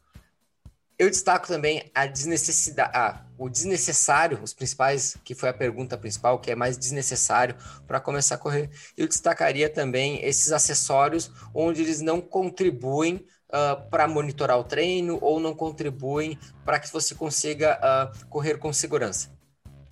eu 0.99 1.11
destaco 1.11 1.47
também 1.47 1.91
a 1.95 2.07
desnecessidade, 2.07 2.91
ah, 2.95 3.23
o 3.37 3.49
desnecessário, 3.51 4.41
os 4.43 4.55
principais, 4.55 5.17
que 5.23 5.35
foi 5.35 5.49
a 5.51 5.55
pergunta 5.55 5.99
principal, 5.99 6.39
que 6.39 6.51
é 6.51 6.55
mais 6.55 6.79
desnecessário 6.79 7.55
para 7.87 8.01
começar 8.01 8.37
a 8.37 8.39
correr. 8.39 8.71
Eu 8.97 9.07
destacaria 9.07 9.69
também 9.69 10.25
esses 10.25 10.53
acessórios 10.53 11.31
onde 11.55 11.83
eles 11.83 12.01
não 12.01 12.21
contribuem 12.21 13.27
uh, 13.49 13.89
para 13.91 14.09
monitorar 14.09 14.59
o 14.59 14.65
treino 14.65 15.19
ou 15.21 15.39
não 15.39 15.55
contribuem 15.55 16.39
para 16.65 16.81
que 16.81 16.91
você 16.91 17.15
consiga 17.15 17.79
uh, 17.79 18.27
correr 18.29 18.57
com 18.59 18.73
segurança. 18.73 19.36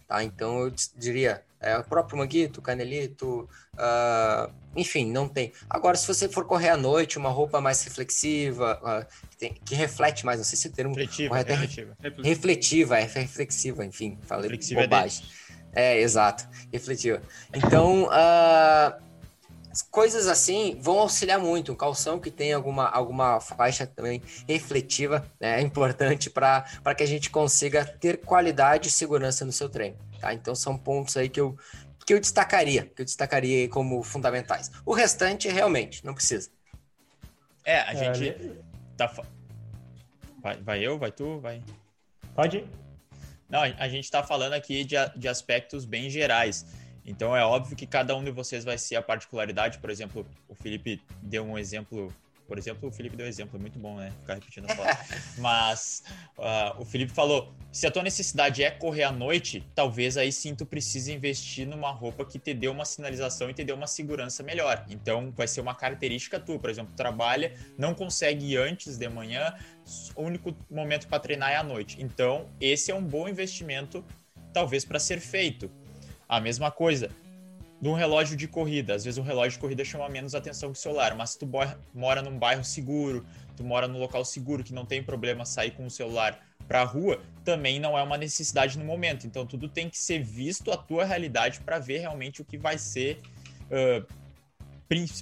Tá? 0.07 0.23
Então 0.23 0.61
eu 0.61 0.75
diria 0.97 1.43
é, 1.65 1.79
o 1.79 1.85
próprio 1.85 2.19
manguito, 2.19 2.61
canelito, 2.61 3.49
uh, 3.75 4.53
enfim, 4.77 5.11
não 5.11 5.27
tem. 5.27 5.51
Agora, 5.69 5.97
se 5.97 6.07
você 6.07 6.29
for 6.29 6.45
correr 6.45 6.69
à 6.69 6.77
noite, 6.77 7.17
uma 7.17 7.31
roupa 7.31 7.59
mais 7.59 7.83
reflexiva, 7.83 8.79
uh, 8.83 9.29
que, 9.31 9.37
tem, 9.39 9.55
que, 9.65 9.75
reflete 9.75 10.27
mais, 10.27 10.39
não 10.39 10.45
sei 10.45 10.59
se 10.59 10.69
o 10.69 10.73
termo 10.73 10.95
refletiva, 10.95 11.31
correto 11.31 11.53
é 11.53 11.55
refletiva. 11.55 11.97
refletiva, 12.23 12.99
é 12.99 13.05
reflexiva, 13.05 13.85
enfim, 13.85 14.19
falei 14.23 14.51
reflexiva 14.51 14.83
é 14.83 14.85
bobagem. 14.85 15.25
É, 15.75 15.95
é, 15.97 16.01
exato, 16.03 16.47
refletiva. 16.71 17.23
Então, 17.55 18.05
uh, 18.05 19.03
coisas 19.83 20.27
assim 20.27 20.79
vão 20.81 20.99
auxiliar 20.99 21.39
muito. 21.39 21.73
Um 21.73 21.77
calção 21.77 22.19
que 22.19 22.31
tem 22.31 22.53
alguma, 22.53 22.89
alguma 22.89 23.41
faixa 23.41 23.87
também 23.87 24.23
refletiva 24.49 25.27
né, 25.41 25.61
é 25.61 25.63
importante 25.63 26.31
para 26.31 26.65
que 26.97 27.03
a 27.03 27.07
gente 27.07 27.31
consiga 27.31 27.85
ter 27.85 28.19
qualidade 28.19 28.89
e 28.89 28.91
segurança 28.91 29.45
no 29.45 29.53
seu 29.53 29.69
treino. 29.69 29.97
Tá? 30.21 30.33
Então 30.33 30.55
são 30.55 30.77
pontos 30.77 31.17
aí 31.17 31.29
que 31.29 31.41
eu, 31.41 31.57
que 32.07 32.15
eu 32.15 32.21
destacaria, 32.21 32.91
que 32.95 33.03
eu 33.03 33.05
destacaria 33.05 33.69
como 33.69 34.03
fundamentais. 34.03 34.71
O 34.85 34.93
restante, 34.93 35.49
realmente, 35.49 36.05
não 36.05 36.15
precisa. 36.15 36.51
É, 37.65 37.81
a 37.81 37.95
gente 37.95 38.29
é, 38.29 38.57
tá. 38.97 39.11
Vai, 40.43 40.57
vai 40.59 40.87
eu, 40.87 40.99
vai 40.99 41.11
tu, 41.11 41.41
vai. 41.41 41.63
Pode. 42.35 42.65
Não, 43.49 43.63
a 43.63 43.89
gente 43.89 44.05
está 44.05 44.23
falando 44.23 44.53
aqui 44.53 44.85
de, 44.85 44.97
de 45.17 45.29
aspectos 45.29 45.85
bem 45.85 46.11
gerais. 46.11 46.67
Então 47.05 47.37
é 47.37 47.45
óbvio 47.45 47.77
que 47.77 47.87
cada 47.87 48.17
um 48.17 48.25
de 48.25 48.31
vocês 48.31 48.65
vai 48.65 48.79
ser 48.79 48.97
a 48.97 49.03
particularidade. 49.03 49.79
Por 49.79 49.91
exemplo, 49.91 50.27
o 50.49 50.55
Felipe 50.55 51.03
deu 51.23 51.45
um 51.45 51.59
exemplo. 51.59 52.13
Por 52.47 52.59
exemplo, 52.59 52.91
o 52.91 52.93
Felipe 52.93 53.17
deu 53.17 53.25
um 53.25 53.29
exemplo, 53.29 53.59
é 53.59 53.61
muito 53.61 53.79
bom, 53.79 53.97
né? 53.97 54.13
Ficar 54.21 54.35
repetindo 54.35 54.67
as 54.71 54.77
palavras. 54.77 55.09
Mas 55.39 56.03
uh, 56.37 56.81
o 56.81 56.85
Felipe 56.85 57.11
falou: 57.11 57.55
se 57.73 57.87
a 57.87 57.91
tua 57.91 58.03
necessidade 58.03 58.63
é 58.63 58.71
correr 58.71 59.05
à 59.05 59.13
noite, 59.13 59.67
talvez 59.75 60.19
aí 60.19 60.31
sim 60.31 60.55
tu 60.55 60.67
precise 60.67 61.11
investir 61.13 61.67
numa 61.67 61.91
roupa 61.91 62.25
que 62.25 62.39
te 62.39 62.53
dê 62.53 62.69
uma 62.69 62.85
sinalização 62.85 63.49
e 63.49 63.55
te 63.55 63.65
dê 63.65 63.73
uma 63.73 63.87
segurança 63.87 64.43
melhor. 64.43 64.85
Então 64.91 65.33
vai 65.35 65.49
ser 65.49 65.63
uma 65.63 65.75
característica 65.75 66.39
tua. 66.39 66.59
Por 66.59 66.69
exemplo, 66.69 66.95
trabalha, 66.95 67.55
não 67.79 67.95
consegue 67.95 68.53
ir 68.53 68.59
antes 68.59 68.99
de 68.99 69.09
manhã, 69.09 69.55
o 70.15 70.23
único 70.23 70.55
momento 70.71 71.09
para 71.09 71.21
treinar 71.21 71.51
é 71.51 71.57
à 71.57 71.63
noite. 71.63 71.97
Então, 72.01 72.51
esse 72.61 72.91
é 72.91 72.95
um 72.95 73.03
bom 73.03 73.27
investimento, 73.27 74.05
talvez, 74.53 74.85
para 74.85 74.99
ser 74.99 75.19
feito. 75.19 75.71
A 76.29 76.41
mesma 76.41 76.71
coisa 76.71 77.11
de 77.85 77.89
um 77.89 77.93
relógio 77.95 78.37
de 78.37 78.49
corrida. 78.49 78.95
Às 78.95 79.05
vezes 79.05 79.19
um 79.19 79.23
relógio 79.23 79.53
de 79.53 79.59
corrida 79.59 79.85
chama 79.85 80.09
menos 80.09 80.35
atenção 80.35 80.73
que 80.73 80.79
o 80.79 80.81
celular, 80.81 81.15
mas 81.15 81.31
se 81.31 81.39
tu 81.39 81.49
mora 81.93 82.23
num 82.23 82.39
bairro 82.39 82.65
seguro, 82.65 83.27
tu 83.57 83.63
mora 83.63 83.87
num 83.87 83.99
local 83.99 84.25
seguro 84.25 84.65
que 84.65 84.73
não 84.73 84.87
tem 84.87 85.03
problema 85.03 85.45
sair 85.45 85.73
com 85.73 85.85
o 85.85 85.91
celular 85.91 86.41
para 86.67 86.81
a 86.81 86.85
rua, 86.85 87.21
também 87.45 87.79
não 87.79 87.99
é 87.99 88.03
uma 88.03 88.17
necessidade 88.17 88.79
no 88.79 88.85
momento. 88.87 89.27
Então 89.27 89.45
tudo 89.45 89.69
tem 89.69 89.91
que 89.91 89.99
ser 89.99 90.23
visto 90.23 90.73
a 90.73 90.79
tua 90.79 91.05
realidade 91.05 91.61
para 91.61 91.79
ver 91.79 91.99
realmente 91.99 92.41
o 92.41 92.45
que 92.45 92.57
vai 92.57 92.79
ser 92.79 93.21
uh, 93.67 94.07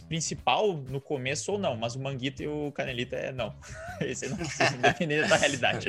principal 0.09 0.75
no 0.75 1.01
começo 1.01 1.51
ou 1.51 1.59
não. 1.59 1.77
Mas 1.77 1.97
o 1.97 2.01
Manguito 2.01 2.45
e 2.45 2.47
o 2.47 2.71
Canelita 2.71 3.17
é 3.17 3.33
não. 3.33 3.53
Esse 4.01 4.29
não 4.29 4.37
precisa 4.37 4.71
depender 4.79 5.29
da 5.29 5.37
realidade. 5.37 5.89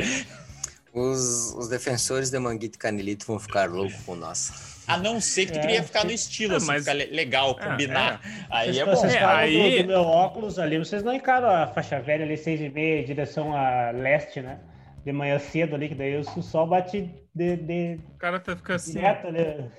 Os, 0.91 1.53
os 1.55 1.67
defensores 1.67 2.31
de 2.31 2.39
Manguito 2.39 2.77
e 2.77 2.79
Canelito 2.79 3.27
vão 3.27 3.37
ficar 3.37 3.69
loucos 3.69 4.01
com 4.03 4.15
nós. 4.15 4.72
A 4.87 4.97
não 4.97 5.19
ser 5.19 5.45
que 5.45 5.53
tu 5.53 5.59
é, 5.59 5.61
queria 5.61 5.83
ficar 5.83 6.03
no 6.03 6.11
estilo, 6.11 6.53
ah, 6.53 6.57
assim, 6.57 6.67
mas... 6.67 6.85
ficar 6.85 6.93
legal, 6.93 7.57
ah, 7.59 7.69
combinar. 7.69 8.21
É. 8.23 8.45
Aí 8.49 8.79
é 8.79 8.85
bom. 8.85 8.95
Vocês 8.95 9.15
é, 9.15 9.23
aí... 9.23 9.77
do, 9.77 9.83
do, 9.83 9.87
meu 9.87 10.01
óculos 10.01 10.59
ali, 10.59 10.77
vocês 10.77 11.03
não 11.03 11.13
encaram 11.13 11.49
a 11.49 11.67
faixa 11.67 11.99
velha 11.99 12.25
ali, 12.25 12.37
seis 12.37 12.59
e 12.59 12.69
meia, 12.69 13.03
direção 13.03 13.55
a 13.55 13.91
leste, 13.91 14.41
né? 14.41 14.59
De 15.05 15.11
manhã 15.11 15.37
cedo 15.39 15.75
ali, 15.75 15.89
que 15.89 15.95
daí 15.95 16.17
o 16.17 16.23
sol 16.23 16.67
bate 16.67 17.09
de... 17.33 17.55
de... 17.57 17.99
O 18.15 18.17
cara 18.17 18.39
tá 18.39 18.55
ficando 18.55 18.75
assim. 18.75 18.93
Direto, 18.93 19.31
né? 19.31 19.69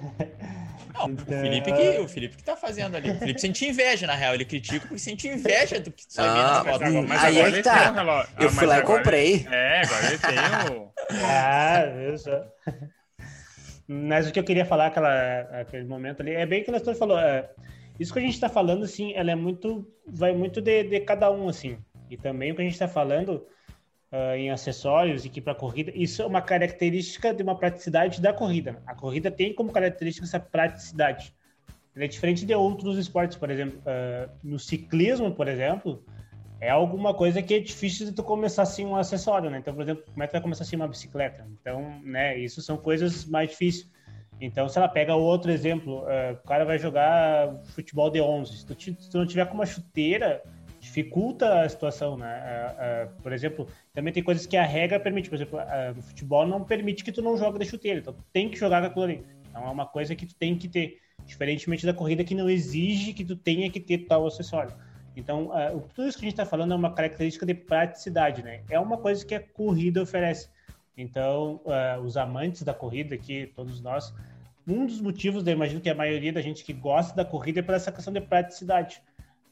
Não, 0.95 1.11
então... 1.11 1.39
o, 1.39 1.41
Felipe 1.41 1.73
que, 1.73 1.99
o 1.99 2.09
Felipe 2.09 2.37
que 2.37 2.45
tá 2.45 2.57
fazendo 2.57 2.97
ali. 2.97 3.11
O 3.11 3.19
Felipe 3.19 3.41
sente 3.41 3.67
inveja, 3.67 4.07
na 4.07 4.15
real. 4.15 4.35
Ele 4.35 4.45
critica 4.45 4.87
porque 4.87 4.99
sente 4.99 5.27
inveja 5.27 5.81
do 5.81 5.91
que 5.91 6.05
sai 6.09 6.29
ah, 6.29 6.63
vendo 6.63 6.73
foto. 6.73 6.85
Mas, 6.85 7.09
mas 7.09 7.25
aí 7.25 7.39
é 7.39 7.53
que 7.53 7.63
tá. 7.63 7.93
Um 7.93 8.43
eu 8.43 8.49
ah, 8.49 8.51
fui 8.51 8.67
lá 8.67 8.79
e 8.79 8.83
comprei. 8.83 9.47
É, 9.51 9.83
agora 9.83 10.07
ele 10.07 10.19
tem 10.19 10.77
o... 10.77 10.93
ah, 11.27 11.85
viu 11.97 12.19
só. 12.19 12.45
Mas 13.87 14.29
o 14.29 14.33
que 14.33 14.39
eu 14.39 14.45
queria 14.45 14.65
falar 14.65 14.87
aquela, 14.87 15.41
aquele 15.61 15.85
momento 15.85 16.21
ali 16.21 16.33
é 16.33 16.47
bem 16.47 16.63
que 16.63 16.71
o 16.71 16.73
Nestor 16.73 16.95
falou. 16.95 17.19
É, 17.19 17.51
isso 17.99 18.13
que 18.13 18.19
a 18.19 18.23
gente 18.23 18.35
está 18.35 18.49
falando, 18.49 18.85
assim, 18.85 19.13
ela 19.15 19.31
é 19.31 19.35
muito, 19.35 19.87
vai 20.07 20.33
muito 20.33 20.61
de, 20.61 20.85
de 20.85 21.01
cada 21.01 21.31
um, 21.31 21.49
assim. 21.49 21.77
E 22.11 22.17
também 22.17 22.53
o 22.53 22.55
que 22.55 22.63
a 22.63 22.65
gente 22.65 22.75
está 22.75 22.89
falando 22.89 23.47
uh, 24.11 24.35
em 24.37 24.51
acessórios 24.51 25.25
e 25.25 25.29
que 25.29 25.41
para 25.41 25.55
corrida, 25.55 25.93
isso 25.95 26.23
é 26.23 26.27
uma 26.27 26.43
característica 26.43 27.33
de 27.33 27.43
uma 27.43 27.57
praticidade 27.57 28.21
da 28.21 28.33
corrida. 28.33 28.83
A 28.87 28.95
corrida 28.95 29.31
tem 29.31 29.55
como 29.55 29.73
característica 29.73 30.27
essa 30.27 30.41
praticidade. 30.41 31.35
Ela 31.95 32.07
é 32.07 32.09
diferente 32.09 32.45
de 32.45 32.55
outros 32.55 32.99
esportes, 32.99 33.37
por 33.37 33.51
exemplo, 33.51 33.81
uh, 33.81 34.31
no 34.43 34.59
ciclismo, 34.59 35.33
por 35.33 35.47
exemplo, 35.47 36.05
é 36.65 36.71
alguma 36.71 37.13
coisa 37.13 37.43
que 37.43 37.53
é 37.53 37.61
difícil 37.61 38.07
de 38.07 38.13
tu 38.13 38.23
começar 38.23 38.63
assim 38.63 38.87
um 38.87 38.97
acessório, 38.97 39.51
né? 39.51 39.59
Então, 39.59 39.75
por 39.75 39.83
exemplo, 39.83 40.03
como 40.11 40.23
é 40.23 40.27
que 40.27 40.33
vai 40.33 40.41
começar 40.41 40.65
assim 40.65 40.77
uma 40.77 40.89
bicicleta? 40.89 41.47
Então, 41.61 42.01
né, 42.03 42.39
isso 42.39 42.63
são 42.63 42.79
coisas 42.79 43.27
mais 43.27 43.51
difíceis. 43.51 43.91
Então, 44.41 44.67
se 44.67 44.79
ela 44.79 44.89
pega 44.89 45.15
outro 45.15 45.51
exemplo, 45.51 45.99
uh, 46.01 46.33
o 46.33 46.49
cara 46.49 46.65
vai 46.65 46.79
jogar 46.79 47.55
futebol 47.75 48.11
de 48.11 48.21
11. 48.21 48.57
Se 48.57 48.67
tu, 48.67 48.75
se 48.81 49.11
tu, 49.11 49.19
não 49.19 49.27
tiver 49.27 49.47
com 49.47 49.55
uma 49.55 49.67
chuteira, 49.67 50.43
dificulta 50.81 51.61
a 51.61 51.69
situação, 51.69 52.17
né? 52.17 52.41
Uh, 52.41 53.09
uh, 53.11 53.23
por 53.23 53.33
exemplo, 53.35 53.69
também 53.93 54.13
tem 54.13 54.23
coisas 54.23 54.47
que 54.47 54.57
a 54.57 54.65
regra 54.65 54.99
permite. 54.99 55.29
Por 55.29 55.37
exemplo, 55.37 55.59
no 55.95 56.03
futebol 56.03 56.47
não 56.47 56.65
permite 56.65 57.05
que 57.05 57.13
tu 57.13 57.21
não 57.21 57.37
jogue 57.37 57.59
de 57.59 57.67
chuteira. 57.67 58.01
Então, 58.01 58.15
tu 58.15 58.25
tem 58.33 58.49
que 58.49 58.59
jogar 58.59 58.81
com 58.81 59.03
aquilo. 59.03 59.23
Então, 59.51 59.67
é 59.67 59.71
uma 59.71 59.87
coisa 59.87 60.17
que 60.17 60.25
tu 60.25 60.35
tem 60.35 60.57
que 60.57 60.69
ter. 60.69 60.99
Diferentemente 61.27 61.87
da 61.87 61.95
corrida 61.95 62.25
que 62.25 62.35
não 62.35 62.51
exige 62.51 63.13
que 63.13 63.25
tu 63.25 63.37
tenha 63.37 63.71
que 63.71 63.81
ter 63.81 63.99
tal 63.99 64.27
acessório. 64.27 64.75
Então, 65.17 65.47
uh, 65.47 65.81
tudo 65.95 66.09
isso 66.09 66.19
que 66.19 66.25
a 66.25 66.29
gente 66.29 66.35
está 66.35 66.47
falando 66.47 66.73
é 66.73 66.77
uma 66.77 66.93
característica 66.93 67.47
de 67.47 67.55
praticidade, 67.55 68.43
né? 68.43 68.63
É 68.69 68.79
uma 68.81 68.99
coisa 68.99 69.25
que 69.25 69.35
a 69.35 69.41
corrida 69.41 70.03
oferece. 70.03 70.49
Então, 70.97 71.61
uh, 71.65 72.01
os 72.01 72.17
amantes 72.17 72.63
da 72.63 72.75
corrida 72.75 73.15
aqui, 73.15 73.53
todos 73.55 73.81
nós, 73.81 74.13
um 74.67 74.87
dos 74.87 75.01
motivos, 75.01 75.47
eu 75.47 75.53
imagino 75.53 75.81
que 75.81 75.91
a 75.91 75.95
maioria 75.95 76.33
da 76.33 76.41
gente 76.41 76.65
que 76.65 76.73
gosta 76.73 77.15
da 77.15 77.25
corrida 77.25 77.61
é 77.61 77.63
por 77.63 77.75
essa 77.75 77.93
questão 77.93 78.13
de 78.13 78.21
praticidade. 78.21 79.01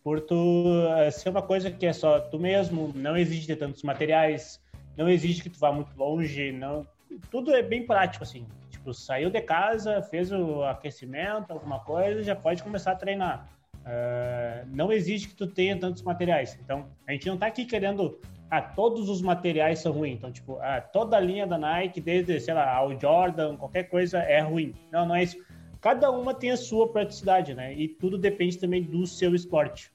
Por 0.02 0.20
tu 0.20 0.34
uh, 0.34 1.12
ser 1.12 1.28
uma 1.28 1.42
coisa 1.42 1.70
que 1.70 1.86
é 1.86 1.92
só 1.92 2.18
tu 2.18 2.38
mesmo, 2.38 2.92
não 2.94 3.16
exige 3.16 3.46
ter 3.46 3.56
tantos 3.56 3.82
materiais, 3.84 4.60
não 4.96 5.08
exige 5.08 5.42
que 5.42 5.50
tu 5.50 5.58
vá 5.58 5.72
muito 5.72 5.96
longe, 5.96 6.50
não... 6.50 6.86
Tudo 7.30 7.54
é 7.54 7.62
bem 7.62 7.86
prático, 7.86 8.24
assim. 8.24 8.46
Tipo, 8.70 8.94
saiu 8.94 9.30
de 9.30 9.40
casa, 9.42 10.02
fez 10.02 10.32
o 10.32 10.64
aquecimento, 10.64 11.52
alguma 11.52 11.78
coisa, 11.80 12.22
já 12.22 12.34
pode 12.34 12.62
começar 12.62 12.92
a 12.92 12.96
treinar 12.96 13.48
Uh, 13.82 14.66
não 14.72 14.92
exige 14.92 15.28
que 15.28 15.34
tu 15.34 15.46
tenha 15.46 15.76
tantos 15.76 16.02
materiais. 16.02 16.58
Então, 16.64 16.86
a 17.06 17.12
gente 17.12 17.26
não 17.26 17.34
está 17.34 17.46
aqui 17.46 17.64
querendo, 17.64 18.18
ah, 18.50 18.62
todos 18.62 19.08
os 19.08 19.20
materiais 19.20 19.80
são 19.80 19.92
ruins. 19.92 20.14
Então, 20.14 20.30
tipo, 20.30 20.58
ah, 20.60 20.80
toda 20.80 21.16
a 21.16 21.20
linha 21.20 21.46
da 21.46 21.58
Nike, 21.58 22.00
desde, 22.00 22.38
sei 22.40 22.54
lá, 22.54 22.72
ao 22.72 22.98
Jordan, 22.98 23.56
qualquer 23.56 23.84
coisa 23.84 24.18
é 24.18 24.40
ruim. 24.40 24.74
Não, 24.90 25.06
não 25.06 25.14
é 25.14 25.24
isso. 25.24 25.36
Cada 25.80 26.10
uma 26.12 26.32
tem 26.32 26.52
a 26.52 26.56
sua 26.56 26.92
praticidade, 26.92 27.54
né? 27.54 27.74
E 27.74 27.88
tudo 27.88 28.16
depende 28.16 28.56
também 28.56 28.84
do 28.84 29.04
seu 29.04 29.34
esporte. 29.34 29.90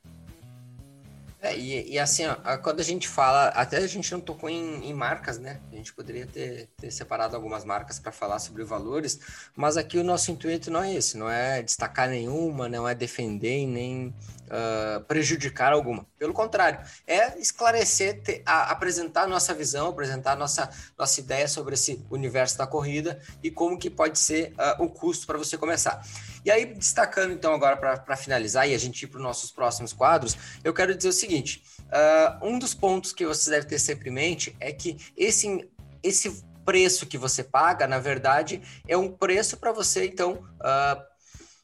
É, 1.48 1.58
e, 1.58 1.94
e, 1.94 2.00
assim, 2.00 2.26
ó, 2.26 2.58
quando 2.58 2.82
a 2.82 2.84
gente 2.84 3.08
fala, 3.08 3.48
até 3.50 3.78
a 3.78 3.88
gente 3.88 4.12
não 4.12 4.20
tocou 4.20 4.50
em, 4.50 4.90
em 4.90 4.94
marcas, 4.94 5.40
né? 5.40 5.62
A 5.72 5.76
gente 5.76 5.94
poderia 5.94 6.28
ter, 6.28 6.68
ter 6.76 6.92
separado 6.92 7.36
algumas 7.36 7.64
marcas 7.64 8.00
para 8.00 8.12
falar 8.12 8.40
sobre 8.40 8.66
valores, 8.66 9.20
mas 9.56 9.78
aqui 9.78 9.98
o 9.98 10.04
nosso 10.04 10.30
intuito 10.30 10.70
não 10.70 10.84
é 10.84 10.94
esse, 10.94 11.18
não 11.18 11.30
é 11.30 11.62
destacar 11.62 12.10
nenhuma, 12.10 12.68
não 12.68 12.88
é 12.88 12.94
defender 12.94 13.66
nem 13.66 14.14
uh, 14.48 15.02
prejudicar 15.06 15.72
alguma. 15.72 16.06
Pelo 16.20 16.34
contrário, 16.34 16.80
é 17.06 17.40
esclarecer, 17.40 18.22
ter, 18.22 18.42
a, 18.46 18.72
apresentar 18.72 19.24
a 19.24 19.28
nossa 19.28 19.54
visão, 19.54 19.88
apresentar 19.88 20.34
a 20.34 20.36
nossa, 20.36 20.70
nossa 20.98 21.20
ideia 21.20 21.48
sobre 21.48 21.76
esse 21.76 22.06
universo 22.10 22.58
da 22.58 22.68
corrida 22.68 23.22
e 23.42 23.50
como 23.50 23.78
que 23.78 23.90
pode 23.90 24.20
ser 24.20 24.54
uh, 24.54 24.84
o 24.84 24.90
custo 24.90 25.26
para 25.26 25.38
você 25.38 25.58
começar. 25.58 26.02
E 26.48 26.52
aí, 26.52 26.66
destacando 26.66 27.34
então 27.34 27.54
agora 27.54 27.76
para 27.76 28.16
finalizar 28.16 28.70
e 28.70 28.74
a 28.74 28.78
gente 28.78 29.04
ir 29.04 29.08
para 29.08 29.18
os 29.18 29.24
nossos 29.24 29.52
próximos 29.52 29.92
quadros, 29.92 30.38
eu 30.64 30.74
quero 30.74 30.96
dizer 30.96 31.10
o 31.10 31.12
seguinte: 31.14 31.62
uh, 31.88 32.48
um 32.48 32.58
dos 32.58 32.74
pontos 32.74 33.12
que 33.12 33.26
você 33.26 33.50
deve 33.50 33.68
ter 33.68 33.78
sempre 33.78 34.10
em 34.10 34.14
mente 34.14 34.56
é 34.58 34.72
que 34.72 34.96
esse, 35.18 35.70
esse 36.02 36.42
preço 36.64 37.06
que 37.06 37.18
você 37.18 37.44
paga, 37.44 37.86
na 37.86 38.00
verdade, 38.00 38.62
é 38.88 38.96
um 38.96 39.12
preço 39.12 39.58
para 39.58 39.74
você 39.74 40.06
então 40.06 40.36
uh, 40.36 41.04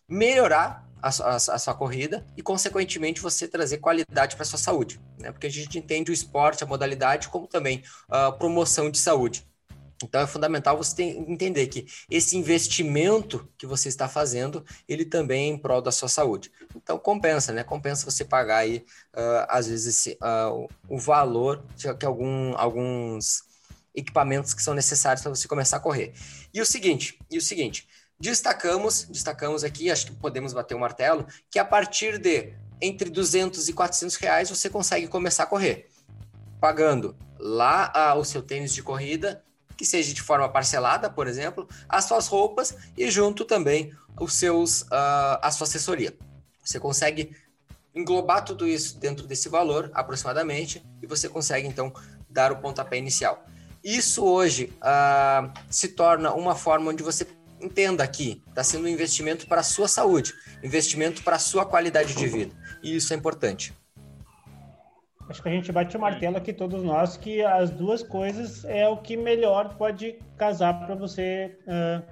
melhorar 0.05 0.85
a, 1.01 1.07
a, 1.07 1.35
a, 1.37 1.59
sua 1.59 1.73
corrida 1.73 2.27
e, 2.35 2.41
consequentemente, 2.41 3.21
você 3.21 3.47
trazer 3.47 3.77
qualidade 3.77 4.35
para 4.35 4.43
sua 4.43 4.59
saúde, 4.59 4.99
né? 5.17 5.31
Porque 5.31 5.47
a 5.47 5.49
gente 5.49 5.79
entende 5.79 6.11
o 6.11 6.13
esporte, 6.13 6.61
a 6.61 6.67
modalidade, 6.67 7.29
como 7.29 7.47
também 7.47 7.81
a 8.09 8.33
promoção 8.33 8.91
de 8.91 8.99
saúde. 8.99 9.47
Então 10.03 10.21
é 10.21 10.27
fundamental 10.27 10.77
você 10.77 11.03
entender 11.03 11.67
que 11.67 11.87
esse 12.09 12.35
investimento 12.37 13.47
que 13.57 13.65
você 13.65 13.87
está 13.87 14.09
fazendo, 14.09 14.65
ele 14.87 15.05
também 15.05 15.45
é 15.45 15.53
em 15.53 15.57
prol 15.57 15.81
da 15.81 15.91
sua 15.91 16.09
saúde. 16.09 16.51
Então 16.75 16.99
compensa, 16.99 17.53
né? 17.53 17.63
Compensa 17.63 18.09
você 18.09 18.25
pagar 18.25 18.57
aí, 18.57 18.85
uh, 19.13 19.45
às 19.47 19.67
vezes, 19.67 19.97
esse, 19.97 20.17
uh, 20.21 20.67
o 20.89 20.99
valor 20.99 21.63
que 21.99 22.05
algum, 22.05 22.55
alguns 22.57 23.43
equipamentos 23.95 24.53
que 24.53 24.61
são 24.61 24.73
necessários 24.73 25.21
para 25.21 25.33
você 25.33 25.47
começar 25.47 25.77
a 25.77 25.79
correr. 25.79 26.13
E 26.53 26.59
o 26.59 26.65
seguinte, 26.65 27.17
e 27.31 27.37
o 27.37 27.41
seguinte, 27.41 27.87
destacamos, 28.19 29.03
destacamos 29.03 29.63
aqui, 29.63 29.89
acho 29.89 30.07
que 30.07 30.11
podemos 30.13 30.51
bater 30.51 30.73
o 30.73 30.77
um 30.77 30.81
martelo, 30.81 31.25
que 31.49 31.59
a 31.59 31.65
partir 31.65 32.17
de 32.17 32.53
entre 32.81 33.09
200 33.09 33.69
e 33.69 33.73
400 33.73 34.15
reais 34.17 34.49
você 34.49 34.69
consegue 34.69 35.07
começar 35.07 35.43
a 35.43 35.47
correr, 35.47 35.89
pagando 36.59 37.15
lá 37.39 38.15
uh, 38.15 38.19
o 38.19 38.25
seu 38.25 38.41
tênis 38.41 38.73
de 38.73 38.81
corrida 38.81 39.43
que 39.83 39.87
seja 39.89 40.13
de 40.13 40.21
forma 40.21 40.47
parcelada, 40.47 41.09
por 41.09 41.27
exemplo, 41.27 41.67
as 41.89 42.05
suas 42.05 42.27
roupas 42.27 42.73
e 42.95 43.11
junto 43.11 43.43
também 43.43 43.93
os 44.17 44.33
seus, 44.33 44.83
uh, 44.83 45.39
a 45.41 45.51
sua 45.51 45.67
assessoria. 45.67 46.15
Você 46.63 46.79
consegue 46.79 47.35
englobar 47.93 48.45
tudo 48.45 48.65
isso 48.65 48.97
dentro 48.97 49.27
desse 49.27 49.49
valor, 49.49 49.91
aproximadamente, 49.93 50.81
e 51.01 51.05
você 51.05 51.27
consegue 51.27 51.67
então 51.67 51.91
dar 52.29 52.53
o 52.53 52.61
pontapé 52.61 52.97
inicial. 52.97 53.45
Isso 53.83 54.23
hoje 54.23 54.73
uh, 54.77 55.51
se 55.69 55.89
torna 55.89 56.33
uma 56.33 56.55
forma 56.55 56.89
onde 56.89 57.03
você 57.03 57.27
entenda 57.59 58.07
que 58.07 58.41
está 58.47 58.63
sendo 58.63 58.85
um 58.85 58.87
investimento 58.87 59.47
para 59.47 59.59
a 59.59 59.65
sua 59.65 59.89
saúde, 59.89 60.33
investimento 60.63 61.23
para 61.23 61.35
a 61.35 61.39
sua 61.39 61.65
qualidade 61.65 62.15
de 62.15 62.25
vida. 62.25 62.55
E 62.81 62.95
isso 62.95 63.11
é 63.11 63.17
importante. 63.17 63.73
Acho 65.29 65.41
que 65.41 65.49
a 65.49 65.51
gente 65.51 65.71
bate 65.71 65.95
o 65.95 65.99
martelo 65.99 66.37
aqui, 66.37 66.51
todos 66.51 66.83
nós, 66.83 67.15
que 67.15 67.41
as 67.41 67.69
duas 67.69 68.03
coisas 68.03 68.65
é 68.65 68.87
o 68.87 68.97
que 68.97 69.15
melhor 69.15 69.75
pode 69.75 70.19
casar 70.37 70.85
para 70.85 70.95
você 70.95 71.57
uh, 71.61 72.03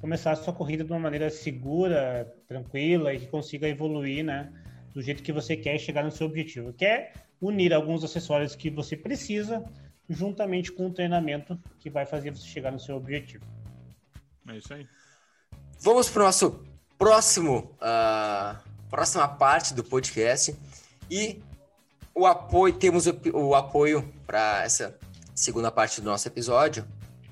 começar 0.00 0.32
a 0.32 0.36
sua 0.36 0.52
corrida 0.52 0.84
de 0.84 0.92
uma 0.92 0.98
maneira 0.98 1.30
segura, 1.30 2.30
tranquila 2.46 3.14
e 3.14 3.20
que 3.20 3.26
consiga 3.26 3.66
evoluir, 3.66 4.24
né? 4.24 4.52
Do 4.92 5.00
jeito 5.00 5.22
que 5.22 5.32
você 5.32 5.56
quer 5.56 5.78
chegar 5.78 6.04
no 6.04 6.10
seu 6.10 6.26
objetivo. 6.26 6.72
Quer 6.72 7.12
unir 7.40 7.72
alguns 7.72 8.04
acessórios 8.04 8.54
que 8.54 8.68
você 8.68 8.96
precisa, 8.96 9.64
juntamente 10.08 10.70
com 10.70 10.88
o 10.88 10.92
treinamento 10.92 11.58
que 11.78 11.88
vai 11.88 12.04
fazer 12.04 12.30
você 12.30 12.46
chegar 12.46 12.70
no 12.70 12.80
seu 12.80 12.96
objetivo. 12.96 13.44
É 14.48 14.56
isso 14.56 14.74
aí. 14.74 14.86
Vamos 15.80 16.10
para 16.10 16.22
o 16.22 16.24
nosso 16.26 16.64
próximo, 16.98 17.76
uh, 17.80 18.58
próxima 18.90 19.26
parte 19.26 19.72
do 19.72 19.84
podcast 19.84 20.54
e 21.10 21.40
o 22.18 22.26
apoio, 22.26 22.74
temos 22.74 23.06
o, 23.06 23.16
o 23.32 23.54
apoio 23.54 24.12
para 24.26 24.64
essa 24.64 24.98
segunda 25.34 25.70
parte 25.70 26.00
do 26.00 26.10
nosso 26.10 26.26
episódio, 26.26 26.84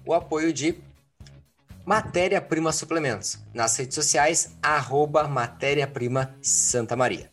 o 0.06 0.14
apoio 0.14 0.52
de 0.52 0.78
Matéria 1.84 2.40
Prima 2.40 2.70
Suplementos, 2.70 3.40
nas 3.52 3.76
redes 3.76 3.96
sociais, 3.96 4.56
arroba 4.62 5.26
Matéria 5.26 5.88
Prima 5.88 6.36
Santa 6.40 6.94
Maria. 6.94 7.28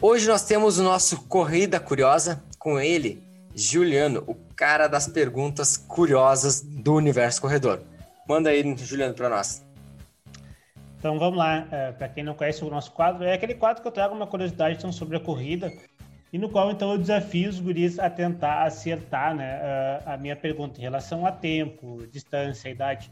Hoje 0.00 0.26
nós 0.26 0.42
temos 0.42 0.78
o 0.78 0.82
nosso 0.82 1.22
Corrida 1.24 1.78
Curiosa, 1.78 2.42
com 2.58 2.80
ele, 2.80 3.22
Juliano, 3.54 4.24
o 4.26 4.34
cara 4.56 4.88
das 4.88 5.06
perguntas 5.06 5.76
curiosas 5.76 6.62
do 6.62 6.94
Universo 6.94 7.42
Corredor. 7.42 7.82
Manda 8.26 8.48
aí, 8.48 8.76
Juliano, 8.78 9.14
para 9.14 9.28
nós. 9.28 9.62
Então 10.98 11.18
vamos 11.18 11.36
lá, 11.36 11.68
é, 11.70 11.92
para 11.92 12.08
quem 12.08 12.24
não 12.24 12.34
conhece 12.34 12.64
o 12.64 12.70
nosso 12.70 12.90
quadro, 12.92 13.22
é 13.22 13.34
aquele 13.34 13.54
quadro 13.54 13.82
que 13.82 13.88
eu 13.88 13.92
trago 13.92 14.14
uma 14.14 14.26
curiosidade 14.26 14.78
então, 14.78 14.90
sobre 14.90 15.18
a 15.18 15.20
corrida 15.20 15.70
e 16.32 16.38
no 16.38 16.48
qual 16.48 16.70
então 16.70 16.92
eu 16.92 16.98
desafio 16.98 17.48
os 17.48 17.60
guris 17.60 17.98
a 17.98 18.10
tentar 18.10 18.64
acertar 18.64 19.34
né, 19.34 20.00
a, 20.04 20.16
minha 20.16 20.36
pergunta 20.36 20.78
em 20.78 20.82
relação 20.82 21.24
a 21.24 21.32
tempo, 21.32 22.06
distância, 22.10 22.68
idade. 22.68 23.10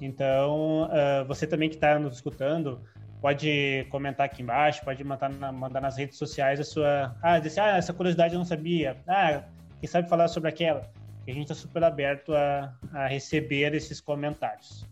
Então, 0.00 0.84
uh, 0.84 1.24
você 1.26 1.46
também 1.46 1.68
que 1.68 1.76
está 1.76 1.98
nos 1.98 2.16
escutando, 2.16 2.80
pode 3.20 3.86
comentar 3.90 4.26
aqui 4.26 4.42
embaixo, 4.42 4.84
pode 4.84 5.02
mandar, 5.02 5.30
mandar 5.52 5.80
nas 5.80 5.96
redes 5.96 6.18
sociais 6.18 6.60
a 6.60 6.64
sua. 6.64 7.16
Ah, 7.22 7.38
dizer, 7.38 7.60
ah, 7.60 7.76
essa 7.76 7.92
curiosidade 7.92 8.34
eu 8.34 8.38
não 8.38 8.46
sabia. 8.46 8.96
Ah, 9.06 9.42
quem 9.80 9.88
sabe 9.88 10.08
falar 10.08 10.28
sobre 10.28 10.48
aquela? 10.48 10.90
A 11.26 11.30
gente 11.30 11.42
está 11.42 11.54
super 11.54 11.84
aberto 11.84 12.34
a, 12.34 12.72
a 12.92 13.06
receber 13.06 13.74
esses 13.74 14.00
comentários. 14.00 14.86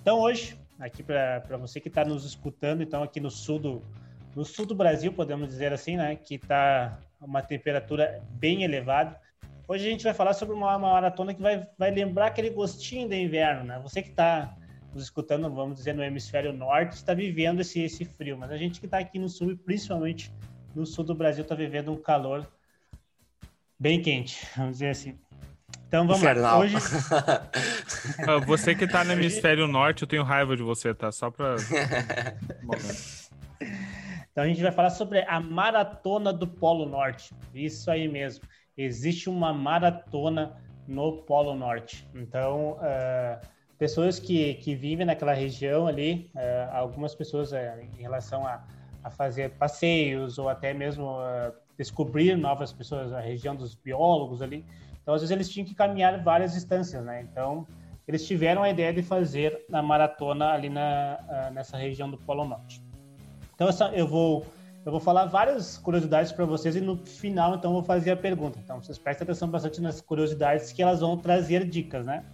Então, 0.00 0.20
hoje, 0.20 0.56
aqui 0.78 1.02
para 1.02 1.56
você 1.58 1.80
que 1.80 1.88
está 1.88 2.04
nos 2.04 2.24
escutando, 2.24 2.82
então, 2.82 3.02
aqui 3.02 3.18
no 3.18 3.30
sul 3.30 3.58
do, 3.58 3.82
no 4.36 4.44
sul 4.44 4.66
do 4.66 4.74
Brasil, 4.74 5.12
podemos 5.12 5.48
dizer 5.48 5.72
assim, 5.72 5.96
né, 5.96 6.14
que 6.16 6.36
está 6.36 6.98
uma 7.20 7.42
temperatura 7.42 8.22
bem 8.30 8.62
elevada. 8.62 9.18
Hoje 9.68 9.86
a 9.86 9.90
gente 9.90 10.04
vai 10.04 10.14
falar 10.14 10.32
sobre 10.32 10.54
uma, 10.54 10.76
uma 10.76 10.92
maratona 10.92 11.34
que 11.34 11.40
vai, 11.40 11.66
vai 11.78 11.90
lembrar 11.90 12.26
aquele 12.26 12.50
gostinho 12.50 13.08
de 13.08 13.16
inverno, 13.16 13.64
né? 13.64 13.78
Você 13.82 14.02
que 14.02 14.10
está 14.10 14.56
nos 14.92 15.04
escutando, 15.04 15.48
vamos 15.54 15.76
dizer, 15.76 15.94
no 15.94 16.02
hemisfério 16.02 16.52
norte, 16.52 16.94
está 16.94 17.14
vivendo 17.14 17.60
esse, 17.60 17.80
esse 17.80 18.04
frio, 18.04 18.36
mas 18.36 18.50
a 18.50 18.56
gente 18.56 18.80
que 18.80 18.86
está 18.86 18.98
aqui 18.98 19.18
no 19.18 19.28
sul, 19.28 19.52
e 19.52 19.56
principalmente 19.56 20.32
no 20.74 20.84
sul 20.84 21.04
do 21.04 21.14
Brasil, 21.14 21.42
está 21.42 21.54
vivendo 21.54 21.92
um 21.92 21.96
calor 21.96 22.50
bem 23.78 24.02
quente, 24.02 24.44
vamos 24.56 24.72
dizer 24.72 24.90
assim. 24.90 25.16
Então 25.86 26.06
vamos 26.06 26.22
Infernal. 26.22 26.58
lá. 26.58 26.64
Hoje... 26.64 26.76
Ah, 28.26 28.38
você 28.44 28.74
que 28.74 28.84
está 28.84 29.04
no 29.04 29.12
hemisfério 29.12 29.66
norte, 29.66 30.02
eu 30.02 30.08
tenho 30.08 30.22
raiva 30.22 30.56
de 30.56 30.62
você, 30.62 30.94
tá? 30.94 31.12
Só 31.12 31.30
para. 31.30 31.56
Então 34.32 34.44
a 34.44 34.46
gente 34.46 34.62
vai 34.62 34.70
falar 34.70 34.90
sobre 34.90 35.22
a 35.22 35.40
maratona 35.40 36.32
do 36.32 36.46
Polo 36.46 36.86
Norte. 36.86 37.34
Isso 37.52 37.90
aí 37.90 38.08
mesmo. 38.08 38.44
Existe 38.76 39.28
uma 39.28 39.52
maratona 39.52 40.56
no 40.86 41.18
Polo 41.22 41.54
Norte. 41.54 42.08
Então, 42.14 42.72
uh, 42.72 43.46
pessoas 43.78 44.18
que, 44.18 44.54
que 44.54 44.74
vivem 44.74 45.04
naquela 45.04 45.32
região 45.32 45.86
ali, 45.86 46.30
uh, 46.34 46.74
algumas 46.74 47.14
pessoas 47.14 47.52
uh, 47.52 47.56
em 47.80 48.00
relação 48.00 48.46
a, 48.46 48.62
a 49.02 49.10
fazer 49.10 49.50
passeios 49.50 50.38
ou 50.38 50.48
até 50.48 50.72
mesmo 50.72 51.16
descobrir 51.76 52.36
novas 52.36 52.72
pessoas, 52.72 53.12
a 53.12 53.20
região 53.20 53.56
dos 53.56 53.74
biólogos 53.74 54.42
ali. 54.42 54.64
Então, 55.02 55.14
às 55.14 55.22
vezes 55.22 55.34
eles 55.34 55.48
tinham 55.48 55.66
que 55.66 55.74
caminhar 55.74 56.22
várias 56.22 56.52
distâncias, 56.52 57.02
né? 57.04 57.22
Então, 57.22 57.66
eles 58.06 58.26
tiveram 58.26 58.62
a 58.62 58.68
ideia 58.68 58.92
de 58.92 59.02
fazer 59.02 59.64
a 59.72 59.82
maratona 59.82 60.50
ali 60.50 60.68
na, 60.68 61.50
nessa 61.52 61.78
região 61.78 62.10
do 62.10 62.18
Polo 62.18 62.44
Norte. 62.44 62.89
Então 63.60 63.92
eu 63.92 64.06
vou 64.06 64.46
eu 64.86 64.90
vou 64.90 65.00
falar 65.00 65.26
várias 65.26 65.76
curiosidades 65.76 66.32
para 66.32 66.46
vocês 66.46 66.74
e 66.76 66.80
no 66.80 66.96
final 66.96 67.54
então 67.54 67.74
vou 67.74 67.82
fazer 67.82 68.12
a 68.12 68.16
pergunta. 68.16 68.58
Então 68.58 68.82
vocês 68.82 68.96
prestem 68.96 69.26
atenção 69.26 69.50
bastante 69.50 69.82
nas 69.82 70.00
curiosidades 70.00 70.72
que 70.72 70.82
elas 70.82 71.00
vão 71.00 71.18
trazer 71.18 71.68
dicas, 71.68 72.06
né? 72.06 72.24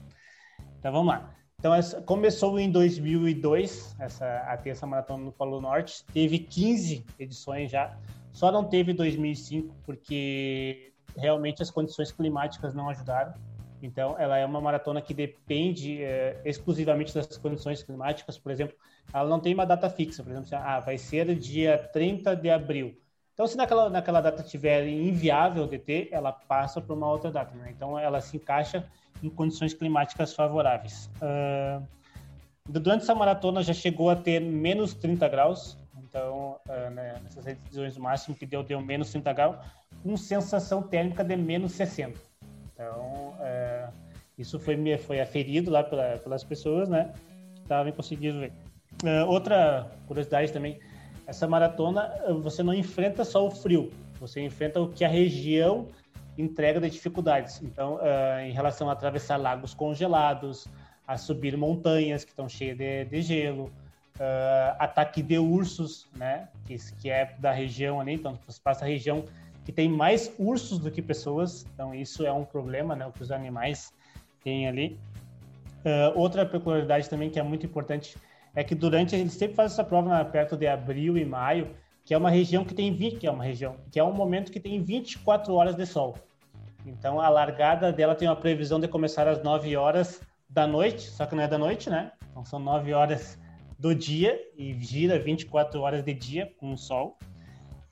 Então 0.79 0.93
vamos 0.93 1.09
lá. 1.09 1.35
Então 1.59 1.75
essa, 1.75 2.01
começou 2.01 2.61
em 2.61 2.71
2002 2.71 3.97
essa 3.99 4.25
a 4.43 4.57
terça 4.57 4.87
maratona 4.87 5.25
no 5.25 5.33
Polo 5.33 5.61
Norte, 5.61 6.05
teve 6.13 6.39
15 6.39 7.05
edições 7.19 7.73
já. 7.73 7.99
Só 8.33 8.53
não 8.53 8.63
teve 8.63 8.93
2005 8.93 9.75
porque 9.85 10.93
realmente 11.17 11.61
as 11.61 11.73
condições 11.73 12.13
climáticas 12.13 12.73
não 12.73 12.89
ajudaram. 12.89 13.35
Então 13.83 14.15
ela 14.17 14.39
é 14.39 14.47
uma 14.47 14.61
maratona 14.61 15.03
que 15.03 15.13
depende 15.13 16.05
é, 16.05 16.41
exclusivamente 16.45 17.13
das 17.13 17.37
condições 17.37 17.83
climáticas, 17.83 18.39
por 18.39 18.53
exemplo, 18.53 18.77
ela 19.13 19.29
não 19.29 19.41
tem 19.41 19.55
uma 19.55 19.65
data 19.65 19.89
fixa, 19.89 20.23
por 20.23 20.33
exemplo, 20.33 20.49
ah, 20.53 20.81
vai 20.81 20.99
ser 20.99 21.35
dia 21.35 21.79
30 21.93 22.35
de 22.35 22.51
abril. 22.51 22.97
Então, 23.37 23.47
se 23.47 23.55
naquela, 23.55 23.91
naquela 23.91 24.23
data 24.23 24.43
tiver 24.43 24.89
inviável 24.89 25.67
de 25.67 25.79
ter, 25.79 26.09
ela 26.11 26.33
passa 26.33 26.81
para 26.81 26.95
uma 26.95 27.07
outra 27.07 27.31
data. 27.31 27.55
Né? 27.55 27.71
Então, 27.71 27.99
ela 27.99 28.19
se 28.19 28.39
encaixa 28.39 28.85
em 29.23 29.29
condições 29.29 29.75
climáticas 29.75 30.35
favoráveis. 30.35 31.11
Uh, 31.17 31.87
durante 32.67 33.03
essa 33.03 33.15
maratona 33.15 33.63
já 33.63 33.75
chegou 33.75 34.09
a 34.09 34.17
ter 34.17 34.41
menos 34.41 34.95
30 34.95 35.29
graus, 35.29 35.77
então, 35.99 36.59
uh, 36.67 36.91
né, 36.91 37.21
nessas 37.23 37.47
edições, 37.47 37.97
o 37.99 38.01
máximo 38.01 38.35
que 38.35 38.47
deu, 38.47 38.63
deu 38.63 38.81
menos 38.81 39.11
30 39.11 39.33
graus, 39.35 39.57
com 40.03 40.17
sensação 40.17 40.83
térmica 40.83 41.23
de 41.23 41.37
menos 41.37 41.73
60. 41.73 42.19
Então, 42.73 43.35
uh, 43.39 43.93
isso 44.39 44.59
foi, 44.59 44.97
foi 44.97 45.21
aferido 45.21 45.71
lá 45.71 45.85
pela, 45.85 46.17
pelas 46.17 46.43
pessoas, 46.43 46.89
né, 46.89 47.13
que 47.55 47.61
estavam 47.61 47.93
conseguindo 47.93 48.41
ver. 48.41 48.53
Uh, 49.05 49.27
outra 49.29 49.91
curiosidade 50.07 50.53
também, 50.53 50.79
essa 51.27 51.47
maratona 51.47 52.13
você 52.43 52.63
não 52.63 52.73
enfrenta 52.73 53.25
só 53.25 53.47
o 53.47 53.51
frio, 53.51 53.91
você 54.19 54.41
enfrenta 54.41 54.81
o 54.81 54.89
que 54.89 55.05
a 55.05 55.09
região 55.09 55.89
entrega 56.39 56.81
de 56.81 56.91
dificuldades. 56.91 57.61
Então, 57.63 57.97
uh, 57.97 58.41
em 58.41 58.53
relação 58.53 58.89
a 58.89 58.93
atravessar 58.93 59.37
lagos 59.37 59.75
congelados, 59.75 60.67
a 61.07 61.17
subir 61.17 61.57
montanhas 61.57 62.25
que 62.25 62.31
estão 62.31 62.49
cheias 62.49 62.77
de, 62.77 63.05
de 63.05 63.23
gelo, 63.23 63.65
uh, 64.17 64.77
ataque 64.79 65.23
de 65.23 65.39
ursos, 65.39 66.09
né, 66.17 66.49
que, 66.67 66.77
que 67.01 67.11
é 67.11 67.35
da 67.39 67.53
região 67.53 68.01
ali, 68.01 68.15
então 68.15 68.39
você 68.47 68.61
passa 68.63 68.85
a 68.85 68.89
região 68.89 69.25
que 69.65 69.73
tem 69.73 69.89
mais 69.89 70.33
ursos 70.39 70.79
do 70.79 70.91
que 70.91 71.03
pessoas, 71.03 71.67
então 71.75 71.95
isso 71.95 72.25
é 72.25 72.33
um 72.33 72.45
problema, 72.45 72.95
né, 72.95 73.07
o 73.07 73.13
que 73.13 73.23
os 73.23 73.31
animais 73.31 73.93
têm 74.43 74.69
ali. 74.69 74.99
Uh, 75.85 76.19
outra 76.19 76.45
peculiaridade 76.45 77.09
também 77.09 77.31
que 77.31 77.39
é 77.39 77.43
muito 77.43 77.65
importante 77.65 78.17
é 78.57 78.65
que 78.65 78.75
durante 78.75 79.15
eles 79.15 79.35
sempre 79.35 79.55
fazem 79.55 79.75
essa 79.75 79.85
prova 79.85 80.25
perto 80.25 80.57
de 80.57 80.67
abril 80.67 81.17
e 81.17 81.25
maio, 81.25 81.71
que 82.05 82.15
é 82.15 82.19
uma 82.19 82.31
região 82.31 82.65
que 82.65 82.75
tem 82.75 82.93
20, 82.93 83.19
que 83.19 83.27
é 83.27 83.31
uma 83.31 83.45
região, 83.45 83.77
que 83.93 84.01
é 84.01 84.03
um 84.03 84.13
momento 84.13 84.51
que 84.51 84.59
tem 84.59 84.83
24 84.83 85.55
horas 85.55 85.77
de 85.77 85.85
sol. 85.85 86.17
Então 86.87 87.21
a 87.21 87.29
largada 87.29 87.93
dela 87.93 88.15
tem 88.15 88.27
uma 88.27 88.37
previsão 88.37 88.81
de 88.81 88.89
começar 88.89 89.29
às 89.29 89.43
9 89.43 89.77
horas 89.77 90.23
da 90.49 90.67
noite, 90.67 91.03
só 91.03 91.27
que 91.27 91.35
não 91.35 91.43
é 91.43 91.49
da 91.49 91.59
noite, 91.59 91.91
né? 91.91 92.13
Então 92.31 92.45
são 92.45 92.59
9 92.59 92.95
horas 92.95 93.39
do 93.79 93.95
dia 93.95 94.41
e 94.57 94.73
gira 94.81 95.19
24 95.19 95.81
horas 95.81 96.03
de 96.03 96.15
dia 96.15 96.51
com 96.59 96.73
o 96.73 96.79
sol. 96.79 97.19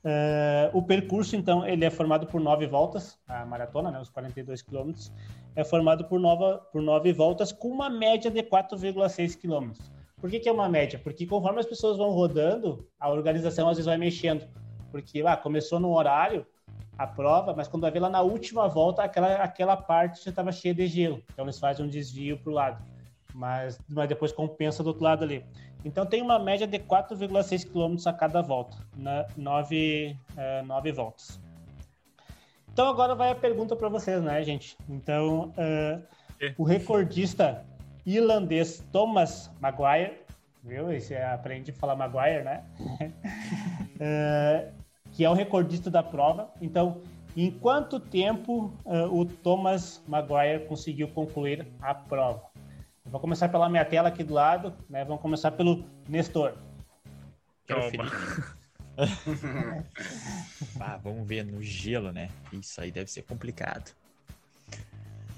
Uh, 0.04 0.68
o 0.76 0.82
percurso, 0.82 1.34
então, 1.34 1.66
ele 1.66 1.84
é 1.84 1.90
formado 1.90 2.26
por 2.26 2.38
nove 2.38 2.66
voltas, 2.66 3.18
a 3.26 3.44
maratona, 3.46 3.90
né, 3.90 3.98
os 3.98 4.10
42 4.10 4.60
quilômetros, 4.60 5.10
é 5.56 5.64
formado 5.64 6.04
por, 6.04 6.20
nova, 6.20 6.58
por 6.70 6.82
nove 6.82 7.10
voltas 7.10 7.52
com 7.52 7.68
uma 7.68 7.88
média 7.88 8.30
de 8.30 8.42
4,6 8.42 9.34
quilômetros. 9.34 9.93
Por 10.24 10.30
que, 10.30 10.40
que 10.40 10.48
é 10.48 10.52
uma 10.52 10.70
média? 10.70 10.98
Porque 10.98 11.26
conforme 11.26 11.60
as 11.60 11.66
pessoas 11.66 11.98
vão 11.98 12.08
rodando, 12.08 12.88
a 12.98 13.10
organização 13.10 13.68
às 13.68 13.76
vezes 13.76 13.84
vai 13.84 13.98
mexendo. 13.98 14.48
Porque 14.90 15.20
ah, 15.20 15.36
começou 15.36 15.78
no 15.78 15.94
horário 15.94 16.46
a 16.96 17.06
prova, 17.06 17.52
mas 17.54 17.68
quando 17.68 17.82
vai 17.82 17.90
ver 17.90 18.00
lá 18.00 18.08
na 18.08 18.22
última 18.22 18.66
volta, 18.66 19.02
aquela, 19.02 19.34
aquela 19.34 19.76
parte 19.76 20.24
já 20.24 20.30
estava 20.30 20.50
cheia 20.50 20.74
de 20.74 20.86
gelo. 20.86 21.22
Então 21.30 21.44
eles 21.44 21.58
fazem 21.58 21.84
um 21.84 21.88
desvio 21.90 22.38
para 22.38 22.50
o 22.50 22.54
lado. 22.54 22.82
mas, 23.34 23.78
mas 23.86 24.08
depois 24.08 24.32
compensa 24.32 24.82
do 24.82 24.86
outro 24.86 25.04
lado 25.04 25.24
ali. 25.24 25.44
Então 25.84 26.06
tem 26.06 26.22
uma 26.22 26.38
média 26.38 26.66
de 26.66 26.78
4,6 26.78 27.70
km 27.70 28.08
a 28.08 28.12
cada 28.14 28.40
volta, 28.40 28.78
né? 28.96 29.26
nove, 29.36 30.16
uh, 30.38 30.64
nove 30.64 30.90
voltas. 30.90 31.38
Então 32.72 32.88
agora 32.88 33.14
vai 33.14 33.30
a 33.30 33.34
pergunta 33.34 33.76
para 33.76 33.90
vocês, 33.90 34.22
né, 34.22 34.42
gente? 34.42 34.74
Então, 34.88 35.52
uh, 35.58 36.02
o 36.56 36.64
recordista 36.64 37.62
irlandês 38.06 38.84
Thomas 38.92 39.50
Maguire, 39.60 40.18
viu? 40.62 40.92
Esse 40.92 41.14
é, 41.14 41.24
aprende 41.24 41.70
a 41.70 41.74
falar 41.74 41.96
Maguire, 41.96 42.44
né? 42.44 42.64
uh, 44.00 44.72
que 45.12 45.24
é 45.24 45.30
o 45.30 45.34
recordista 45.34 45.90
da 45.90 46.02
prova. 46.02 46.50
Então, 46.60 47.00
em 47.36 47.50
quanto 47.50 47.98
tempo 47.98 48.72
uh, 48.84 49.12
o 49.12 49.24
Thomas 49.24 50.02
Maguire 50.06 50.66
conseguiu 50.66 51.08
concluir 51.08 51.66
a 51.80 51.94
prova? 51.94 52.54
vou 53.04 53.20
começar 53.20 53.48
pela 53.48 53.68
minha 53.68 53.84
tela 53.84 54.08
aqui 54.08 54.24
do 54.24 54.34
lado, 54.34 54.74
né? 54.88 55.04
Vamos 55.04 55.22
começar 55.22 55.52
pelo 55.52 55.84
Nestor. 56.08 56.54
Calma. 57.66 58.10
ah, 60.80 60.96
vamos 60.96 61.26
ver 61.26 61.44
no 61.44 61.62
gelo, 61.62 62.10
né? 62.12 62.28
Isso 62.52 62.80
aí 62.80 62.90
deve 62.90 63.10
ser 63.10 63.22
complicado. 63.22 63.94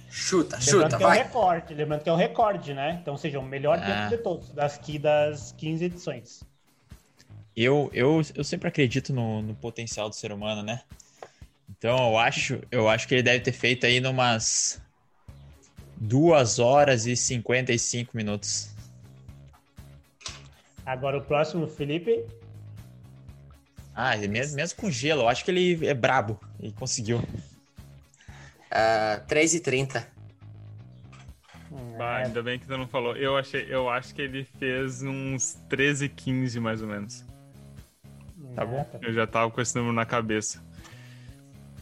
Chuta, 0.09 0.57
lembrando 0.57 0.83
chuta, 0.83 0.97
que 0.97 1.03
vai. 1.03 1.19
É 1.19 1.21
o 1.21 1.25
recorde, 1.25 1.75
lembrando 1.75 2.03
que 2.03 2.09
é 2.09 2.13
o 2.13 2.17
recorde, 2.17 2.75
né? 2.75 2.99
Então, 3.01 3.17
seja, 3.17 3.39
o 3.39 3.43
melhor 3.43 3.79
ah. 3.79 3.85
tempo 3.85 4.09
de 4.17 4.23
todos, 4.23 4.51
das, 4.51 4.81
das 5.01 5.53
15 5.53 5.85
edições. 5.85 6.45
Eu, 7.57 7.91
eu, 7.93 8.23
eu 8.35 8.45
sempre 8.45 8.69
acredito 8.69 9.13
no, 9.13 9.43
no 9.43 9.55
potencial 9.55 10.09
do 10.09 10.15
ser 10.15 10.33
humano, 10.33 10.63
né? 10.63 10.83
Então, 11.69 12.11
eu 12.11 12.19
acho, 12.19 12.61
eu 12.71 12.89
acho 12.89 13.09
que 13.09 13.15
ele 13.15 13.23
deve 13.23 13.41
ter 13.41 13.53
feito 13.53 13.87
aí 13.87 14.01
numas 14.01 14.81
2 15.97 16.59
horas 16.59 17.07
e 17.07 17.17
55 17.17 18.17
minutos. 18.17 18.71
Agora 20.85 21.19
o 21.19 21.23
próximo, 21.23 21.67
Felipe. 21.67 22.25
Ah, 23.95 24.17
mesmo, 24.17 24.57
mesmo 24.57 24.79
com 24.79 24.91
gelo, 24.91 25.23
eu 25.23 25.29
acho 25.29 25.45
que 25.45 25.51
ele 25.51 25.87
é 25.87 25.95
brabo 25.95 26.39
e 26.61 26.71
conseguiu. 26.71 27.23
Uh, 28.71 29.27
3 29.27 29.55
e 29.55 29.61
30. 29.61 30.07
Bah, 31.97 32.17
ainda 32.17 32.43
bem 32.43 32.59
que 32.59 32.67
tu 32.67 32.77
não 32.77 32.87
falou. 32.87 33.17
Eu, 33.17 33.37
achei, 33.37 33.67
eu 33.69 33.89
acho 33.89 34.15
que 34.15 34.23
ele 34.23 34.45
fez 34.59 35.03
uns 35.03 35.55
13 35.69 36.09
15 36.09 36.61
mais 36.61 36.83
ou 36.83 36.89
menos. 36.89 37.25
Tá 38.55 38.65
bom? 38.65 38.87
Eu 39.03 39.13
já 39.13 39.27
tava 39.27 39.51
com 39.51 39.61
esse 39.61 39.77
número 39.77 39.95
na 39.95 40.07
cabeça. 40.07 40.63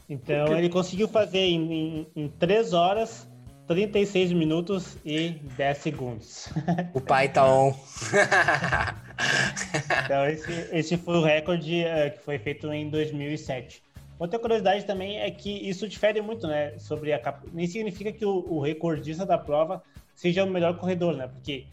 Então 0.08 0.46
Porque... 0.46 0.60
ele 0.60 0.68
conseguiu 0.68 1.08
fazer 1.08 1.38
em, 1.38 1.72
em, 1.72 2.06
em 2.24 2.28
3 2.28 2.72
horas, 2.72 3.28
36 3.66 4.32
minutos 4.32 4.96
e 5.04 5.30
10 5.56 5.78
segundos. 5.78 6.48
O 6.92 7.00
pai 7.00 7.28
tá 7.28 7.46
on. 7.46 7.72
então, 10.04 10.28
esse, 10.28 10.68
esse 10.72 10.96
foi 10.96 11.16
o 11.16 11.22
recorde 11.22 11.84
uh, 11.84 12.16
que 12.16 12.24
foi 12.24 12.38
feito 12.38 12.72
em 12.72 12.90
2007. 12.90 13.82
Outra 14.18 14.38
curiosidade 14.38 14.84
também 14.84 15.18
é 15.18 15.30
que 15.30 15.50
isso 15.68 15.88
difere 15.88 16.20
muito, 16.20 16.46
né? 16.46 16.78
Sobre 16.78 17.12
a 17.12 17.18
cap... 17.18 17.46
Nem 17.52 17.66
significa 17.66 18.12
que 18.12 18.24
o, 18.24 18.44
o, 18.48 18.60
recordista 18.60 19.26
da 19.26 19.36
prova 19.36 19.82
seja 20.14 20.44
o 20.44 20.50
melhor 20.50 20.76
corredor, 20.78 21.16
né? 21.16 21.26
Porque 21.26 21.66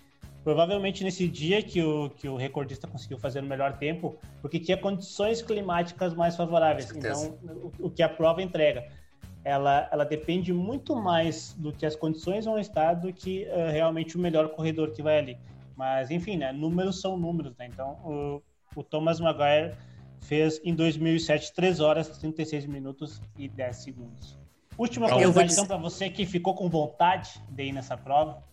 provavelmente 0.43 1.03
nesse 1.03 1.27
dia 1.27 1.61
que 1.61 1.83
o, 1.83 2.09
que 2.09 2.27
o 2.27 2.35
recordista 2.35 2.87
conseguiu 2.87 3.19
fazer 3.19 3.41
o 3.41 3.45
melhor 3.45 3.77
tempo, 3.77 4.17
porque 4.41 4.59
tinha 4.59 4.75
condições 4.75 5.41
climáticas 5.41 6.15
mais 6.15 6.35
favoráveis. 6.35 6.91
Então, 6.91 7.37
o, 7.79 7.87
o 7.87 7.89
que 7.91 8.01
a 8.01 8.09
prova 8.09 8.41
entrega 8.41 8.87
ela, 9.43 9.87
ela 9.91 10.03
depende 10.03 10.53
muito 10.53 10.95
mais 10.95 11.53
do 11.53 11.71
que 11.71 11.85
as 11.85 11.95
condições 11.95 12.45
vão 12.45 12.59
estar 12.59 12.93
do 12.93 13.11
que 13.11 13.45
uh, 13.45 13.71
realmente 13.71 14.15
o 14.15 14.19
melhor 14.19 14.49
corredor 14.49 14.91
que 14.91 15.01
vai 15.01 15.17
ali. 15.17 15.37
Mas, 15.75 16.11
enfim, 16.11 16.37
né? 16.37 16.51
Números 16.51 17.01
são 17.01 17.17
números, 17.17 17.55
né? 17.57 17.67
Então, 17.67 17.93
o, 18.03 18.41
o 18.75 18.83
Thomas 18.83 19.19
Maguire 19.19 19.73
fez 20.21 20.61
em 20.63 20.73
2007 20.73 21.53
3 21.53 21.79
horas, 21.79 22.07
36 22.17 22.65
minutos 22.65 23.21
e 23.37 23.49
10 23.49 23.75
segundos. 23.77 24.39
Última 24.77 25.09
curiosidade, 25.09 25.53
então, 25.53 25.67
para 25.67 25.77
você 25.77 26.09
que 26.09 26.25
ficou 26.25 26.55
com 26.55 26.69
vontade 26.69 27.41
de 27.49 27.65
ir 27.65 27.71
nessa 27.71 27.97
prova. 27.97 28.43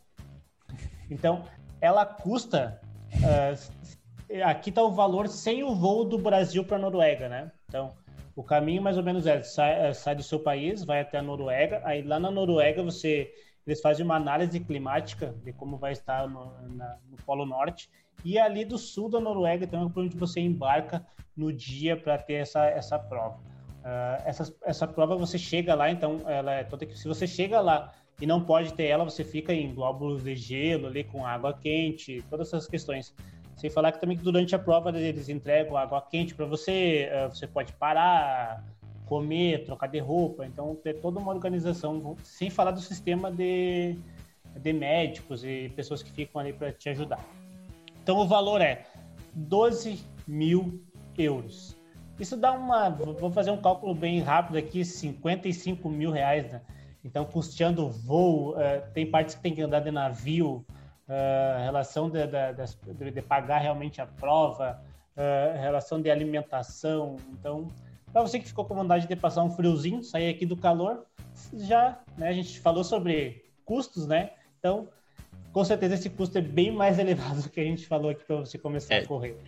Então, 1.10 1.44
ela 1.80 2.04
custa. 2.04 2.80
Uh, 3.14 4.42
aqui 4.44 4.70
está 4.70 4.82
o 4.82 4.90
valor 4.90 5.28
sem 5.28 5.62
o 5.62 5.74
voo 5.74 6.04
do 6.04 6.18
Brasil 6.18 6.64
para 6.64 6.76
a 6.76 6.80
Noruega, 6.80 7.28
né? 7.28 7.52
Então, 7.68 7.94
o 8.34 8.42
caminho 8.42 8.82
mais 8.82 8.96
ou 8.96 9.02
menos 9.02 9.26
é 9.26 9.42
sai, 9.42 9.88
é, 9.88 9.92
sai, 9.92 10.14
do 10.14 10.22
seu 10.22 10.38
país, 10.38 10.84
vai 10.84 11.00
até 11.00 11.18
a 11.18 11.22
Noruega. 11.22 11.80
Aí 11.84 12.02
lá 12.02 12.18
na 12.18 12.30
Noruega 12.30 12.82
você 12.82 13.32
eles 13.66 13.80
fazem 13.80 14.04
uma 14.04 14.16
análise 14.16 14.58
climática 14.60 15.34
de 15.44 15.52
como 15.52 15.76
vai 15.76 15.92
estar 15.92 16.26
no, 16.26 16.52
na, 16.68 16.96
no 17.10 17.16
Polo 17.18 17.44
Norte. 17.44 17.90
E 18.24 18.38
ali 18.38 18.64
do 18.64 18.78
sul 18.78 19.10
da 19.10 19.20
Noruega 19.20 19.64
então, 19.64 19.92
é 19.94 20.00
onde 20.00 20.16
você 20.16 20.40
embarca 20.40 21.06
no 21.38 21.52
dia 21.52 21.96
para 21.96 22.18
ter 22.18 22.34
essa, 22.34 22.66
essa 22.66 22.98
prova. 22.98 23.36
Uh, 23.78 24.22
essa, 24.26 24.54
essa 24.64 24.86
prova 24.86 25.16
você 25.16 25.38
chega 25.38 25.74
lá, 25.74 25.90
então 25.90 26.20
ela 26.26 26.52
é 26.52 26.64
toda 26.64 26.84
se 26.94 27.06
você 27.06 27.26
chega 27.26 27.60
lá 27.60 27.94
e 28.20 28.26
não 28.26 28.42
pode 28.44 28.74
ter 28.74 28.86
ela, 28.86 29.04
você 29.04 29.24
fica 29.24 29.54
em 29.54 29.72
glóbulos 29.72 30.24
de 30.24 30.34
gelo 30.34 30.88
ali 30.88 31.04
com 31.04 31.24
água 31.24 31.52
quente, 31.52 32.22
todas 32.28 32.48
essas 32.48 32.66
questões. 32.66 33.14
Sem 33.56 33.70
falar 33.70 33.92
que 33.92 34.00
também 34.00 34.16
durante 34.16 34.54
a 34.54 34.58
prova 34.58 34.90
eles 34.90 35.28
entregam 35.28 35.76
água 35.76 36.02
quente 36.02 36.34
para 36.34 36.46
você, 36.46 37.08
eh, 37.10 37.28
você 37.28 37.46
pode 37.46 37.72
parar, 37.72 38.64
comer, 39.06 39.64
trocar 39.64 39.88
de 39.88 39.98
roupa, 39.98 40.46
então 40.46 40.76
ter 40.76 41.00
toda 41.00 41.18
uma 41.18 41.32
organização, 41.32 42.16
sem 42.22 42.50
falar 42.50 42.72
do 42.72 42.80
sistema 42.80 43.30
de, 43.30 43.96
de 44.56 44.72
médicos 44.72 45.44
e 45.44 45.72
pessoas 45.74 46.02
que 46.02 46.12
ficam 46.12 46.40
ali 46.40 46.52
para 46.52 46.72
te 46.72 46.88
ajudar. 46.90 47.24
Então 48.02 48.18
o 48.18 48.26
valor 48.26 48.60
é 48.60 48.84
12 49.34 49.98
mil 50.26 50.82
euros. 51.18 51.76
Isso 52.18 52.36
dá 52.36 52.52
uma, 52.52 52.88
vou 52.90 53.30
fazer 53.30 53.50
um 53.50 53.60
cálculo 53.60 53.94
bem 53.94 54.20
rápido 54.20 54.58
aqui, 54.58 54.84
55 54.84 55.88
mil 55.88 56.10
reais, 56.10 56.50
né? 56.50 56.62
Então, 57.04 57.24
custeando 57.24 57.88
voo, 57.88 58.52
uh, 58.52 58.56
tem 58.92 59.08
partes 59.08 59.34
que 59.34 59.40
tem 59.40 59.54
que 59.54 59.62
andar 59.62 59.80
de 59.80 59.90
navio, 59.90 60.64
uh, 61.08 61.62
relação 61.62 62.10
de, 62.10 62.18
de, 62.26 63.10
de, 63.10 63.22
pagar 63.22 63.58
realmente 63.58 64.00
a 64.00 64.06
prova, 64.06 64.82
uh, 65.16 65.60
relação 65.60 66.00
de 66.02 66.10
alimentação. 66.10 67.16
Então, 67.32 67.68
para 68.12 68.22
você 68.22 68.38
que 68.38 68.46
ficou 68.46 68.64
com 68.64 68.74
vontade 68.74 69.06
de 69.06 69.16
passar 69.16 69.44
um 69.44 69.50
friozinho, 69.50 70.02
sair 70.02 70.28
aqui 70.28 70.44
do 70.44 70.56
calor, 70.56 71.04
já, 71.54 72.00
né, 72.16 72.28
a 72.28 72.32
gente 72.32 72.58
falou 72.58 72.82
sobre 72.82 73.44
custos, 73.64 74.06
né? 74.06 74.30
Então, 74.58 74.88
com 75.52 75.64
certeza 75.64 75.94
esse 75.94 76.10
custo 76.10 76.38
é 76.38 76.40
bem 76.40 76.72
mais 76.72 76.98
elevado 77.00 77.42
do 77.42 77.48
que 77.48 77.60
a 77.60 77.64
gente 77.64 77.86
falou 77.86 78.10
aqui 78.10 78.24
para 78.24 78.36
você 78.36 78.58
começar 78.58 78.94
é, 78.94 78.98
a 79.00 79.06
correr. 79.06 79.38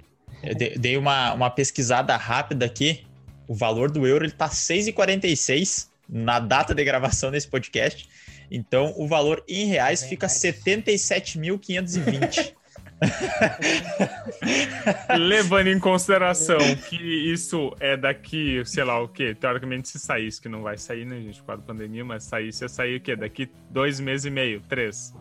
Eu 0.42 0.54
dei 0.54 0.96
uma, 0.96 1.34
uma 1.34 1.50
pesquisada 1.50 2.16
rápida 2.16 2.64
aqui. 2.66 3.04
O 3.46 3.54
valor 3.54 3.88
do 3.90 4.06
euro 4.06 4.24
está 4.24 4.48
6,46 4.48 5.90
na 6.08 6.40
data 6.40 6.74
de 6.74 6.82
gravação 6.84 7.30
desse 7.30 7.48
podcast. 7.48 8.08
Então, 8.50 8.94
o 8.96 9.06
valor 9.06 9.44
em 9.48 9.66
reais 9.66 10.02
fica 10.02 10.26
77.520. 10.26 12.54
Levando 15.18 15.68
em 15.68 15.78
consideração 15.78 16.58
que 16.88 17.32
isso 17.32 17.74
é 17.80 17.96
daqui, 17.96 18.62
sei 18.66 18.84
lá 18.84 19.00
o 19.00 19.08
quê? 19.08 19.34
Teoricamente, 19.34 19.88
se 19.88 19.98
saísse, 19.98 20.38
que 20.40 20.48
não 20.48 20.62
vai 20.62 20.76
sair, 20.76 21.06
né, 21.06 21.20
gente, 21.20 21.40
por 21.40 21.46
causa 21.46 21.62
da 21.62 21.66
pandemia, 21.66 22.04
mas 22.04 22.24
saísse, 22.24 22.64
ia 22.64 22.68
sair 22.68 22.96
o 22.96 23.00
quê? 23.00 23.16
Daqui 23.16 23.48
dois 23.70 24.00
meses 24.00 24.26
e 24.26 24.30
meio, 24.30 24.60
três. 24.68 25.14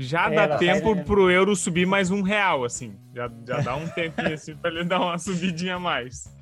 Já 0.00 0.30
é, 0.30 0.46
dá 0.46 0.56
tempo 0.58 0.94
sai, 0.94 1.04
pro 1.04 1.28
euro 1.28 1.56
subir 1.56 1.84
mais 1.84 2.08
um 2.12 2.22
real, 2.22 2.64
assim. 2.64 2.96
Já, 3.12 3.28
já 3.44 3.60
dá 3.60 3.74
um 3.74 3.88
tempinho 3.88 4.32
assim 4.32 4.54
pra 4.56 4.70
ele 4.70 4.84
dar 4.84 5.00
uma 5.00 5.18
subidinha 5.18 5.74
a 5.74 5.80
mais. 5.80 6.32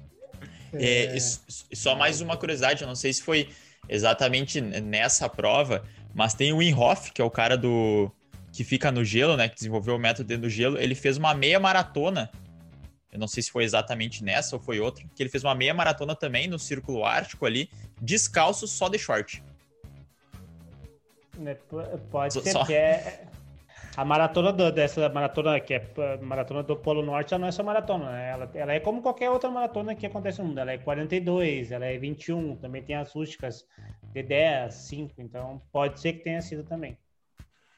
É, 0.74 1.16
só 1.72 1.96
mais 1.96 2.20
uma 2.20 2.36
curiosidade, 2.36 2.82
eu 2.82 2.88
não 2.88 2.94
sei 2.94 3.14
se 3.14 3.22
foi 3.22 3.48
exatamente 3.88 4.61
nessa 4.61 5.26
prova, 5.26 5.82
mas 6.14 6.34
tem 6.34 6.52
o 6.52 6.61
Inhoff, 6.61 7.11
que 7.12 7.22
é 7.22 7.24
o 7.24 7.30
cara 7.30 7.57
do 7.57 8.12
que 8.52 8.62
fica 8.62 8.92
no 8.92 9.02
gelo, 9.02 9.38
né, 9.38 9.48
que 9.48 9.54
desenvolveu 9.54 9.96
o 9.96 9.98
método 9.98 10.28
dentro 10.28 10.42
do 10.42 10.50
gelo, 10.50 10.78
ele 10.78 10.94
fez 10.94 11.16
uma 11.16 11.34
meia 11.34 11.59
maratona. 11.59 12.30
Eu 13.11 13.18
não 13.18 13.28
sei 13.28 13.42
se 13.42 13.50
foi 13.50 13.64
exatamente 13.64 14.22
nessa 14.22 14.57
ou 14.57 14.61
foi 14.61 14.80
outra, 14.80 15.02
que 15.14 15.22
ele 15.22 15.30
fez 15.30 15.42
uma 15.42 15.54
meia 15.54 15.72
maratona 15.72 16.14
também 16.14 16.46
no 16.46 16.59
Círculo 16.59 17.07
Ártico 17.07 17.46
ali, 17.46 17.70
descalço 18.02 18.66
só 18.68 18.88
de 18.88 18.98
short. 18.98 19.42
Né, 21.38 21.57
pode 22.11 22.34
ser 22.34 22.50
só... 22.50 22.64
que 22.64 22.74
é 22.74 23.26
a 23.97 24.05
maratona 24.05 24.53
do, 24.53 24.70
dessa 24.70 25.09
maratona 25.09 25.59
que 25.59 25.72
é 25.72 26.18
maratona 26.20 26.62
do 26.62 26.76
Polo 26.76 27.03
Norte, 27.03 27.32
ela 27.32 27.40
não 27.40 27.49
é 27.49 27.53
só 27.53 27.62
maratona, 27.62 28.12
né? 28.12 28.30
ela, 28.30 28.51
ela 28.55 28.72
é 28.74 28.80
como 28.80 29.01
qualquer 29.01 29.30
outra 29.30 29.51
maratona 29.51 29.94
que 29.94 30.05
acontece 30.05 30.40
no 30.40 30.49
mundo. 30.49 30.61
Ela 30.61 30.72
é 30.72 30.78
42, 30.78 31.72
ela 31.72 31.86
é 31.86 31.97
21, 31.97 32.57
também 32.57 32.82
tem 32.82 32.94
as 32.94 33.11
rústicas 33.11 33.66
de 34.12 34.22
10, 34.22 34.74
5, 34.74 35.14
então 35.22 35.62
pode 35.72 35.99
ser 35.99 36.12
que 36.12 36.24
tenha 36.24 36.42
sido 36.42 36.62
também. 36.62 36.99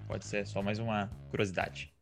Pode 0.08 0.24
ser, 0.24 0.44
só 0.46 0.60
mais 0.60 0.80
uma 0.80 1.08
curiosidade. 1.30 1.92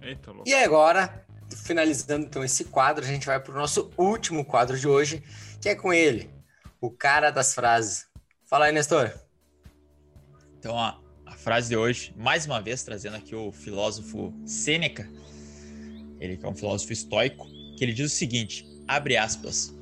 Eita, 0.00 0.32
e 0.44 0.52
agora, 0.54 1.24
finalizando 1.64 2.26
então 2.26 2.42
esse 2.42 2.64
quadro, 2.64 3.04
a 3.04 3.08
gente 3.08 3.26
vai 3.26 3.38
para 3.38 3.52
o 3.52 3.56
nosso 3.56 3.92
último 3.96 4.44
quadro 4.44 4.76
de 4.76 4.88
hoje, 4.88 5.22
que 5.60 5.68
é 5.68 5.76
com 5.76 5.92
ele, 5.92 6.28
o 6.80 6.90
cara 6.90 7.30
das 7.30 7.54
frases. 7.54 8.08
Fala 8.46 8.64
aí, 8.64 8.72
Nestor. 8.72 9.12
Então, 10.58 10.74
ó, 10.74 11.01
a 11.32 11.34
frase 11.34 11.70
de 11.70 11.76
hoje, 11.76 12.12
mais 12.14 12.44
uma 12.44 12.60
vez 12.60 12.82
trazendo 12.82 13.16
aqui 13.16 13.34
o 13.34 13.50
filósofo 13.50 14.34
Sêneca, 14.44 15.08
ele 16.20 16.36
que 16.36 16.44
é 16.44 16.48
um 16.48 16.54
filósofo 16.54 16.92
estoico, 16.92 17.48
que 17.76 17.82
ele 17.82 17.94
diz 17.94 18.12
o 18.12 18.14
seguinte, 18.14 18.66
abre 18.86 19.16
aspas, 19.16 19.74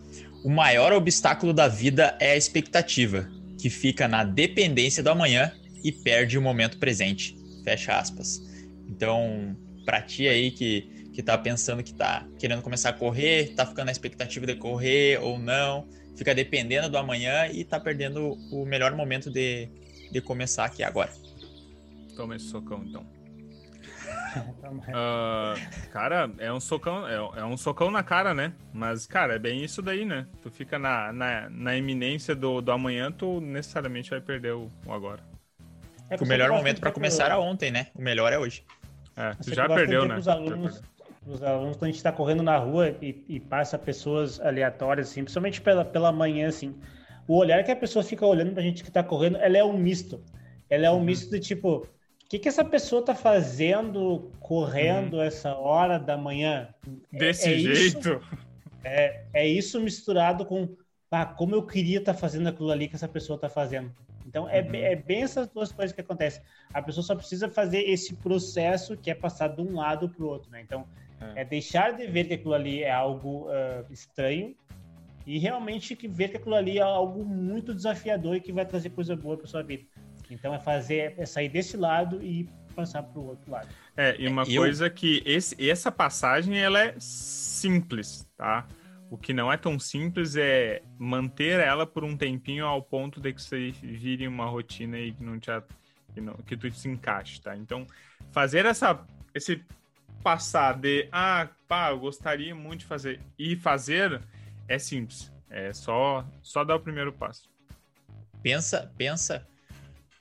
o 0.45 0.49
maior 0.49 0.93
obstáculo 0.93 1.53
da 1.53 1.67
vida 1.67 2.17
é 2.21 2.31
a 2.33 2.37
expectativa, 2.37 3.29
que 3.59 3.69
fica 3.69 4.07
na 4.07 4.23
dependência 4.23 5.03
do 5.03 5.11
amanhã 5.11 5.53
e 5.83 5.91
perde 5.91 6.39
o 6.39 6.43
momento 6.43 6.79
presente. 6.79 7.37
Fecha 7.65 7.99
aspas. 7.99 8.41
Então, 8.89 9.57
para 9.85 10.01
ti 10.01 10.29
aí 10.29 10.53
que, 10.53 11.11
que 11.13 11.23
tá 11.23 11.37
pensando 11.37 11.83
que 11.83 11.93
tá 11.93 12.27
querendo 12.39 12.63
começar 12.63 12.91
a 12.91 12.93
correr, 12.93 13.55
tá 13.57 13.67
ficando 13.67 13.87
na 13.87 13.93
expectativa 13.93 14.47
de 14.47 14.55
correr 14.55 15.21
ou 15.21 15.37
não, 15.37 15.89
fica 16.17 16.33
dependendo 16.33 16.89
do 16.89 16.97
amanhã 16.97 17.49
e 17.49 17.65
tá 17.65 17.81
perdendo 17.81 18.39
o 18.53 18.65
melhor 18.65 18.95
momento 18.95 19.31
de, 19.31 19.69
de 20.13 20.21
começar 20.21 20.65
aqui 20.65 20.85
agora. 20.85 21.11
Toma 22.21 22.37
esse 22.37 22.51
socão 22.51 22.85
então. 22.85 23.01
uh, 24.93 25.89
cara, 25.91 26.31
é 26.37 26.53
um 26.53 26.61
socão, 26.61 27.09
é, 27.09 27.15
é, 27.15 27.45
um 27.47 27.57
socão 27.57 27.91
na 27.91 28.03
cara, 28.03 28.35
né? 28.35 28.53
Mas, 28.75 29.07
cara, 29.07 29.37
é 29.37 29.39
bem 29.39 29.65
isso 29.65 29.81
daí, 29.81 30.05
né? 30.05 30.27
Tu 30.43 30.51
fica 30.51 30.79
na, 30.79 31.15
na, 31.15 31.49
na 31.49 31.75
iminência 31.79 32.35
do, 32.35 32.61
do 32.61 32.71
amanhã, 32.73 33.11
tu 33.11 33.41
necessariamente 33.41 34.11
vai 34.11 34.21
perder 34.21 34.53
o, 34.53 34.69
o 34.85 34.93
agora. 34.93 35.23
É 36.11 36.17
o 36.17 36.27
melhor 36.27 36.51
momento 36.51 36.79
para 36.79 36.93
começar 36.93 37.25
era 37.25 37.39
ontem, 37.39 37.71
né? 37.71 37.87
O 37.95 38.03
melhor 38.03 38.31
é 38.31 38.39
hoje. 38.39 38.67
É, 39.17 39.33
tu 39.43 39.55
já 39.55 39.67
perdeu, 39.67 40.07
né? 40.07 40.19
Os 40.19 40.29
alunos, 40.29 40.83
os 41.27 41.43
alunos, 41.43 41.79
quando 41.79 41.89
a 41.89 41.93
gente 41.93 42.03
tá 42.03 42.13
correndo 42.13 42.43
na 42.43 42.59
rua 42.59 42.95
e, 43.01 43.25
e, 43.31 43.41
passa 43.41 43.79
pessoas 43.79 44.39
aleatórias, 44.41 45.09
assim, 45.09 45.23
principalmente 45.23 45.63
pela, 45.63 45.87
pela 45.87 46.13
manhã, 46.13 46.49
assim, 46.49 46.79
o 47.27 47.39
olhar 47.39 47.65
que 47.65 47.71
a 47.71 47.77
pessoa 47.77 48.03
fica 48.03 48.27
olhando 48.27 48.53
pra 48.53 48.63
gente 48.63 48.85
que 48.85 48.91
tá 48.91 49.03
correndo, 49.03 49.39
ela 49.39 49.57
é 49.57 49.65
um 49.65 49.79
misto. 49.79 50.23
Ela 50.71 50.87
é 50.87 50.91
um 50.91 50.95
uhum. 50.95 51.05
misto 51.05 51.29
de 51.31 51.41
tipo, 51.41 51.87
que, 52.31 52.39
que 52.39 52.49
essa 52.49 52.65
pessoa 52.65 53.05
tá 53.05 53.13
fazendo 53.13 54.31
correndo 54.39 55.15
uhum. 55.15 55.23
essa 55.23 55.53
hora 55.57 55.99
da 55.99 56.17
manhã? 56.17 56.73
Desse 57.13 57.49
é, 57.49 57.55
é 57.55 57.59
jeito? 57.59 57.99
Isso, 57.99 58.21
é, 58.85 59.25
é 59.35 59.49
isso 59.49 59.81
misturado 59.81 60.47
com 60.47 60.77
ah, 61.11 61.27
como 61.27 61.57
eu 61.57 61.67
queria 61.67 61.99
estar 61.99 62.15
tá 62.15 62.19
fazendo 62.19 62.49
aquilo 62.49 62.71
ali 62.71 62.87
que 62.87 62.95
essa 62.95 63.09
pessoa 63.09 63.37
tá 63.37 63.49
fazendo. 63.49 63.93
Então, 64.25 64.49
é, 64.49 64.63
uhum. 64.63 64.75
é 64.77 64.95
bem 64.95 65.25
essas 65.25 65.49
duas 65.49 65.73
coisas 65.73 65.93
que 65.93 66.01
acontecem. 66.01 66.41
A 66.73 66.81
pessoa 66.81 67.03
só 67.03 67.17
precisa 67.17 67.49
fazer 67.49 67.81
esse 67.81 68.15
processo 68.15 68.97
que 68.97 69.11
é 69.11 69.15
passar 69.15 69.49
de 69.49 69.61
um 69.61 69.75
lado 69.75 70.09
para 70.09 70.25
o 70.25 70.29
outro, 70.29 70.53
né? 70.53 70.61
Então, 70.61 70.87
é. 71.35 71.41
é. 71.41 71.45
deixar 71.45 71.97
de 71.97 72.07
ver 72.07 72.29
que 72.29 72.35
aquilo 72.35 72.55
ali 72.55 72.85
é 72.85 72.93
algo 72.93 73.49
uh, 73.49 73.93
estranho 73.93 74.55
e 75.27 75.37
realmente 75.41 75.97
que 75.97 76.07
ver 76.07 76.29
que 76.29 76.37
aquilo 76.37 76.55
ali 76.55 76.79
é 76.79 76.83
algo 76.83 77.25
muito 77.25 77.75
desafiador 77.75 78.37
e 78.37 78.41
que 78.41 78.53
vai 78.53 78.65
trazer 78.65 78.91
coisa 78.91 79.17
boa 79.17 79.37
para 79.37 79.49
sua 79.49 79.65
vida. 79.65 79.83
Então, 80.31 80.55
é 80.55 80.59
fazer, 80.59 81.15
é 81.19 81.27
sair 81.27 81.49
desse 81.49 81.77
lado 81.77 82.23
e 82.23 82.49
passar 82.75 83.03
para 83.03 83.21
o 83.21 83.29
outro 83.29 83.51
lado. 83.51 83.69
É, 83.97 84.17
e 84.19 84.27
uma 84.29 84.47
coisa 84.47 84.89
que 84.89 85.23
esse, 85.27 85.69
essa 85.69 85.91
passagem, 85.91 86.59
ela 86.59 86.81
é 86.81 86.95
simples, 86.99 88.27
tá? 88.37 88.67
O 89.11 89.19
que 89.19 89.35
não 89.35 89.53
é 89.53 89.57
tão 89.57 89.79
simples 89.79 90.37
é 90.37 90.83
manter 90.97 91.59
ela 91.59 91.85
por 91.85 92.05
um 92.05 92.17
tempinho 92.17 92.65
ao 92.65 92.81
ponto 92.81 93.21
de 93.21 93.33
que 93.33 93.43
você 93.43 93.73
vire 93.73 94.27
uma 94.29 94.47
rotina 94.47 94.99
e 94.99 95.13
que 95.13 95.23
não 95.23 95.39
te 95.39 95.51
que, 96.15 96.21
não, 96.21 96.35
que 96.35 96.57
tu 96.57 96.71
se 96.73 96.89
encaixe, 96.89 97.41
tá? 97.41 97.57
Então, 97.57 97.87
fazer 98.31 98.65
essa 98.67 99.05
esse 99.35 99.65
passar 100.23 100.75
de 100.75 101.09
ah, 101.11 101.49
pá, 101.67 101.91
eu 101.91 101.99
gostaria 101.99 102.55
muito 102.55 102.81
de 102.81 102.87
fazer 102.87 103.21
e 103.37 103.57
fazer 103.57 104.23
é 104.69 104.79
simples. 104.79 105.33
É 105.51 105.73
só 105.73 106.25
só 106.41 106.63
dar 106.63 106.77
o 106.77 106.81
primeiro 106.81 107.13
passo. 107.13 107.51
Pensa, 108.41 108.93
pensa 108.97 109.45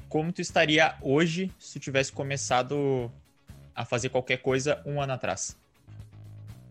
como 0.09 0.33
tu 0.33 0.41
estaria 0.41 0.95
hoje 1.01 1.51
se 1.59 1.73
tu 1.73 1.79
tivesse 1.79 2.11
começado 2.11 3.11
a 3.75 3.85
fazer 3.85 4.09
qualquer 4.09 4.37
coisa 4.37 4.81
um 4.85 4.99
ano 4.99 5.13
atrás. 5.13 5.55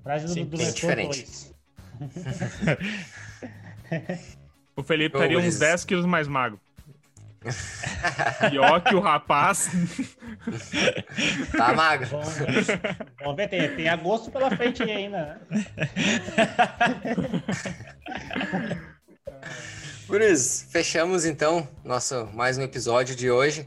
Frase 0.02 0.26
do, 0.26 0.44
do 0.44 0.72
diferente 0.72 1.54
o 4.76 4.82
Felipe 4.82 5.16
estaria 5.16 5.38
uns 5.38 5.58
10 5.58 5.84
quilos 5.84 6.06
mais 6.06 6.26
magro. 6.28 6.60
Pior 8.50 8.80
que 8.80 8.94
o 8.94 9.00
rapaz. 9.00 9.70
Tá 11.56 11.72
magro. 11.72 12.08
Vamos, 12.08 12.36
vamos 13.20 13.36
ver, 13.36 13.48
tem, 13.48 13.76
tem 13.76 13.88
agosto 13.88 14.30
pela 14.30 14.50
frente 14.50 14.82
ainda. 14.82 15.40
Guris, 20.08 20.66
fechamos 20.70 21.26
então 21.26 21.68
nosso 21.84 22.26
mais 22.32 22.56
um 22.56 22.62
episódio 22.62 23.14
de 23.14 23.30
hoje. 23.30 23.66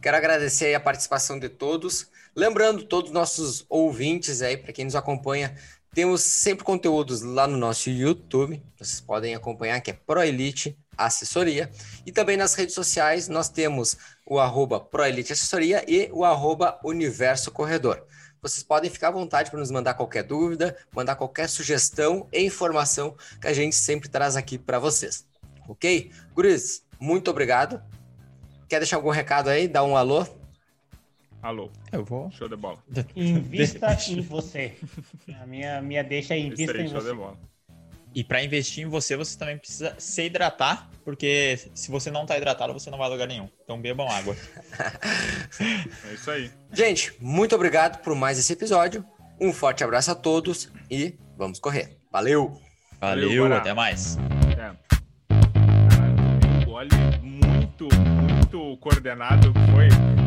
Quero 0.00 0.16
agradecer 0.16 0.72
a 0.72 0.78
participação 0.78 1.36
de 1.36 1.48
todos. 1.48 2.08
Lembrando 2.36 2.84
todos 2.84 3.10
os 3.10 3.14
nossos 3.14 3.66
ouvintes 3.68 4.40
aí, 4.40 4.56
para 4.56 4.72
quem 4.72 4.84
nos 4.84 4.94
acompanha 4.94 5.52
temos 5.94 6.22
sempre 6.22 6.64
conteúdos 6.64 7.22
lá 7.22 7.46
no 7.46 7.56
nosso 7.56 7.88
YouTube, 7.88 8.60
vocês 8.76 9.00
podem 9.00 9.32
acompanhar, 9.34 9.80
que 9.80 9.92
é 9.92 9.94
ProElite 9.94 10.76
Assessoria. 10.98 11.70
E 12.04 12.10
também 12.10 12.36
nas 12.36 12.54
redes 12.54 12.74
sociais 12.74 13.28
nós 13.28 13.48
temos 13.48 13.96
o 14.26 14.40
arroba 14.40 14.80
ProElite 14.80 15.32
Assessoria 15.32 15.84
e 15.88 16.10
o 16.12 16.24
arroba 16.24 16.80
Universo 16.84 17.52
Corredor. 17.52 18.04
Vocês 18.42 18.64
podem 18.64 18.90
ficar 18.90 19.08
à 19.08 19.12
vontade 19.12 19.50
para 19.50 19.60
nos 19.60 19.70
mandar 19.70 19.94
qualquer 19.94 20.24
dúvida, 20.24 20.76
mandar 20.92 21.14
qualquer 21.14 21.48
sugestão 21.48 22.28
e 22.32 22.44
informação 22.44 23.16
que 23.40 23.46
a 23.46 23.52
gente 23.52 23.76
sempre 23.76 24.08
traz 24.08 24.36
aqui 24.36 24.58
para 24.58 24.80
vocês. 24.80 25.24
Ok? 25.68 26.10
Guris, 26.34 26.84
muito 27.00 27.30
obrigado. 27.30 27.82
Quer 28.68 28.78
deixar 28.78 28.96
algum 28.96 29.10
recado 29.10 29.48
aí? 29.48 29.68
Dar 29.68 29.84
um 29.84 29.96
alô? 29.96 30.26
Alô. 31.42 31.70
Eu 31.92 32.04
vou. 32.04 32.30
Show 32.30 32.48
de 32.48 32.56
bola. 32.56 32.78
Invista 33.14 33.96
em 34.08 34.22
você. 34.22 34.74
A 35.40 35.46
minha, 35.46 35.82
minha 35.82 36.02
deixa 36.02 36.34
é 36.34 36.38
invista 36.38 36.72
aí, 36.72 36.84
em 36.84 36.88
show 36.88 37.00
você. 37.00 37.10
De 37.10 37.16
bola. 37.16 37.36
E 38.14 38.22
para 38.22 38.42
investir 38.42 38.84
em 38.84 38.88
você, 38.88 39.16
você 39.16 39.36
também 39.36 39.58
precisa 39.58 39.94
se 39.98 40.22
hidratar, 40.22 40.88
porque 41.04 41.58
se 41.74 41.90
você 41.90 42.12
não 42.12 42.24
tá 42.24 42.38
hidratado, 42.38 42.72
você 42.72 42.88
não 42.88 42.96
vai 42.96 43.08
a 43.08 43.10
lugar 43.10 43.26
nenhum. 43.26 43.48
Então 43.64 43.80
bebam 43.80 44.08
água. 44.08 44.36
é 46.08 46.14
isso 46.14 46.30
aí. 46.30 46.50
Gente, 46.72 47.12
muito 47.20 47.54
obrigado 47.56 48.00
por 48.02 48.14
mais 48.14 48.38
esse 48.38 48.52
episódio. 48.52 49.04
Um 49.40 49.52
forte 49.52 49.82
abraço 49.82 50.12
a 50.12 50.14
todos 50.14 50.70
e 50.88 51.16
vamos 51.36 51.58
correr. 51.58 51.98
Valeu! 52.12 52.56
Valeu, 53.00 53.28
Valeu 53.28 53.56
até 53.56 53.74
mais. 53.74 54.16
Gole 56.84 57.20
muito, 57.22 57.88
muito 57.94 58.76
coordenado 58.78 59.52
que 59.52 59.72
foi. 59.72 60.23